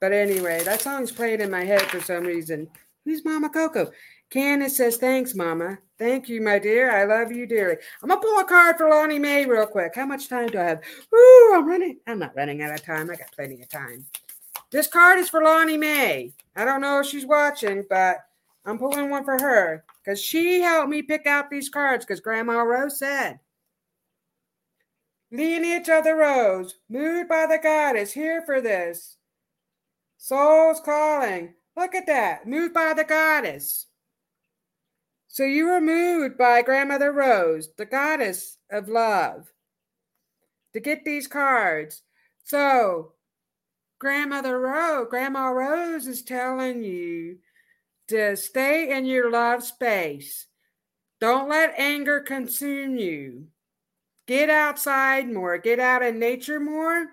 But 0.00 0.12
anyway, 0.12 0.62
that 0.64 0.80
song's 0.80 1.12
playing 1.12 1.40
in 1.40 1.50
my 1.50 1.64
head 1.64 1.82
for 1.82 2.00
some 2.00 2.24
reason. 2.24 2.68
Who's 3.04 3.24
Mama 3.24 3.48
Coco? 3.48 3.90
Candace 4.30 4.76
says, 4.76 4.96
Thanks, 4.96 5.34
Mama. 5.34 5.78
Thank 5.98 6.28
you, 6.28 6.42
my 6.42 6.58
dear. 6.58 6.90
I 6.90 7.04
love 7.04 7.32
you 7.32 7.46
dearly. 7.46 7.76
I'm 8.02 8.08
gonna 8.08 8.20
pull 8.20 8.38
a 8.38 8.44
card 8.44 8.76
for 8.76 8.90
Lonnie 8.90 9.18
Mae 9.18 9.46
real 9.46 9.66
quick. 9.66 9.94
How 9.94 10.04
much 10.04 10.28
time 10.28 10.48
do 10.48 10.58
I 10.58 10.64
have? 10.64 10.82
Ooh, 11.14 11.52
I'm 11.54 11.66
running. 11.66 11.98
I'm 12.06 12.18
not 12.18 12.36
running 12.36 12.62
out 12.62 12.74
of 12.74 12.84
time. 12.84 13.10
I 13.10 13.14
got 13.14 13.32
plenty 13.32 13.62
of 13.62 13.68
time. 13.68 14.04
This 14.70 14.88
card 14.88 15.18
is 15.18 15.30
for 15.30 15.42
Lonnie 15.42 15.78
Mae. 15.78 16.32
I 16.54 16.64
don't 16.64 16.80
know 16.80 17.00
if 17.00 17.06
she's 17.06 17.24
watching, 17.24 17.84
but 17.88 18.18
I'm 18.66 18.78
pulling 18.78 19.08
one 19.10 19.24
for 19.24 19.38
her 19.40 19.84
because 20.04 20.20
she 20.20 20.60
helped 20.60 20.90
me 20.90 21.02
pick 21.02 21.26
out 21.26 21.48
these 21.48 21.68
cards 21.68 22.04
because 22.04 22.20
Grandma 22.20 22.60
Rose 22.60 22.98
said. 22.98 23.38
Lineage 25.30 25.88
of 25.88 26.04
the 26.04 26.14
Rose, 26.14 26.76
moved 26.88 27.28
by 27.28 27.46
the 27.46 27.58
goddess, 27.62 28.12
here 28.12 28.42
for 28.44 28.60
this. 28.60 29.15
Soul's 30.16 30.80
calling. 30.80 31.54
Look 31.76 31.94
at 31.94 32.06
that, 32.06 32.46
moved 32.46 32.74
by 32.74 32.94
the 32.94 33.04
goddess. 33.04 33.86
So 35.28 35.44
you 35.44 35.66
were 35.66 35.80
moved 35.80 36.38
by 36.38 36.62
Grandmother 36.62 37.12
Rose, 37.12 37.68
the 37.76 37.84
goddess 37.84 38.56
of 38.70 38.88
love, 38.88 39.52
to 40.72 40.80
get 40.80 41.04
these 41.04 41.26
cards. 41.26 42.02
So 42.44 43.12
Grandmother 43.98 44.58
Rose, 44.58 45.08
Grandma 45.10 45.48
Rose 45.48 46.06
is 46.06 46.22
telling 46.22 46.82
you 46.82 47.38
to 48.08 48.36
stay 48.36 48.96
in 48.96 49.04
your 49.04 49.30
love 49.30 49.62
space. 49.62 50.46
Don't 51.20 51.48
let 51.48 51.78
anger 51.78 52.20
consume 52.20 52.96
you. 52.96 53.48
Get 54.26 54.48
outside 54.48 55.30
more, 55.30 55.58
get 55.58 55.78
out 55.78 56.02
in 56.02 56.18
nature 56.18 56.60
more. 56.60 57.06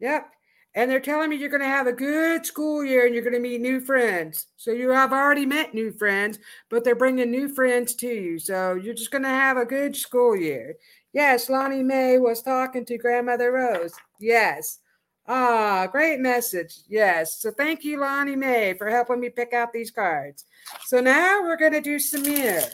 Yep 0.00 0.30
and 0.74 0.90
they're 0.90 1.00
telling 1.00 1.30
me 1.30 1.36
you're 1.36 1.48
going 1.48 1.60
to 1.60 1.66
have 1.66 1.86
a 1.86 1.92
good 1.92 2.44
school 2.44 2.84
year 2.84 3.06
and 3.06 3.14
you're 3.14 3.22
going 3.22 3.34
to 3.34 3.40
meet 3.40 3.60
new 3.60 3.80
friends. 3.80 4.48
So 4.56 4.72
you 4.72 4.90
have 4.90 5.12
already 5.12 5.46
met 5.46 5.72
new 5.72 5.92
friends, 5.92 6.38
but 6.68 6.82
they're 6.82 6.96
bringing 6.96 7.30
new 7.30 7.48
friends 7.48 7.94
to 7.96 8.08
you. 8.08 8.38
So 8.38 8.74
you're 8.74 8.94
just 8.94 9.12
going 9.12 9.22
to 9.22 9.28
have 9.28 9.56
a 9.56 9.64
good 9.64 9.94
school 9.94 10.36
year. 10.36 10.74
Yes, 11.12 11.48
Lonnie 11.48 11.84
Mae 11.84 12.18
was 12.18 12.42
talking 12.42 12.84
to 12.86 12.98
Grandmother 12.98 13.52
Rose. 13.52 13.94
Yes. 14.18 14.80
Ah, 15.28 15.86
great 15.86 16.18
message. 16.18 16.80
Yes. 16.88 17.40
So 17.40 17.52
thank 17.52 17.84
you, 17.84 18.00
Lonnie 18.00 18.36
Mae, 18.36 18.74
for 18.76 18.90
helping 18.90 19.20
me 19.20 19.30
pick 19.30 19.52
out 19.52 19.72
these 19.72 19.92
cards. 19.92 20.44
So 20.86 21.00
now 21.00 21.42
we're 21.42 21.56
going 21.56 21.72
to 21.72 21.80
do 21.80 21.96
Samir. 21.96 22.68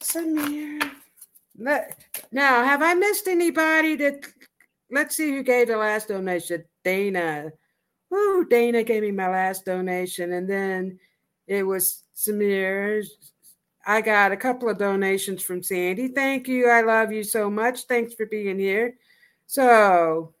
Samir. 0.00 0.90
Now, 1.60 2.64
have 2.64 2.82
I 2.82 2.94
missed 2.94 3.28
anybody 3.28 3.94
that 3.96 4.26
let's 4.90 5.16
see 5.16 5.30
who 5.30 5.42
gave 5.42 5.68
the 5.68 5.76
last 5.76 6.08
donation? 6.08 6.64
Dana. 6.82 7.52
Ooh, 8.12 8.46
Dana 8.48 8.82
gave 8.82 9.02
me 9.02 9.12
my 9.12 9.28
last 9.28 9.64
donation. 9.64 10.32
And 10.32 10.48
then 10.48 10.98
it 11.46 11.62
was 11.62 12.02
Samir. 12.16 13.04
I 13.86 14.00
got 14.00 14.32
a 14.32 14.36
couple 14.36 14.68
of 14.68 14.78
donations 14.78 15.42
from 15.42 15.62
Sandy. 15.62 16.08
Thank 16.08 16.48
you. 16.48 16.68
I 16.68 16.80
love 16.80 17.12
you 17.12 17.22
so 17.22 17.50
much. 17.50 17.82
Thanks 17.82 18.14
for 18.14 18.26
being 18.26 18.58
here. 18.58 18.94
So 19.46 20.34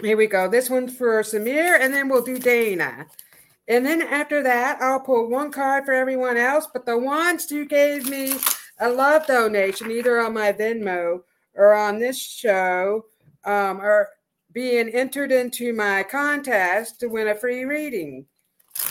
here 0.00 0.16
we 0.16 0.26
go. 0.26 0.48
This 0.48 0.70
one's 0.70 0.96
for 0.96 1.22
Samir, 1.22 1.80
and 1.80 1.92
then 1.92 2.08
we'll 2.08 2.22
do 2.22 2.38
Dana. 2.38 3.06
And 3.68 3.86
then 3.86 4.02
after 4.02 4.42
that, 4.42 4.80
I'll 4.80 5.00
pull 5.00 5.28
one 5.28 5.52
card 5.52 5.84
for 5.84 5.92
everyone 5.92 6.36
else. 6.36 6.66
But 6.72 6.86
the 6.86 6.98
ones 6.98 7.48
who 7.48 7.64
gave 7.64 8.08
me 8.08 8.34
a 8.80 8.90
love 8.90 9.26
donation 9.26 9.90
either 9.90 10.20
on 10.20 10.34
my 10.34 10.52
Venmo 10.52 11.20
or 11.54 11.74
on 11.74 11.98
this 11.98 12.18
show 12.18 13.04
um, 13.44 13.80
are 13.80 14.08
being 14.52 14.88
entered 14.90 15.32
into 15.32 15.72
my 15.72 16.02
contest 16.02 17.00
to 17.00 17.08
win 17.08 17.28
a 17.28 17.34
free 17.34 17.64
reading. 17.64 18.26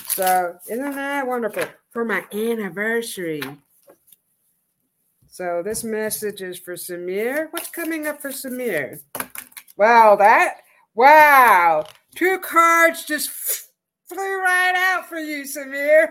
So, 0.07 0.57
isn't 0.69 0.95
that 0.95 1.27
wonderful? 1.27 1.65
For 1.91 2.05
my 2.05 2.23
anniversary. 2.34 3.41
So, 5.27 5.61
this 5.63 5.84
message 5.84 6.41
is 6.41 6.59
for 6.59 6.75
Samir. 6.75 7.47
What's 7.51 7.69
coming 7.69 8.07
up 8.07 8.21
for 8.21 8.32
Samir? 8.32 8.99
Wow, 9.77 10.15
that, 10.17 10.57
wow. 10.93 11.86
Two 12.15 12.39
cards 12.39 13.05
just 13.05 13.29
flew 14.07 14.41
right 14.41 14.73
out 14.75 15.07
for 15.07 15.17
you, 15.17 15.43
Samir. 15.43 16.09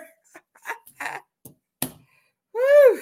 Woo. 2.54 3.00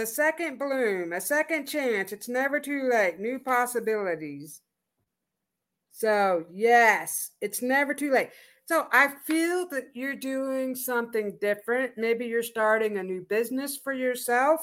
The 0.00 0.06
second 0.06 0.58
bloom, 0.58 1.12
a 1.12 1.20
second 1.20 1.66
chance. 1.66 2.10
It's 2.10 2.26
never 2.26 2.58
too 2.58 2.88
late. 2.90 3.20
New 3.20 3.38
possibilities. 3.38 4.62
So, 5.92 6.46
yes, 6.50 7.32
it's 7.42 7.60
never 7.60 7.92
too 7.92 8.10
late. 8.10 8.30
So, 8.64 8.86
I 8.92 9.08
feel 9.26 9.68
that 9.68 9.88
you're 9.92 10.16
doing 10.16 10.74
something 10.74 11.36
different. 11.38 11.98
Maybe 11.98 12.24
you're 12.24 12.42
starting 12.42 12.96
a 12.96 13.02
new 13.02 13.26
business 13.28 13.76
for 13.76 13.92
yourself. 13.92 14.62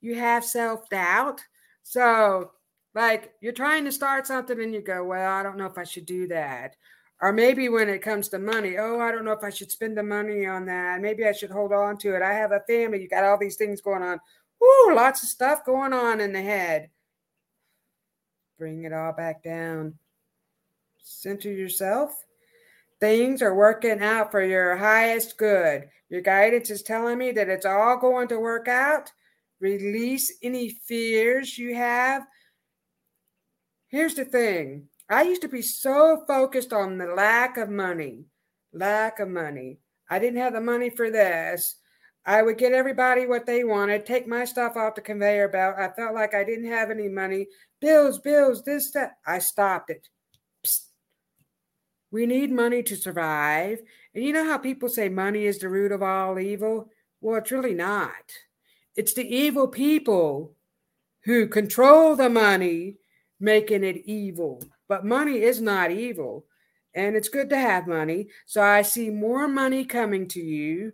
You 0.00 0.16
have 0.16 0.44
self 0.44 0.88
doubt. 0.88 1.40
So, 1.84 2.50
like, 2.96 3.34
you're 3.40 3.52
trying 3.52 3.84
to 3.84 3.92
start 3.92 4.26
something 4.26 4.60
and 4.60 4.74
you 4.74 4.82
go, 4.82 5.04
Well, 5.04 5.30
I 5.32 5.44
don't 5.44 5.56
know 5.56 5.66
if 5.66 5.78
I 5.78 5.84
should 5.84 6.06
do 6.06 6.26
that. 6.26 6.74
Or 7.22 7.32
maybe 7.32 7.68
when 7.68 7.88
it 7.88 8.02
comes 8.02 8.28
to 8.30 8.40
money, 8.40 8.78
oh, 8.78 8.98
I 8.98 9.12
don't 9.12 9.24
know 9.24 9.30
if 9.30 9.44
I 9.44 9.50
should 9.50 9.70
spend 9.70 9.96
the 9.96 10.02
money 10.02 10.44
on 10.44 10.66
that. 10.66 11.00
Maybe 11.00 11.24
I 11.24 11.30
should 11.30 11.52
hold 11.52 11.72
on 11.72 11.96
to 11.98 12.16
it. 12.16 12.20
I 12.22 12.32
have 12.34 12.50
a 12.50 12.64
family. 12.66 13.00
You 13.00 13.08
got 13.08 13.22
all 13.22 13.38
these 13.38 13.54
things 13.54 13.80
going 13.80 14.02
on. 14.02 14.18
Ooh, 14.60 14.92
lots 14.94 15.22
of 15.22 15.28
stuff 15.28 15.64
going 15.64 15.92
on 15.92 16.20
in 16.20 16.32
the 16.32 16.42
head. 16.42 16.90
Bring 18.58 18.82
it 18.82 18.92
all 18.92 19.12
back 19.12 19.44
down. 19.44 19.94
Center 21.04 21.50
yourself. 21.50 22.24
Things 22.98 23.40
are 23.40 23.54
working 23.54 24.00
out 24.00 24.32
for 24.32 24.42
your 24.42 24.76
highest 24.76 25.36
good. 25.36 25.88
Your 26.08 26.22
guidance 26.22 26.70
is 26.70 26.82
telling 26.82 27.18
me 27.18 27.30
that 27.32 27.48
it's 27.48 27.66
all 27.66 27.98
going 27.98 28.26
to 28.28 28.40
work 28.40 28.66
out. 28.66 29.12
Release 29.60 30.32
any 30.42 30.70
fears 30.70 31.56
you 31.56 31.76
have. 31.76 32.26
Here's 33.86 34.14
the 34.14 34.24
thing 34.24 34.88
I 35.12 35.22
used 35.22 35.42
to 35.42 35.48
be 35.48 35.60
so 35.60 36.24
focused 36.26 36.72
on 36.72 36.96
the 36.96 37.06
lack 37.06 37.58
of 37.58 37.68
money, 37.68 38.24
lack 38.72 39.20
of 39.20 39.28
money. 39.28 39.78
I 40.08 40.18
didn't 40.18 40.40
have 40.40 40.54
the 40.54 40.60
money 40.60 40.88
for 40.88 41.10
this. 41.10 41.76
I 42.24 42.40
would 42.40 42.56
get 42.56 42.72
everybody 42.72 43.26
what 43.26 43.44
they 43.44 43.62
wanted, 43.62 44.06
take 44.06 44.26
my 44.26 44.46
stuff 44.46 44.76
off 44.76 44.94
the 44.94 45.02
conveyor 45.02 45.48
belt. 45.48 45.74
I 45.78 45.88
felt 45.88 46.14
like 46.14 46.34
I 46.34 46.44
didn't 46.44 46.70
have 46.70 46.90
any 46.90 47.08
money. 47.08 47.48
Bills, 47.80 48.20
bills, 48.20 48.62
this, 48.62 48.90
that. 48.92 49.18
I 49.26 49.40
stopped 49.40 49.90
it. 49.90 50.08
Psst. 50.64 50.86
We 52.10 52.24
need 52.24 52.50
money 52.50 52.82
to 52.84 52.96
survive. 52.96 53.80
And 54.14 54.24
you 54.24 54.32
know 54.32 54.44
how 54.44 54.56
people 54.56 54.88
say 54.88 55.10
money 55.10 55.44
is 55.44 55.58
the 55.58 55.68
root 55.68 55.92
of 55.92 56.02
all 56.02 56.38
evil? 56.38 56.88
Well, 57.20 57.38
it's 57.38 57.52
really 57.52 57.74
not. 57.74 58.32
It's 58.96 59.12
the 59.12 59.26
evil 59.26 59.68
people 59.68 60.54
who 61.24 61.48
control 61.48 62.16
the 62.16 62.30
money 62.30 62.96
making 63.40 63.82
it 63.82 64.06
evil. 64.06 64.62
But 64.92 65.06
money 65.06 65.40
is 65.40 65.58
not 65.58 65.90
evil. 65.90 66.44
And 66.94 67.16
it's 67.16 67.30
good 67.30 67.48
to 67.48 67.56
have 67.56 67.86
money. 67.86 68.28
So 68.44 68.60
I 68.60 68.82
see 68.82 69.08
more 69.08 69.48
money 69.48 69.86
coming 69.86 70.28
to 70.28 70.38
you. 70.38 70.92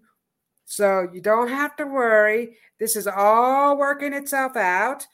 So 0.66 1.08
you 1.12 1.20
don't 1.20 1.48
have 1.48 1.74
to 1.78 1.84
worry. 1.84 2.58
This 2.78 2.94
is 2.94 3.08
all 3.08 3.76
working 3.76 4.12
itself 4.12 4.54
out. 4.54 5.04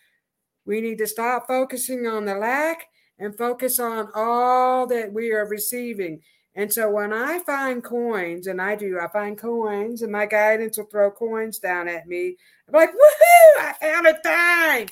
We 0.67 0.83
need 0.83 0.99
to 0.99 1.07
stop 1.07 1.47
focusing 1.47 2.07
on 2.07 2.27
the 2.27 2.35
lack 2.35 2.85
and 3.19 3.35
focus 3.39 3.81
on 3.81 4.11
all 4.15 4.87
that 4.89 5.11
we 5.11 5.33
are 5.33 5.49
receiving. 5.49 6.21
And 6.55 6.71
so 6.71 6.91
when 6.91 7.11
I 7.11 7.39
find 7.39 7.83
coins, 7.83 8.49
and 8.49 8.61
I 8.61 8.77
do, 8.77 8.99
I 9.01 9.09
find 9.09 9.39
coins, 9.39 10.03
and 10.03 10.13
my 10.13 10.27
guidance 10.27 10.77
will 10.77 10.85
throw 10.85 11.11
coins 11.11 11.59
down 11.59 11.89
at 11.89 12.07
me. 12.07 12.37
I'm 12.69 12.75
like, 12.75 12.91
woohoo, 12.91 13.63
I 13.63 13.73
found 13.81 14.07
a 14.09 14.21
thing. 14.21 14.91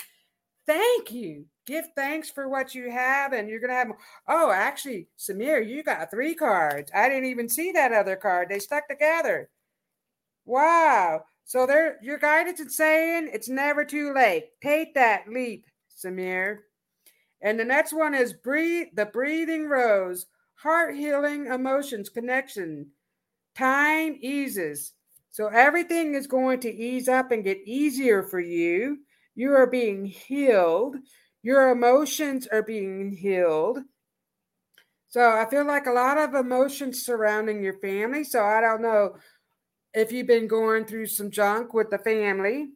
Thank 0.67 1.13
you. 1.13 1.45
Give 1.67 1.85
thanks 1.95 2.31
for 2.31 2.49
what 2.49 2.75
you 2.75 2.91
have, 2.91 3.33
and 3.33 3.49
you're 3.49 3.61
going 3.61 3.71
to 3.71 3.77
have. 3.77 3.93
Oh, 4.29 4.51
actually, 4.51 5.07
Samir, 5.19 5.67
you 5.67 5.83
got 5.83 6.11
three 6.11 6.35
cards. 6.35 6.91
I 6.95 7.09
didn't 7.09 7.27
even 7.27 7.49
see 7.49 7.71
that 7.73 7.93
other 7.93 8.17
card. 8.17 8.49
They 8.49 8.59
stuck 8.59 8.89
together. 8.89 9.49
Wow. 10.45 11.25
So 11.45 11.67
there, 11.67 11.99
your 12.03 12.19
guidance 12.19 12.59
is 12.61 12.77
saying 12.77 13.31
it's 13.33 13.49
never 13.49 13.85
too 13.85 14.13
late. 14.13 14.51
Take 14.61 14.95
that 14.95 15.29
leap, 15.29 15.67
Samir. 15.97 16.59
And 17.43 17.59
the 17.59 17.65
next 17.65 17.93
one 17.93 18.15
is 18.15 18.33
breathe 18.33 18.89
the 18.95 19.07
breathing 19.07 19.69
rose, 19.69 20.27
heart 20.55 20.97
healing 20.97 21.47
emotions 21.47 22.09
connection. 22.09 22.89
Time 23.57 24.17
eases. 24.21 24.95
So 25.31 25.49
everything 25.49 26.15
is 26.15 26.27
going 26.27 26.61
to 26.61 26.75
ease 26.75 27.09
up 27.09 27.31
and 27.31 27.45
get 27.45 27.59
easier 27.67 28.23
for 28.23 28.41
you. 28.41 28.99
You 29.35 29.53
are 29.55 29.67
being 29.67 30.05
healed. 30.05 30.97
Your 31.43 31.71
emotions 31.71 32.47
are 32.47 32.63
being 32.63 33.13
healed. 33.13 33.81
So 35.09 35.21
I 35.21 35.47
feel 35.51 35.67
like 35.67 35.87
a 35.87 35.93
lot 35.93 36.17
of 36.17 36.35
emotions 36.35 37.05
surrounding 37.05 37.63
your 37.63 37.79
family. 37.81 38.25
So 38.25 38.45
I 38.45 38.61
don't 38.61 38.83
know 38.83 39.17
if 39.93 40.11
you've 40.11 40.27
been 40.27 40.49
going 40.49 40.87
through 40.87 41.07
some 41.07 41.31
junk 41.31 41.75
with 41.75 41.91
the 41.91 41.99
family 41.99 42.69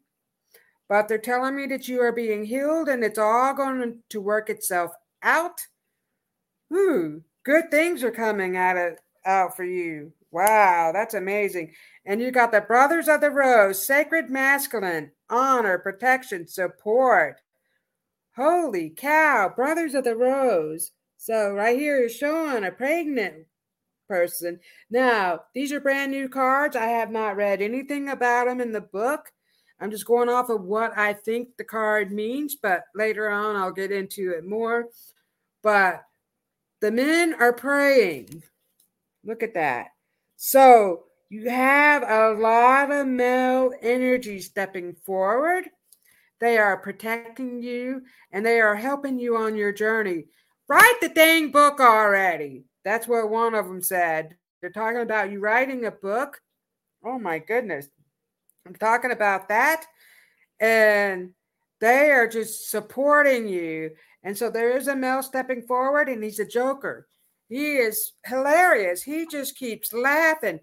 but 0.88 1.08
they're 1.08 1.18
telling 1.18 1.56
me 1.56 1.66
that 1.66 1.88
you 1.88 2.00
are 2.00 2.12
being 2.12 2.44
healed 2.44 2.88
and 2.88 3.02
it's 3.02 3.18
all 3.18 3.54
going 3.54 3.98
to 4.08 4.20
work 4.20 4.48
itself 4.48 4.92
out. 5.22 5.60
Ooh, 6.72 7.22
good 7.44 7.70
things 7.70 8.02
are 8.02 8.10
coming 8.10 8.56
out 8.56 8.76
of 8.76 8.98
out 9.24 9.56
for 9.56 9.64
you. 9.64 10.12
Wow, 10.30 10.92
that's 10.92 11.14
amazing. 11.14 11.72
And 12.04 12.20
you 12.20 12.30
got 12.30 12.52
the 12.52 12.60
Brothers 12.60 13.08
of 13.08 13.20
the 13.20 13.30
Rose, 13.30 13.84
sacred 13.84 14.30
masculine, 14.30 15.10
honor, 15.28 15.78
protection, 15.78 16.46
support. 16.46 17.40
Holy 18.37 18.91
cow, 18.91 19.53
Brothers 19.55 19.95
of 19.95 20.05
the 20.05 20.14
Rose. 20.14 20.93
So 21.16 21.53
right 21.53 21.78
here 21.78 22.05
is 22.05 22.14
showing 22.14 22.64
a 22.64 22.70
pregnant 22.70 23.47
person. 24.09 24.61
Now, 24.91 25.41
these 25.55 25.72
are 25.72 25.80
brand 25.80 26.12
new 26.12 26.28
cards. 26.28 26.76
I 26.76 26.84
have 26.84 27.11
not 27.11 27.37
read 27.37 27.62
anything 27.62 28.11
about 28.11 28.47
them 28.47 28.61
in 28.61 28.72
the 28.72 28.82
book. 28.82 29.32
I'm 29.80 29.91
just 29.91 30.07
going 30.07 30.28
off 30.28 30.51
of 30.51 30.62
what 30.62 30.97
I 30.97 31.14
think 31.14 31.57
the 31.57 31.64
card 31.64 32.12
means, 32.12 32.55
but 32.55 32.84
later 32.95 33.28
on 33.30 33.57
I'll 33.57 33.72
get 33.72 33.91
into 33.91 34.30
it 34.30 34.45
more. 34.45 34.89
But 35.62 36.03
the 36.80 36.91
men 36.91 37.34
are 37.41 37.53
praying. 37.53 38.43
Look 39.24 39.43
at 39.43 39.55
that. 39.55 39.89
So 40.37 41.05
you 41.30 41.49
have 41.51 42.03
a 42.03 42.39
lot 42.39 42.91
of 42.91 43.07
male 43.07 43.72
energy 43.82 44.41
stepping 44.41 44.95
forward. 45.05 45.64
They 46.41 46.59
are 46.59 46.76
protecting 46.76 47.62
you 47.62 48.03
and 48.32 48.45
they 48.45 48.61
are 48.61 48.76
helping 48.76 49.18
you 49.18 49.37
on 49.37 49.57
your 49.57 49.72
journey. 49.72 50.24
Write 50.68 50.99
the 51.01 51.09
dang 51.09 51.51
book 51.51 51.80
already. 51.80 52.64
That's 52.84 53.09
what 53.09 53.30
one 53.30 53.55
of 53.55 53.66
them 53.66 53.82
said. 53.82 54.37
They're 54.61 54.70
talking 54.70 55.01
about 55.01 55.30
you 55.30 55.41
writing 55.41 55.87
a 55.87 55.91
book. 55.91 56.41
Oh 57.05 57.18
my 57.18 57.39
goodness. 57.39 57.89
I'm 58.66 58.74
talking 58.74 59.12
about 59.12 59.49
that. 59.49 59.84
And 60.61 61.30
they 61.80 62.11
are 62.11 62.26
just 62.26 62.70
supporting 62.70 63.49
you. 63.49 63.91
And 64.22 64.37
so 64.37 64.51
there 64.51 64.76
is 64.76 64.89
a 64.89 64.97
male 64.97 65.22
stepping 65.22 65.62
forward, 65.62 66.09
and 66.09 66.24
he's 66.24 66.41
a 66.41 66.45
joker. 66.45 67.07
He 67.49 67.76
is 67.76 68.12
hilarious. 68.24 69.03
He 69.03 69.26
just 69.26 69.57
keeps 69.57 69.93
laughing. 69.93 70.59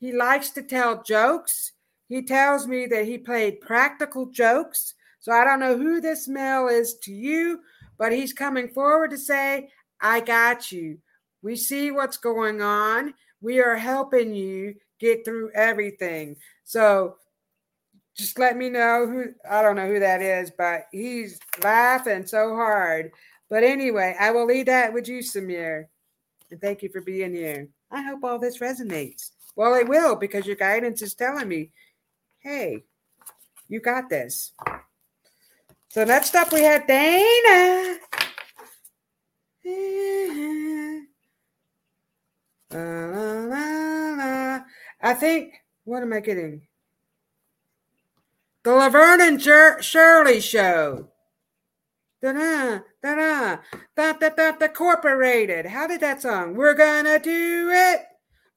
He 0.00 0.12
likes 0.12 0.50
to 0.50 0.62
tell 0.62 1.02
jokes. 1.02 1.72
He 2.08 2.22
tells 2.22 2.66
me 2.66 2.86
that 2.86 3.06
he 3.06 3.16
played 3.16 3.62
practical 3.62 4.26
jokes. 4.26 4.94
So 5.26 5.32
I 5.32 5.42
don't 5.42 5.58
know 5.58 5.76
who 5.76 6.00
this 6.00 6.28
male 6.28 6.68
is 6.68 6.98
to 7.02 7.12
you, 7.12 7.58
but 7.98 8.12
he's 8.12 8.32
coming 8.32 8.68
forward 8.68 9.10
to 9.10 9.18
say, 9.18 9.70
I 10.00 10.20
got 10.20 10.70
you. 10.70 10.98
We 11.42 11.56
see 11.56 11.90
what's 11.90 12.16
going 12.16 12.62
on. 12.62 13.12
We 13.40 13.58
are 13.58 13.74
helping 13.74 14.36
you 14.36 14.76
get 15.00 15.24
through 15.24 15.50
everything. 15.52 16.36
So 16.62 17.16
just 18.16 18.38
let 18.38 18.56
me 18.56 18.70
know 18.70 19.04
who 19.08 19.34
I 19.50 19.62
don't 19.62 19.74
know 19.74 19.88
who 19.88 19.98
that 19.98 20.22
is, 20.22 20.52
but 20.56 20.86
he's 20.92 21.40
laughing 21.60 22.24
so 22.24 22.54
hard. 22.54 23.10
But 23.50 23.64
anyway, 23.64 24.14
I 24.20 24.30
will 24.30 24.46
leave 24.46 24.66
that 24.66 24.94
with 24.94 25.08
you, 25.08 25.18
Samir. 25.18 25.86
And 26.52 26.60
thank 26.60 26.84
you 26.84 26.88
for 26.88 27.00
being 27.00 27.34
here. 27.34 27.66
I 27.90 28.02
hope 28.02 28.22
all 28.22 28.38
this 28.38 28.58
resonates. 28.58 29.32
Well, 29.56 29.74
it 29.74 29.88
will 29.88 30.14
because 30.14 30.46
your 30.46 30.54
guidance 30.54 31.02
is 31.02 31.14
telling 31.14 31.48
me, 31.48 31.72
hey, 32.38 32.84
you 33.66 33.80
got 33.80 34.08
this. 34.08 34.52
So 35.96 36.04
next 36.04 36.34
up 36.34 36.52
we 36.52 36.60
have 36.60 36.86
Dana. 36.86 37.96
I 45.00 45.14
think, 45.14 45.54
what 45.84 46.02
am 46.02 46.12
I 46.12 46.20
getting? 46.20 46.66
The 48.64 48.74
Laverne 48.74 49.22
and 49.22 49.40
Jer- 49.40 49.80
Shirley 49.80 50.42
Show. 50.42 51.08
Da-da, 52.20 52.80
da-da, 53.02 53.56
da 53.96 54.12
da 54.12 54.28
da 54.28 54.52
da 54.52 54.68
corporated. 54.68 55.64
How 55.64 55.86
did 55.86 56.02
that 56.02 56.20
song? 56.20 56.56
We're 56.56 56.74
gonna 56.74 57.18
do 57.18 57.70
it 57.72 58.00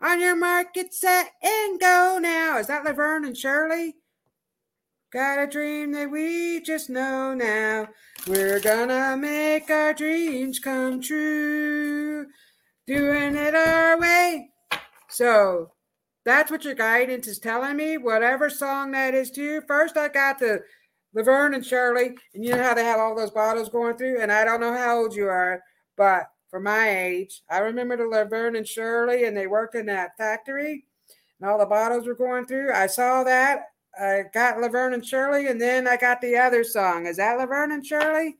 on 0.01 0.19
your 0.19 0.35
market 0.35 0.93
set 0.93 1.31
and 1.41 1.79
go 1.79 2.19
now. 2.21 2.57
Is 2.57 2.67
that 2.67 2.83
Laverne 2.83 3.23
and 3.23 3.37
Shirley? 3.37 3.98
Got 5.11 5.39
a 5.39 5.47
dream 5.47 5.91
that 5.93 6.11
we 6.11 6.61
just 6.61 6.87
know 6.87 7.33
now. 7.33 7.87
We're 8.27 8.59
gonna 8.59 9.17
make 9.17 9.67
our 9.71 9.91
dreams 9.91 10.59
come 10.59 11.01
true. 11.01 12.27
Doing 12.85 13.35
it 13.35 13.55
our 13.55 13.99
way. 13.99 14.51
So 15.09 15.71
that's 16.25 16.51
what 16.51 16.63
your 16.63 16.75
guidance 16.75 17.25
is 17.25 17.39
telling 17.39 17.75
me. 17.75 17.97
Whatever 17.97 18.51
song 18.51 18.91
that 18.91 19.15
is 19.15 19.31
too. 19.31 19.61
First, 19.67 19.97
I 19.97 20.09
got 20.09 20.37
the 20.37 20.61
Laverne 21.15 21.55
and 21.55 21.65
Shirley, 21.65 22.15
and 22.35 22.45
you 22.45 22.51
know 22.51 22.61
how 22.61 22.75
they 22.75 22.83
have 22.83 22.99
all 22.99 23.15
those 23.15 23.31
bottles 23.31 23.69
going 23.69 23.97
through. 23.97 24.21
And 24.21 24.31
I 24.31 24.45
don't 24.45 24.61
know 24.61 24.77
how 24.77 24.99
old 24.99 25.15
you 25.15 25.27
are, 25.27 25.59
but 25.97 26.25
for 26.51 26.59
my 26.59 26.87
age, 26.87 27.41
I 27.49 27.57
remember 27.59 27.97
the 27.97 28.05
Laverne 28.05 28.55
and 28.55 28.67
Shirley, 28.67 29.23
and 29.23 29.35
they 29.35 29.47
worked 29.47 29.73
in 29.73 29.87
that 29.87 30.17
factory, 30.19 30.85
and 31.41 31.49
all 31.49 31.57
the 31.57 31.65
bottles 31.65 32.05
were 32.05 32.13
going 32.13 32.45
through. 32.45 32.71
I 32.73 32.85
saw 32.85 33.23
that. 33.23 33.68
I 33.99 34.23
got 34.33 34.59
Laverne 34.59 34.93
and 34.93 35.05
Shirley, 35.05 35.47
and 35.47 35.59
then 35.59 35.87
I 35.87 35.97
got 35.97 36.21
the 36.21 36.37
other 36.37 36.63
song. 36.63 37.05
Is 37.05 37.17
that 37.17 37.37
Laverne 37.37 37.73
and 37.73 37.85
Shirley? 37.85 38.37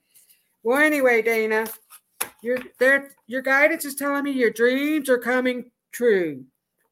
Well, 0.64 0.78
anyway, 0.78 1.22
Dana, 1.22 1.68
your 2.42 2.60
your 3.28 3.42
guidance 3.42 3.84
is 3.84 3.96
telling 3.96 4.24
me 4.24 4.32
your 4.32 4.52
dreams 4.52 5.10
are 5.10 5.18
coming 5.18 5.72
true. 5.92 6.46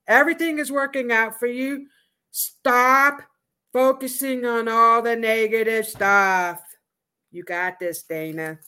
Everything 0.08 0.60
is 0.60 0.72
working 0.72 1.12
out 1.12 1.40
for 1.40 1.48
you. 1.48 1.88
Stop 2.32 3.22
focusing 3.72 4.46
on 4.46 4.68
all 4.68 5.02
the 5.02 5.16
negative 5.16 5.86
stuff. 5.86 6.62
You 7.32 7.44
got 7.44 7.80
this, 7.80 8.04
Dana. 8.04 8.60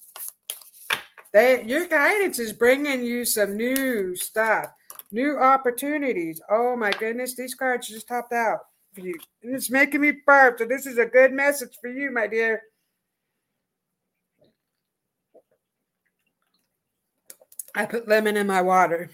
They, 1.33 1.63
your 1.63 1.87
guidance 1.87 2.39
is 2.39 2.53
bringing 2.53 3.03
you 3.03 3.23
some 3.23 3.55
new 3.55 4.15
stuff, 4.15 4.67
new 5.11 5.37
opportunities. 5.37 6.41
Oh 6.49 6.75
my 6.75 6.91
goodness, 6.91 7.35
these 7.35 7.53
cards 7.53 7.87
just 7.87 8.07
topped 8.07 8.33
out 8.33 8.59
for 8.99 9.07
you. 9.07 9.15
And 9.43 9.55
it's 9.55 9.69
making 9.69 10.01
me 10.01 10.13
burp. 10.25 10.59
So 10.59 10.65
this 10.65 10.85
is 10.85 10.97
a 10.97 11.05
good 11.05 11.31
message 11.31 11.77
for 11.81 11.89
you, 11.89 12.11
my 12.11 12.27
dear. 12.27 12.61
I 17.75 17.85
put 17.85 18.07
lemon 18.07 18.35
in 18.35 18.47
my 18.47 18.61
water. 18.61 19.09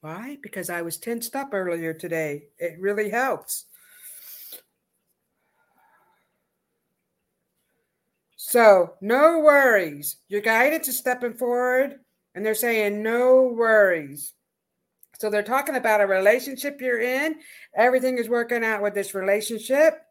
Why? 0.00 0.38
Because 0.42 0.68
I 0.68 0.82
was 0.82 0.96
tensed 0.96 1.36
up 1.36 1.50
earlier 1.52 1.94
today. 1.94 2.44
It 2.58 2.80
really 2.80 3.08
helps. 3.08 3.66
So, 8.36 8.94
no 9.00 9.38
worries. 9.38 10.16
Your 10.28 10.40
guidance 10.40 10.88
is 10.88 10.98
stepping 10.98 11.34
forward. 11.34 12.00
And 12.34 12.44
they're 12.44 12.54
saying, 12.54 13.02
no 13.02 13.54
worries. 13.54 14.32
So 15.22 15.30
they're 15.30 15.44
talking 15.44 15.76
about 15.76 16.00
a 16.00 16.06
relationship 16.08 16.80
you're 16.80 17.00
in. 17.00 17.36
Everything 17.76 18.18
is 18.18 18.28
working 18.28 18.64
out 18.64 18.82
with 18.82 18.92
this 18.92 19.14
relationship. 19.14 20.02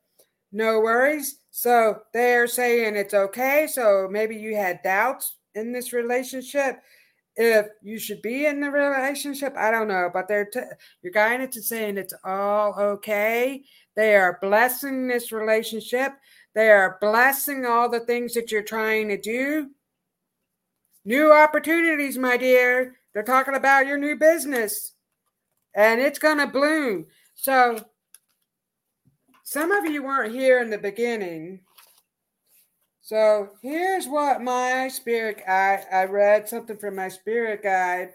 No 0.53 0.79
worries. 0.79 1.39
So 1.49 2.03
they're 2.13 2.47
saying 2.47 2.95
it's 2.95 3.13
okay. 3.13 3.67
So 3.69 4.07
maybe 4.09 4.37
you 4.37 4.55
had 4.55 4.81
doubts 4.83 5.35
in 5.53 5.73
this 5.73 5.91
relationship 5.91 6.77
if 7.35 7.65
you 7.81 7.99
should 7.99 8.21
be 8.21 8.45
in 8.45 8.61
the 8.61 8.71
relationship. 8.71 9.53
I 9.57 9.69
don't 9.69 9.89
know, 9.89 10.09
but 10.13 10.29
they're 10.29 10.45
t- 10.45 10.61
your 11.01 11.11
guidance 11.11 11.57
is 11.57 11.67
saying 11.67 11.97
it's 11.97 12.13
all 12.23 12.73
okay. 12.79 13.65
They 13.97 14.15
are 14.15 14.39
blessing 14.41 15.09
this 15.09 15.33
relationship. 15.33 16.13
They 16.55 16.69
are 16.69 16.99
blessing 17.01 17.65
all 17.65 17.89
the 17.89 17.99
things 17.99 18.33
that 18.35 18.49
you're 18.49 18.63
trying 18.63 19.09
to 19.09 19.17
do. 19.19 19.71
New 21.03 21.33
opportunities, 21.33 22.17
my 22.17 22.37
dear. 22.37 22.95
They're 23.13 23.23
talking 23.23 23.55
about 23.55 23.87
your 23.87 23.97
new 23.97 24.15
business 24.15 24.93
and 25.73 26.01
it's 26.01 26.19
going 26.19 26.37
to 26.37 26.47
bloom. 26.47 27.07
So, 27.35 27.83
some 29.43 29.71
of 29.71 29.85
you 29.85 30.03
weren't 30.03 30.33
here 30.33 30.61
in 30.61 30.69
the 30.69 30.77
beginning. 30.77 31.61
So, 33.01 33.49
here's 33.61 34.07
what 34.07 34.41
my 34.41 34.87
spirit 34.87 35.43
guide 35.45 35.85
I 35.91 36.05
read 36.05 36.47
something 36.47 36.77
from 36.77 36.95
my 36.95 37.09
spirit 37.09 37.63
guide, 37.63 38.11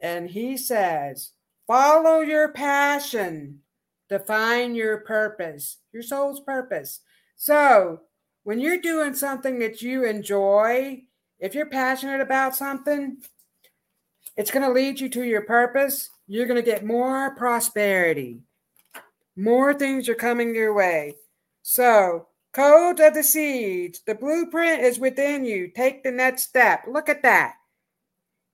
and 0.00 0.30
he 0.30 0.56
says, 0.56 1.32
Follow 1.66 2.20
your 2.20 2.52
passion, 2.52 3.60
define 4.08 4.74
your 4.74 4.98
purpose, 4.98 5.78
your 5.92 6.02
soul's 6.02 6.40
purpose. 6.40 7.00
So, 7.36 8.00
when 8.44 8.60
you're 8.60 8.80
doing 8.80 9.14
something 9.14 9.58
that 9.58 9.82
you 9.82 10.06
enjoy, 10.06 11.02
if 11.38 11.54
you're 11.54 11.66
passionate 11.66 12.22
about 12.22 12.56
something, 12.56 13.18
it's 14.38 14.52
going 14.52 14.64
to 14.64 14.72
lead 14.72 15.00
you 15.00 15.08
to 15.08 15.24
your 15.24 15.42
purpose. 15.42 16.10
You're 16.28 16.46
going 16.46 16.62
to 16.62 16.70
get 16.70 16.84
more 16.84 17.34
prosperity. 17.34 18.38
More 19.36 19.74
things 19.74 20.08
are 20.08 20.14
coming 20.14 20.54
your 20.54 20.72
way. 20.72 21.16
So, 21.62 22.28
code 22.52 23.00
of 23.00 23.14
the 23.14 23.24
seeds. 23.24 24.00
The 24.06 24.14
blueprint 24.14 24.82
is 24.82 25.00
within 25.00 25.44
you. 25.44 25.68
Take 25.68 26.04
the 26.04 26.12
next 26.12 26.44
step. 26.44 26.84
Look 26.88 27.08
at 27.08 27.22
that. 27.24 27.54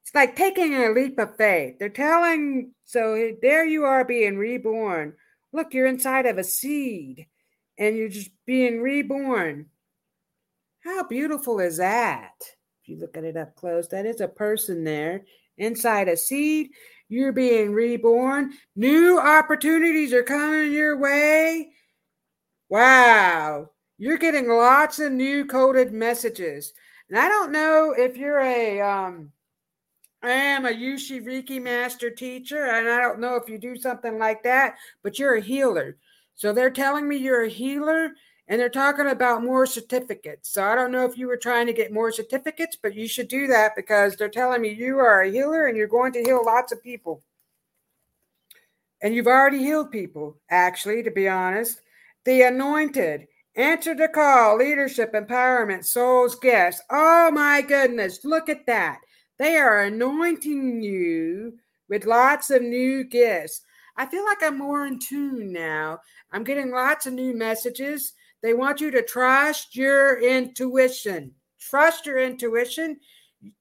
It's 0.03 0.15
like 0.15 0.35
taking 0.35 0.75
a 0.75 0.91
leap 0.91 1.19
of 1.19 1.37
faith. 1.37 1.79
They're 1.79 1.91
telling, 1.91 2.73
so 2.87 3.33
there 3.43 3.67
you 3.67 3.85
are 3.85 4.07
being 4.07 4.39
reborn. 4.39 5.13
Look, 5.53 5.75
you're 5.75 5.87
inside 5.87 6.25
of 6.25 6.39
a 6.39 6.45
seed 6.45 7.27
and 7.77 7.95
you're 7.95 8.09
just 8.09 8.31
being 8.47 8.81
reborn. 8.81 9.67
How 10.83 11.05
beautiful 11.05 11.61
is 11.61 11.77
that? 11.77 12.33
If 12.83 12.89
you 12.89 12.99
look 12.99 13.19
at 13.19 13.25
it 13.25 13.37
up 13.37 13.55
close, 13.55 13.89
that 13.89 14.07
is 14.07 14.23
a 14.23 14.29
person 14.29 14.85
there 14.85 15.25
inside 15.59 16.09
a 16.09 16.17
seed. 16.17 16.71
You're 17.09 17.33
being 17.33 17.73
reborn. 17.73 18.53
New 18.77 19.19
opportunities 19.19 20.13
are 20.13 20.23
coming 20.23 20.73
your 20.73 20.97
way. 20.99 21.71
Wow. 22.69 23.71
You're 23.99 24.19
getting 24.19 24.49
lots 24.49 24.99
of 24.99 25.13
new 25.13 25.45
coded 25.45 25.93
messages. 25.93 26.73
And 27.09 27.19
I 27.19 27.29
don't 27.29 27.53
know 27.53 27.95
if 27.97 28.17
you're 28.17 28.41
a 28.41 28.81
um 28.81 29.31
I 30.23 30.31
am 30.31 30.65
a 30.65 30.71
Usui 30.71 31.23
Reiki 31.23 31.61
master 31.61 32.09
teacher, 32.09 32.65
and 32.65 32.89
I 32.89 32.99
don't 32.99 33.21
know 33.21 33.37
if 33.37 33.47
you 33.47 33.59
do 33.59 33.77
something 33.77 34.19
like 34.19 34.43
that, 34.45 34.77
but 35.03 35.19
you're 35.19 35.35
a 35.35 35.41
healer. 35.41 35.99
So 36.35 36.51
they're 36.51 36.71
telling 36.71 37.07
me 37.07 37.17
you're 37.17 37.45
a 37.45 37.49
healer 37.49 38.13
and 38.47 38.61
they're 38.61 38.69
talking 38.69 39.07
about 39.07 39.43
more 39.43 39.67
certificates. 39.67 40.51
So 40.51 40.63
I 40.63 40.75
don't 40.75 40.93
know 40.93 41.05
if 41.05 41.17
you 41.17 41.27
were 41.27 41.37
trying 41.37 41.67
to 41.67 41.73
get 41.73 41.93
more 41.93 42.13
certificates, 42.13 42.77
but 42.81 42.95
you 42.95 43.09
should 43.09 43.29
do 43.29 43.47
that 43.47 43.75
because 43.75 44.17
they're 44.17 44.29
telling 44.29 44.61
me 44.61 44.73
you 44.73 44.99
are 44.99 45.23
a 45.23 45.31
healer 45.31 45.67
and 45.67 45.77
you're 45.77 45.87
going 45.87 46.13
to 46.13 46.23
heal 46.23 46.45
lots 46.45 46.73
of 46.73 46.83
people. 46.83 47.23
And 49.03 49.15
you've 49.15 49.27
already 49.27 49.59
healed 49.59 49.91
people, 49.91 50.39
actually, 50.51 51.03
to 51.03 51.11
be 51.11 51.29
honest. 51.29 51.81
The 52.25 52.43
anointed, 52.43 53.27
answer 53.57 53.95
the 53.95 54.09
call, 54.09 54.59
leadership, 54.59 55.13
empowerment, 55.15 55.85
souls, 55.85 56.37
gifts. 56.37 56.81
Oh 56.91 57.31
my 57.31 57.63
goodness, 57.63 58.25
look 58.25 58.49
at 58.49 58.67
that. 58.67 59.01
They 59.39 59.57
are 59.57 59.85
anointing 59.85 60.83
you 60.83 61.59
with 61.89 62.07
lots 62.07 62.51
of 62.51 62.63
new 62.63 63.05
gifts. 63.05 63.63
I 63.97 64.07
feel 64.07 64.25
like 64.25 64.43
I'm 64.43 64.59
more 64.59 64.87
in 64.87 64.99
tune 64.99 65.53
now. 65.53 66.01
I'm 66.33 66.45
getting 66.45 66.71
lots 66.71 67.07
of 67.07 67.13
new 67.13 67.37
messages 67.37 68.13
they 68.45 68.53
want 68.53 68.79
you 68.79 68.91
to 68.91 69.01
trust 69.01 69.75
your 69.75 70.21
intuition. 70.21 71.33
Trust 71.59 72.05
your 72.05 72.19
intuition. 72.19 73.01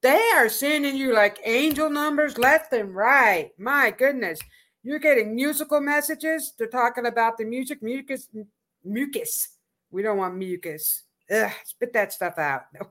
They 0.02 0.20
are 0.34 0.50
sending 0.50 0.94
you 0.94 1.14
like 1.14 1.38
angel 1.42 1.88
numbers 1.88 2.36
left 2.36 2.70
and 2.74 2.94
right. 2.94 3.50
My 3.58 3.90
goodness. 3.90 4.38
You're 4.82 4.98
getting 4.98 5.34
musical 5.34 5.80
messages. 5.80 6.52
They're 6.58 6.68
talking 6.68 7.06
about 7.06 7.38
the 7.38 7.46
music, 7.46 7.82
mucus, 7.82 8.28
mucus. 8.84 9.56
We 9.90 10.02
don't 10.02 10.18
want 10.18 10.36
mucus. 10.36 11.04
Ugh, 11.30 11.50
spit 11.64 11.94
that 11.94 12.12
stuff 12.12 12.36
out. 12.36 12.64
No. 12.78 12.90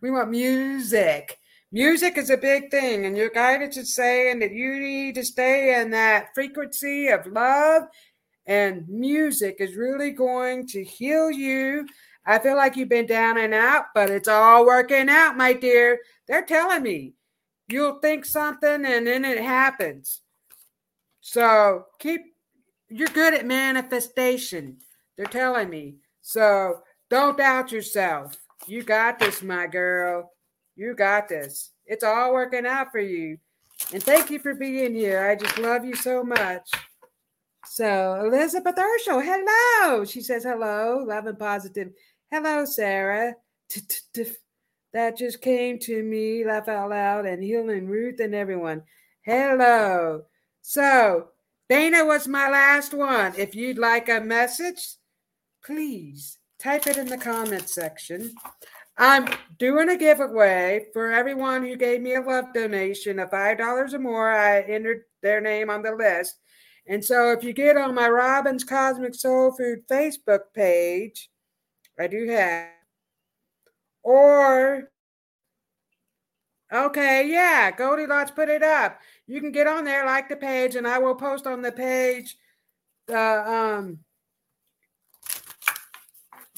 We 0.00 0.12
want 0.12 0.30
music. 0.30 1.36
Music 1.70 2.16
is 2.16 2.30
a 2.30 2.36
big 2.38 2.70
thing, 2.70 3.04
and 3.04 3.16
your 3.16 3.28
guidance 3.28 3.76
is 3.76 3.94
saying 3.94 4.38
that 4.38 4.52
you 4.52 4.80
need 4.80 5.14
to 5.16 5.24
stay 5.24 5.78
in 5.80 5.90
that 5.90 6.28
frequency 6.34 7.08
of 7.08 7.26
love 7.26 7.82
and 8.48 8.88
music 8.88 9.56
is 9.60 9.76
really 9.76 10.10
going 10.10 10.66
to 10.68 10.82
heal 10.82 11.30
you. 11.30 11.86
I 12.26 12.38
feel 12.38 12.56
like 12.56 12.76
you've 12.76 12.88
been 12.88 13.06
down 13.06 13.38
and 13.38 13.52
out, 13.52 13.84
but 13.94 14.10
it's 14.10 14.26
all 14.26 14.66
working 14.66 15.10
out, 15.10 15.36
my 15.36 15.52
dear. 15.52 16.00
They're 16.26 16.44
telling 16.44 16.82
me 16.82 17.12
you'll 17.68 18.00
think 18.00 18.24
something 18.24 18.86
and 18.86 19.06
then 19.06 19.24
it 19.24 19.38
happens. 19.38 20.22
So 21.20 21.84
keep, 21.98 22.22
you're 22.88 23.08
good 23.08 23.34
at 23.34 23.46
manifestation. 23.46 24.78
They're 25.16 25.26
telling 25.26 25.68
me. 25.68 25.96
So 26.22 26.80
don't 27.10 27.36
doubt 27.36 27.70
yourself. 27.70 28.34
You 28.66 28.82
got 28.82 29.18
this, 29.18 29.42
my 29.42 29.66
girl. 29.66 30.32
You 30.74 30.94
got 30.94 31.28
this. 31.28 31.70
It's 31.84 32.04
all 32.04 32.32
working 32.32 32.66
out 32.66 32.92
for 32.92 33.00
you. 33.00 33.36
And 33.92 34.02
thank 34.02 34.30
you 34.30 34.38
for 34.38 34.54
being 34.54 34.94
here. 34.94 35.28
I 35.28 35.34
just 35.34 35.58
love 35.58 35.84
you 35.84 35.94
so 35.94 36.24
much. 36.24 36.70
So 37.70 38.14
Elizabeth 38.24 38.74
Urshel, 38.76 39.22
hello. 39.24 40.04
She 40.04 40.20
says 40.20 40.44
hello, 40.44 41.04
love 41.06 41.26
and 41.26 41.38
positive. 41.38 41.92
Hello, 42.30 42.64
Sarah. 42.64 43.34
That 44.92 45.16
just 45.16 45.40
came 45.42 45.78
to 45.80 46.02
me, 46.02 46.44
laugh 46.44 46.68
out 46.68 46.90
loud, 46.90 47.26
and 47.26 47.42
healing 47.42 47.86
Ruth 47.86 48.20
and 48.20 48.34
everyone. 48.34 48.82
Hello. 49.22 50.22
So 50.62 51.28
Dana 51.68 52.04
was 52.04 52.26
my 52.26 52.48
last 52.48 52.94
one. 52.94 53.34
If 53.36 53.54
you'd 53.54 53.78
like 53.78 54.08
a 54.08 54.20
message, 54.20 54.96
please 55.62 56.38
type 56.58 56.86
it 56.86 56.96
in 56.96 57.06
the 57.06 57.18
comment 57.18 57.68
section. 57.68 58.34
I'm 58.96 59.28
doing 59.58 59.90
a 59.90 59.96
giveaway 59.96 60.86
for 60.92 61.12
everyone 61.12 61.62
who 61.62 61.76
gave 61.76 62.00
me 62.00 62.14
a 62.14 62.20
love 62.20 62.52
donation 62.52 63.18
of 63.18 63.30
$5 63.30 63.92
or 63.92 63.98
more. 63.98 64.32
I 64.32 64.62
entered 64.62 65.02
their 65.22 65.40
name 65.40 65.70
on 65.70 65.82
the 65.82 65.92
list. 65.92 66.36
And 66.88 67.04
so 67.04 67.32
if 67.32 67.44
you 67.44 67.52
get 67.52 67.76
on 67.76 67.94
my 67.94 68.08
Robyn's 68.08 68.64
Cosmic 68.64 69.14
Soul 69.14 69.52
Food 69.52 69.86
Facebook 69.86 70.40
page, 70.54 71.30
I 72.00 72.06
do 72.06 72.26
have, 72.28 72.68
or 74.02 74.90
okay, 76.72 77.28
yeah, 77.28 77.70
Goldylocks 77.72 78.34
put 78.34 78.48
it 78.48 78.62
up. 78.62 79.00
You 79.26 79.40
can 79.42 79.52
get 79.52 79.66
on 79.66 79.84
there, 79.84 80.06
like 80.06 80.30
the 80.30 80.36
page, 80.36 80.76
and 80.76 80.86
I 80.86 80.98
will 80.98 81.14
post 81.14 81.46
on 81.46 81.60
the 81.60 81.72
page 81.72 82.36
the 83.06 83.50
um 83.50 83.98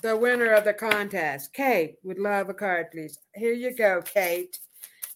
the 0.03 0.17
winner 0.17 0.53
of 0.53 0.65
the 0.65 0.73
contest. 0.73 1.53
Kate 1.53 1.97
would 2.05 2.19
love 2.19 2.49
a 2.49 2.55
card, 2.55 2.91
please. 2.93 3.19
Here 3.35 3.53
you 3.53 3.75
go, 3.77 4.01
Kate. 4.03 4.59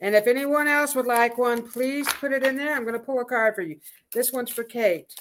And 0.00 0.14
if 0.14 0.26
anyone 0.26 0.68
else 0.68 0.94
would 0.94 1.06
like 1.06 1.38
one, 1.38 1.68
please 1.68 2.06
put 2.08 2.32
it 2.32 2.44
in 2.44 2.56
there. 2.56 2.74
I'm 2.74 2.82
going 2.82 2.98
to 2.98 3.04
pull 3.04 3.20
a 3.20 3.24
card 3.24 3.54
for 3.54 3.62
you. 3.62 3.78
This 4.12 4.32
one's 4.32 4.50
for 4.50 4.64
Kate. 4.64 5.14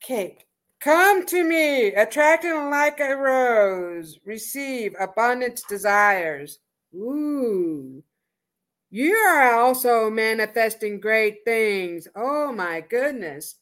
Kate, 0.00 0.44
come 0.80 1.24
to 1.26 1.44
me, 1.44 1.94
attracting 1.94 2.70
like 2.70 2.98
a 2.98 3.16
rose. 3.16 4.18
Receive 4.24 4.94
abundance 4.98 5.62
desires. 5.62 6.58
Ooh. 6.94 8.02
You 8.90 9.14
are 9.14 9.54
also 9.54 10.10
manifesting 10.10 11.00
great 11.00 11.38
things. 11.46 12.08
Oh 12.14 12.52
my 12.52 12.82
goodness. 12.82 13.56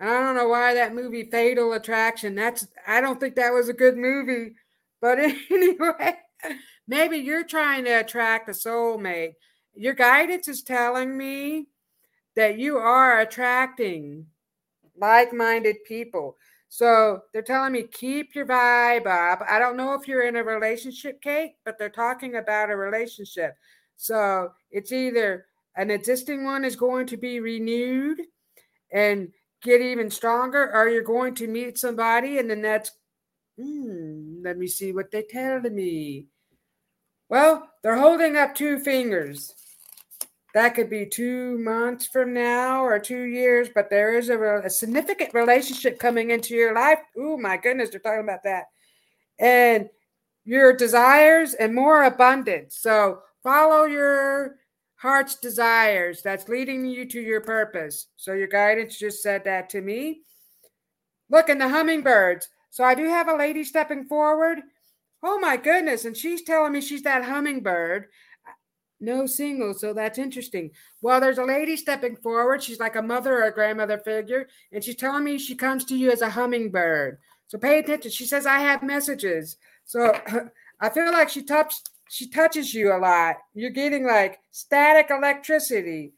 I 0.00 0.06
don't 0.06 0.34
know 0.34 0.48
why 0.48 0.74
that 0.74 0.94
movie 0.94 1.30
Fatal 1.30 1.74
Attraction. 1.74 2.34
That's 2.34 2.66
I 2.86 3.00
don't 3.00 3.20
think 3.20 3.36
that 3.36 3.52
was 3.52 3.68
a 3.68 3.74
good 3.74 3.96
movie. 3.96 4.54
But 5.00 5.18
anyway, 5.50 6.16
Maybe 6.86 7.18
you're 7.18 7.44
trying 7.44 7.84
to 7.84 8.00
attract 8.00 8.48
a 8.48 8.52
soulmate. 8.52 9.34
Your 9.74 9.94
guidance 9.94 10.48
is 10.48 10.62
telling 10.62 11.16
me 11.16 11.68
that 12.36 12.58
you 12.58 12.78
are 12.78 13.20
attracting 13.20 14.26
like 14.96 15.32
minded 15.32 15.76
people. 15.84 16.36
So 16.68 17.22
they're 17.32 17.42
telling 17.42 17.72
me 17.72 17.82
keep 17.82 18.34
your 18.34 18.46
vibe 18.46 19.06
up. 19.06 19.42
I 19.48 19.58
don't 19.58 19.76
know 19.76 19.94
if 19.94 20.06
you're 20.06 20.26
in 20.26 20.36
a 20.36 20.44
relationship, 20.44 21.20
Kate, 21.20 21.54
but 21.64 21.78
they're 21.78 21.88
talking 21.88 22.36
about 22.36 22.70
a 22.70 22.76
relationship. 22.76 23.54
So 23.96 24.52
it's 24.70 24.92
either 24.92 25.46
an 25.76 25.90
existing 25.90 26.44
one 26.44 26.64
is 26.64 26.76
going 26.76 27.06
to 27.08 27.16
be 27.16 27.40
renewed 27.40 28.20
and 28.92 29.32
get 29.62 29.80
even 29.80 30.10
stronger, 30.10 30.74
or 30.74 30.88
you're 30.88 31.02
going 31.02 31.34
to 31.34 31.46
meet 31.46 31.78
somebody 31.78 32.38
and 32.38 32.48
then 32.48 32.62
that's, 32.62 32.92
hmm, 33.60 34.42
let 34.42 34.58
me 34.58 34.66
see 34.66 34.92
what 34.92 35.10
they 35.10 35.22
tell 35.22 35.60
me. 35.60 36.26
Well, 37.28 37.68
they're 37.82 37.98
holding 37.98 38.36
up 38.36 38.54
two 38.54 38.80
fingers. 38.80 39.54
That 40.52 40.74
could 40.74 40.90
be 40.90 41.06
two 41.06 41.58
months 41.58 42.06
from 42.06 42.34
now 42.34 42.84
or 42.84 42.98
two 42.98 43.22
years, 43.22 43.68
but 43.72 43.88
there 43.88 44.18
is 44.18 44.30
a, 44.30 44.62
a 44.64 44.70
significant 44.70 45.32
relationship 45.32 45.98
coming 46.00 46.30
into 46.30 46.54
your 46.54 46.74
life. 46.74 46.98
Oh, 47.16 47.36
my 47.36 47.56
goodness, 47.56 47.90
they're 47.90 48.00
talking 48.00 48.24
about 48.24 48.42
that. 48.44 48.64
And 49.38 49.88
your 50.44 50.74
desires 50.74 51.54
and 51.54 51.72
more 51.72 52.04
abundance. 52.04 52.76
So 52.76 53.20
follow 53.44 53.84
your 53.84 54.56
heart's 54.96 55.36
desires. 55.36 56.22
That's 56.22 56.48
leading 56.48 56.84
you 56.84 57.06
to 57.06 57.20
your 57.20 57.40
purpose. 57.40 58.08
So 58.16 58.32
your 58.32 58.48
guidance 58.48 58.98
just 58.98 59.22
said 59.22 59.44
that 59.44 59.70
to 59.70 59.80
me. 59.80 60.22
Look, 61.30 61.48
in 61.48 61.58
the 61.58 61.68
hummingbirds. 61.68 62.48
So 62.70 62.84
I 62.84 62.94
do 62.94 63.04
have 63.04 63.28
a 63.28 63.36
lady 63.36 63.64
stepping 63.64 64.04
forward. 64.04 64.60
Oh 65.22 65.38
my 65.38 65.56
goodness. 65.56 66.04
And 66.04 66.16
she's 66.16 66.42
telling 66.42 66.72
me 66.72 66.80
she's 66.80 67.02
that 67.02 67.24
hummingbird. 67.24 68.06
No 69.00 69.24
single, 69.26 69.72
so 69.72 69.94
that's 69.94 70.18
interesting. 70.18 70.70
Well, 71.00 71.20
there's 71.20 71.38
a 71.38 71.44
lady 71.44 71.76
stepping 71.76 72.16
forward. 72.16 72.62
She's 72.62 72.78
like 72.78 72.96
a 72.96 73.02
mother 73.02 73.38
or 73.38 73.44
a 73.44 73.54
grandmother 73.54 73.96
figure, 73.96 74.46
and 74.72 74.84
she's 74.84 74.96
telling 74.96 75.24
me 75.24 75.38
she 75.38 75.54
comes 75.54 75.86
to 75.86 75.96
you 75.96 76.10
as 76.10 76.20
a 76.20 76.28
hummingbird. 76.28 77.18
So 77.46 77.56
pay 77.56 77.78
attention. 77.78 78.10
She 78.10 78.26
says, 78.26 78.44
I 78.44 78.58
have 78.58 78.82
messages. 78.82 79.56
So 79.86 80.12
I 80.80 80.90
feel 80.90 81.10
like 81.12 81.30
she 81.30 81.42
touched 81.42 81.90
she 82.10 82.28
touches 82.28 82.74
you 82.74 82.92
a 82.92 82.98
lot. 82.98 83.36
You're 83.54 83.70
getting 83.70 84.04
like 84.04 84.40
static 84.50 85.10
electricity. 85.10 86.12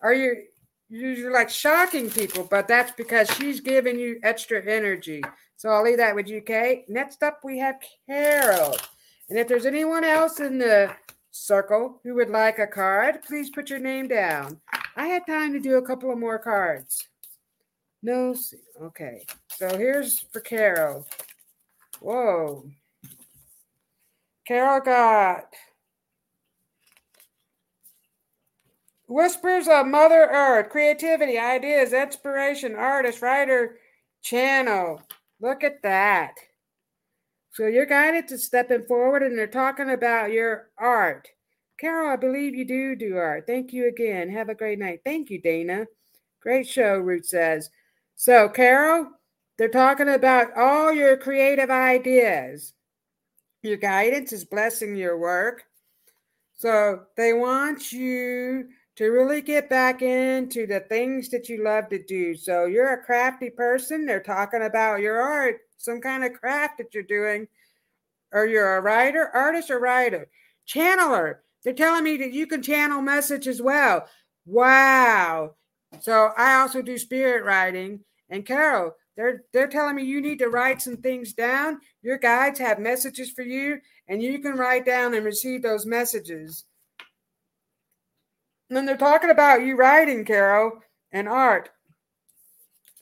Are 0.00 0.14
you 0.14 0.44
you're 0.88 1.32
like 1.32 1.50
shocking 1.50 2.08
people, 2.08 2.46
but 2.48 2.68
that's 2.68 2.92
because 2.92 3.28
she's 3.30 3.60
giving 3.60 3.98
you 3.98 4.20
extra 4.22 4.64
energy. 4.64 5.22
So 5.56 5.70
I'll 5.70 5.82
leave 5.82 5.98
that 5.98 6.14
with 6.14 6.28
you, 6.28 6.40
Kate. 6.40 6.84
Next 6.88 7.22
up, 7.22 7.40
we 7.44 7.58
have 7.58 7.76
Carol. 8.06 8.76
And 9.28 9.38
if 9.38 9.48
there's 9.48 9.66
anyone 9.66 10.04
else 10.04 10.40
in 10.40 10.58
the 10.58 10.94
circle 11.30 12.00
who 12.04 12.14
would 12.14 12.30
like 12.30 12.58
a 12.58 12.66
card, 12.66 13.22
please 13.22 13.50
put 13.50 13.70
your 13.70 13.78
name 13.78 14.08
down. 14.08 14.60
I 14.96 15.06
had 15.06 15.26
time 15.26 15.52
to 15.52 15.60
do 15.60 15.76
a 15.76 15.86
couple 15.86 16.12
of 16.12 16.18
more 16.18 16.38
cards. 16.38 17.08
No, 18.02 18.34
okay. 18.80 19.24
So 19.48 19.76
here's 19.76 20.20
for 20.32 20.40
Carol. 20.40 21.06
Whoa. 22.00 22.68
Carol 24.46 24.80
got 24.80 25.46
Whispers 29.08 29.68
of 29.68 29.86
Mother 29.86 30.28
Earth, 30.30 30.70
creativity, 30.70 31.38
ideas, 31.38 31.92
inspiration, 31.92 32.74
artist, 32.74 33.22
writer, 33.22 33.78
channel. 34.22 35.00
Look 35.44 35.62
at 35.62 35.82
that. 35.82 36.36
So 37.50 37.66
you're 37.66 37.84
guided 37.84 38.28
to 38.28 38.38
stepping 38.38 38.86
forward 38.86 39.22
and 39.22 39.36
they're 39.36 39.46
talking 39.46 39.90
about 39.90 40.32
your 40.32 40.70
art. 40.78 41.28
Carol, 41.78 42.10
I 42.10 42.16
believe 42.16 42.54
you 42.54 42.64
do 42.64 42.96
do 42.96 43.18
art. 43.18 43.46
Thank 43.46 43.70
you 43.70 43.86
again. 43.86 44.30
Have 44.30 44.48
a 44.48 44.54
great 44.54 44.78
night. 44.78 45.00
Thank 45.04 45.28
you, 45.28 45.42
Dana. 45.42 45.84
Great 46.40 46.66
show, 46.66 46.96
Ruth 46.96 47.26
says. 47.26 47.68
So, 48.16 48.48
Carol, 48.48 49.10
they're 49.58 49.68
talking 49.68 50.08
about 50.08 50.56
all 50.56 50.90
your 50.90 51.14
creative 51.18 51.68
ideas. 51.68 52.72
Your 53.62 53.76
guidance 53.76 54.32
is 54.32 54.46
blessing 54.46 54.96
your 54.96 55.18
work. 55.18 55.64
So, 56.54 57.02
they 57.18 57.34
want 57.34 57.92
you 57.92 58.68
to 58.96 59.06
really 59.06 59.42
get 59.42 59.68
back 59.68 60.02
into 60.02 60.66
the 60.66 60.80
things 60.80 61.28
that 61.30 61.48
you 61.48 61.64
love 61.64 61.88
to 61.88 62.02
do. 62.02 62.34
So, 62.34 62.66
you're 62.66 62.92
a 62.92 63.04
crafty 63.04 63.50
person. 63.50 64.06
They're 64.06 64.22
talking 64.22 64.62
about 64.62 65.00
your 65.00 65.20
art 65.20 65.60
some 65.84 66.00
kind 66.00 66.24
of 66.24 66.32
craft 66.32 66.78
that 66.78 66.94
you're 66.94 67.02
doing, 67.02 67.46
or 68.32 68.46
you're 68.46 68.76
a 68.76 68.80
writer, 68.80 69.28
artist, 69.34 69.70
or 69.70 69.78
writer, 69.78 70.28
channeler. 70.66 71.36
They're 71.62 71.72
telling 71.72 72.04
me 72.04 72.16
that 72.18 72.32
you 72.32 72.46
can 72.46 72.62
channel 72.62 73.02
message 73.02 73.46
as 73.46 73.62
well. 73.62 74.06
Wow. 74.46 75.54
So 76.00 76.30
I 76.36 76.56
also 76.56 76.82
do 76.82 76.98
spirit 76.98 77.44
writing. 77.44 78.00
And 78.30 78.44
Carol, 78.44 78.96
they're 79.16 79.44
they're 79.52 79.68
telling 79.68 79.94
me 79.94 80.04
you 80.04 80.20
need 80.20 80.38
to 80.40 80.48
write 80.48 80.82
some 80.82 80.96
things 80.96 81.32
down. 81.32 81.78
Your 82.02 82.18
guides 82.18 82.58
have 82.58 82.78
messages 82.78 83.30
for 83.30 83.42
you, 83.42 83.78
and 84.08 84.22
you 84.22 84.40
can 84.40 84.56
write 84.56 84.84
down 84.84 85.14
and 85.14 85.24
receive 85.24 85.62
those 85.62 85.86
messages. 85.86 86.64
And 88.70 88.88
they're 88.88 88.96
talking 88.96 89.30
about 89.30 89.62
you 89.62 89.76
writing, 89.76 90.24
Carol, 90.24 90.80
and 91.12 91.28
art. 91.28 91.70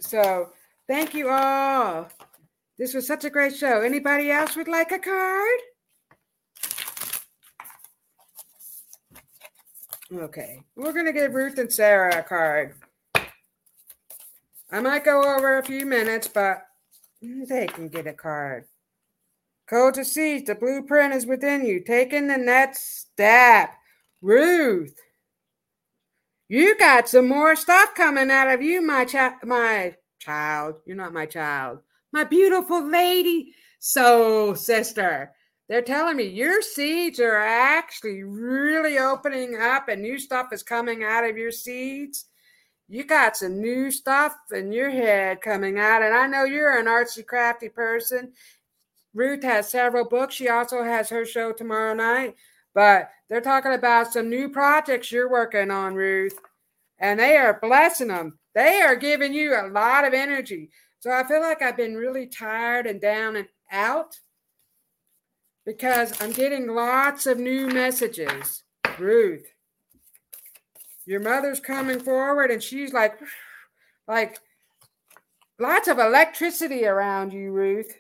So 0.01 0.51
thank 0.89 1.15
you 1.15 1.31
all. 1.31 2.09
This 2.79 2.95
was 2.95 3.07
such 3.07 3.25
a 3.25 3.31
great 3.31 3.55
show. 3.55 3.81
Anybody 3.81 4.31
else 4.31 4.57
would 4.57 4.69
like 4.69 4.93
a 4.93 4.99
card? 4.99 5.59
Okay, 10.13 10.61
we're 10.77 10.93
going 10.93 11.07
to 11.07 11.13
give 11.13 11.33
Ruth 11.35 11.59
and 11.59 11.73
Sarah 11.73 12.19
a 12.19 12.23
card. 12.23 12.75
I 14.71 14.81
might 14.81 15.05
go 15.05 15.23
over 15.37 15.59
a 15.59 15.65
few 15.65 15.87
minutes, 15.87 16.29
but 16.29 16.63
they 17.23 17.67
can 17.67 17.89
get 17.89 18.07
a 18.07 18.13
card. 18.13 18.65
Code 19.69 19.95
to 19.95 20.05
seize. 20.05 20.45
The 20.45 20.55
blueprint 20.55 21.15
is 21.15 21.25
within 21.25 21.65
you. 21.65 21.81
Taking 21.81 22.27
the 22.27 22.37
next 22.37 23.01
step. 23.01 23.75
Ruth, 24.21 24.95
you 26.53 26.77
got 26.79 27.09
some 27.09 27.29
more 27.29 27.57
stuff 27.57 27.95
coming 27.95 28.31
out 28.31 28.53
of 28.53 28.63
you, 28.63 28.81
my 28.83 29.05
child. 29.05 29.35
My 29.45 29.97
child. 30.19 30.77
You're 30.87 30.97
not 30.97 31.13
my 31.13 31.27
child 31.27 31.81
my 32.13 32.25
beautiful 32.25 32.87
lady. 32.89 33.55
So, 33.79 34.55
sister, 34.55 35.33
they're 35.69 35.83
telling 35.83 36.17
me 36.17 36.25
your 36.25 36.63
seeds 36.63 37.19
are 37.19 37.39
actually 37.39 38.23
really 38.23 38.99
opening 38.99 39.57
up 39.61 39.89
and 39.89 40.03
new 40.03 40.19
stuff 40.19 40.53
is 40.53 40.63
coming 40.63 41.03
out 41.03 41.29
of 41.29 41.37
your 41.37 41.51
seeds. 41.51 42.27
You 42.89 43.05
got 43.05 43.37
some 43.37 43.61
new 43.61 43.91
stuff 43.91 44.35
in 44.53 44.71
your 44.71 44.91
head 44.91 45.41
coming 45.41 45.79
out. 45.79 46.03
And 46.03 46.15
I 46.15 46.27
know 46.27 46.45
you're 46.45 46.79
an 46.79 46.87
artsy, 46.87 47.25
crafty 47.25 47.71
person. 47.71 48.33
Ruth 49.15 49.43
has 49.43 49.71
several 49.71 50.07
books. 50.07 50.35
She 50.35 50.49
also 50.49 50.83
has 50.85 51.09
her 51.09 51.25
show 51.25 51.53
tomorrow 51.53 51.95
night. 51.95 52.35
But 52.75 53.11
they're 53.29 53.41
talking 53.41 53.73
about 53.73 54.13
some 54.13 54.31
new 54.31 54.49
projects 54.49 55.13
you're 55.13 55.31
working 55.31 55.71
on, 55.71 55.95
Ruth. 55.95 56.39
And 56.99 57.19
they 57.19 57.37
are 57.37 57.59
blessing 57.61 58.09
them. 58.09 58.39
They 58.55 58.81
are 58.81 58.97
giving 58.97 59.33
you 59.35 59.55
a 59.55 59.69
lot 59.69 60.07
of 60.07 60.15
energy. 60.15 60.71
So 61.01 61.11
I 61.11 61.25
feel 61.25 61.41
like 61.41 61.63
I've 61.63 61.77
been 61.77 61.97
really 61.97 62.27
tired 62.27 62.87
and 62.87 63.01
down 63.01 63.37
and 63.37 63.49
out 63.71 64.19
because 65.67 66.21
I'm 66.21 66.33
getting 66.33 66.69
lots 66.69 67.27
of 67.27 67.39
new 67.39 67.67
messages. 67.69 68.63
Ruth, 68.99 69.47
your 71.07 71.21
mother's 71.21 71.61
coming 71.61 71.99
forward 71.99 72.51
and 72.51 72.63
she's 72.63 72.93
like, 72.93 73.19
like 74.09 74.39
lots 75.59 75.89
of 75.89 75.99
electricity 75.99 76.85
around 76.85 77.33
you, 77.33 77.51
Ruth. 77.51 77.93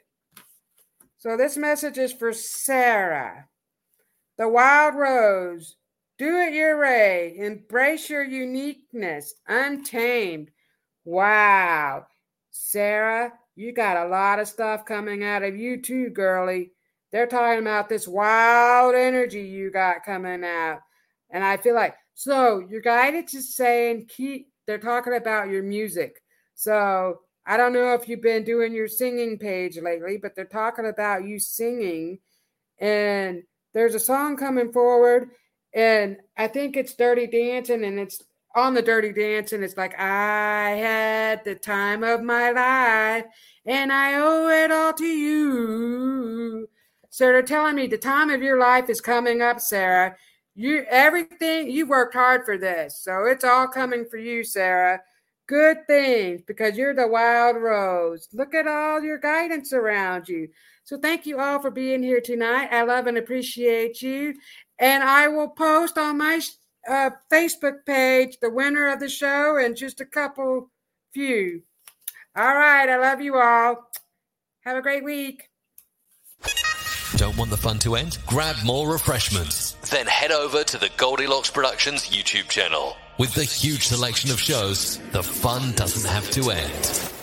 So 1.18 1.36
this 1.36 1.56
message 1.56 1.98
is 1.98 2.12
for 2.12 2.32
Sarah. 2.32 3.48
The 4.38 4.48
wild 4.48 4.94
rose. 4.94 5.76
Do 6.18 6.38
it 6.38 6.54
your 6.54 6.80
way. 6.80 7.34
Embrace 7.36 8.08
your 8.08 8.24
uniqueness. 8.24 9.34
Untamed. 9.48 10.50
Wow. 11.04 12.06
Sarah, 12.50 13.32
you 13.56 13.72
got 13.72 13.96
a 13.96 14.08
lot 14.08 14.38
of 14.38 14.48
stuff 14.48 14.84
coming 14.84 15.24
out 15.24 15.42
of 15.42 15.56
you 15.56 15.80
too, 15.80 16.10
girlie. 16.10 16.70
They're 17.10 17.26
talking 17.26 17.60
about 17.60 17.88
this 17.88 18.08
wild 18.08 18.94
energy 18.94 19.42
you 19.42 19.70
got 19.70 20.04
coming 20.04 20.44
out. 20.44 20.80
And 21.30 21.44
I 21.44 21.56
feel 21.56 21.74
like, 21.74 21.94
so 22.14 22.64
you're 22.70 22.80
guided 22.80 23.28
to 23.28 23.42
saying, 23.42 24.06
keep, 24.08 24.52
they're 24.66 24.78
talking 24.78 25.14
about 25.14 25.48
your 25.48 25.62
music. 25.62 26.22
So 26.54 27.20
I 27.44 27.56
don't 27.56 27.72
know 27.72 27.94
if 27.94 28.08
you've 28.08 28.22
been 28.22 28.44
doing 28.44 28.72
your 28.72 28.88
singing 28.88 29.38
page 29.38 29.78
lately, 29.78 30.18
but 30.20 30.34
they're 30.34 30.44
talking 30.44 30.86
about 30.86 31.24
you 31.24 31.38
singing. 31.38 32.18
And 32.78 33.42
there's 33.72 33.94
a 33.94 34.00
song 34.00 34.36
coming 34.36 34.72
forward, 34.72 35.30
and 35.74 36.18
I 36.36 36.48
think 36.48 36.76
it's 36.76 36.94
Dirty 36.94 37.26
Dancing, 37.26 37.84
and 37.84 37.98
it's 37.98 38.22
on 38.54 38.74
the 38.74 38.82
dirty 38.82 39.12
dancing 39.12 39.62
it's 39.62 39.78
like 39.78 39.98
i 39.98 40.70
had 40.72 41.42
the 41.42 41.54
time 41.54 42.02
of 42.04 42.22
my 42.22 42.50
life 42.50 43.24
and 43.64 43.90
i 43.90 44.14
owe 44.14 44.48
it 44.48 44.70
all 44.70 44.92
to 44.92 45.06
you 45.06 46.68
so 47.08 47.24
they're 47.26 47.42
telling 47.42 47.74
me 47.74 47.86
the 47.86 47.96
time 47.96 48.28
of 48.28 48.42
your 48.42 48.58
life 48.58 48.90
is 48.90 49.00
coming 49.00 49.40
up 49.40 49.58
sarah 49.58 50.14
you 50.54 50.84
everything 50.90 51.70
you 51.70 51.86
worked 51.86 52.12
hard 52.12 52.44
for 52.44 52.58
this 52.58 52.98
so 52.98 53.24
it's 53.24 53.44
all 53.44 53.66
coming 53.66 54.04
for 54.04 54.18
you 54.18 54.44
sarah 54.44 55.00
good 55.52 55.86
things 55.86 56.40
because 56.46 56.78
you're 56.78 56.94
the 56.94 57.06
wild 57.06 57.56
rose. 57.56 58.26
Look 58.32 58.54
at 58.54 58.66
all 58.66 59.02
your 59.02 59.18
guidance 59.18 59.74
around 59.74 60.26
you. 60.26 60.48
So 60.84 60.98
thank 60.98 61.26
you 61.26 61.38
all 61.38 61.60
for 61.60 61.70
being 61.70 62.02
here 62.02 62.20
tonight. 62.20 62.68
I 62.72 62.82
love 62.82 63.06
and 63.06 63.16
appreciate 63.16 64.02
you. 64.02 64.34
And 64.78 65.02
I 65.02 65.28
will 65.28 65.48
post 65.48 65.96
on 65.96 66.18
my 66.18 66.40
uh, 66.88 67.10
Facebook 67.32 67.86
page 67.86 68.38
the 68.40 68.50
winner 68.50 68.88
of 68.92 69.00
the 69.00 69.08
show 69.08 69.56
and 69.56 69.76
just 69.76 70.00
a 70.00 70.04
couple 70.06 70.70
few. 71.12 71.62
All 72.36 72.54
right. 72.54 72.88
I 72.88 72.98
love 72.98 73.20
you 73.20 73.38
all. 73.38 73.90
Have 74.64 74.76
a 74.76 74.82
great 74.82 75.04
week. 75.04 75.48
Don't 77.16 77.36
want 77.36 77.50
the 77.50 77.56
fun 77.56 77.78
to 77.80 77.94
end? 77.94 78.18
Grab 78.26 78.56
more 78.64 78.90
refreshments. 78.90 79.72
Then 79.90 80.06
head 80.06 80.32
over 80.32 80.64
to 80.64 80.78
the 80.78 80.88
Goldylocks 80.88 81.52
Productions 81.52 82.08
YouTube 82.08 82.48
channel. 82.48 82.96
With 83.18 83.34
the 83.34 83.44
huge 83.44 83.86
selection 83.86 84.30
of 84.30 84.40
shows, 84.40 84.98
the 85.12 85.22
fun 85.22 85.72
doesn't 85.72 86.10
have 86.10 86.30
to 86.32 86.50
end. 86.50 87.21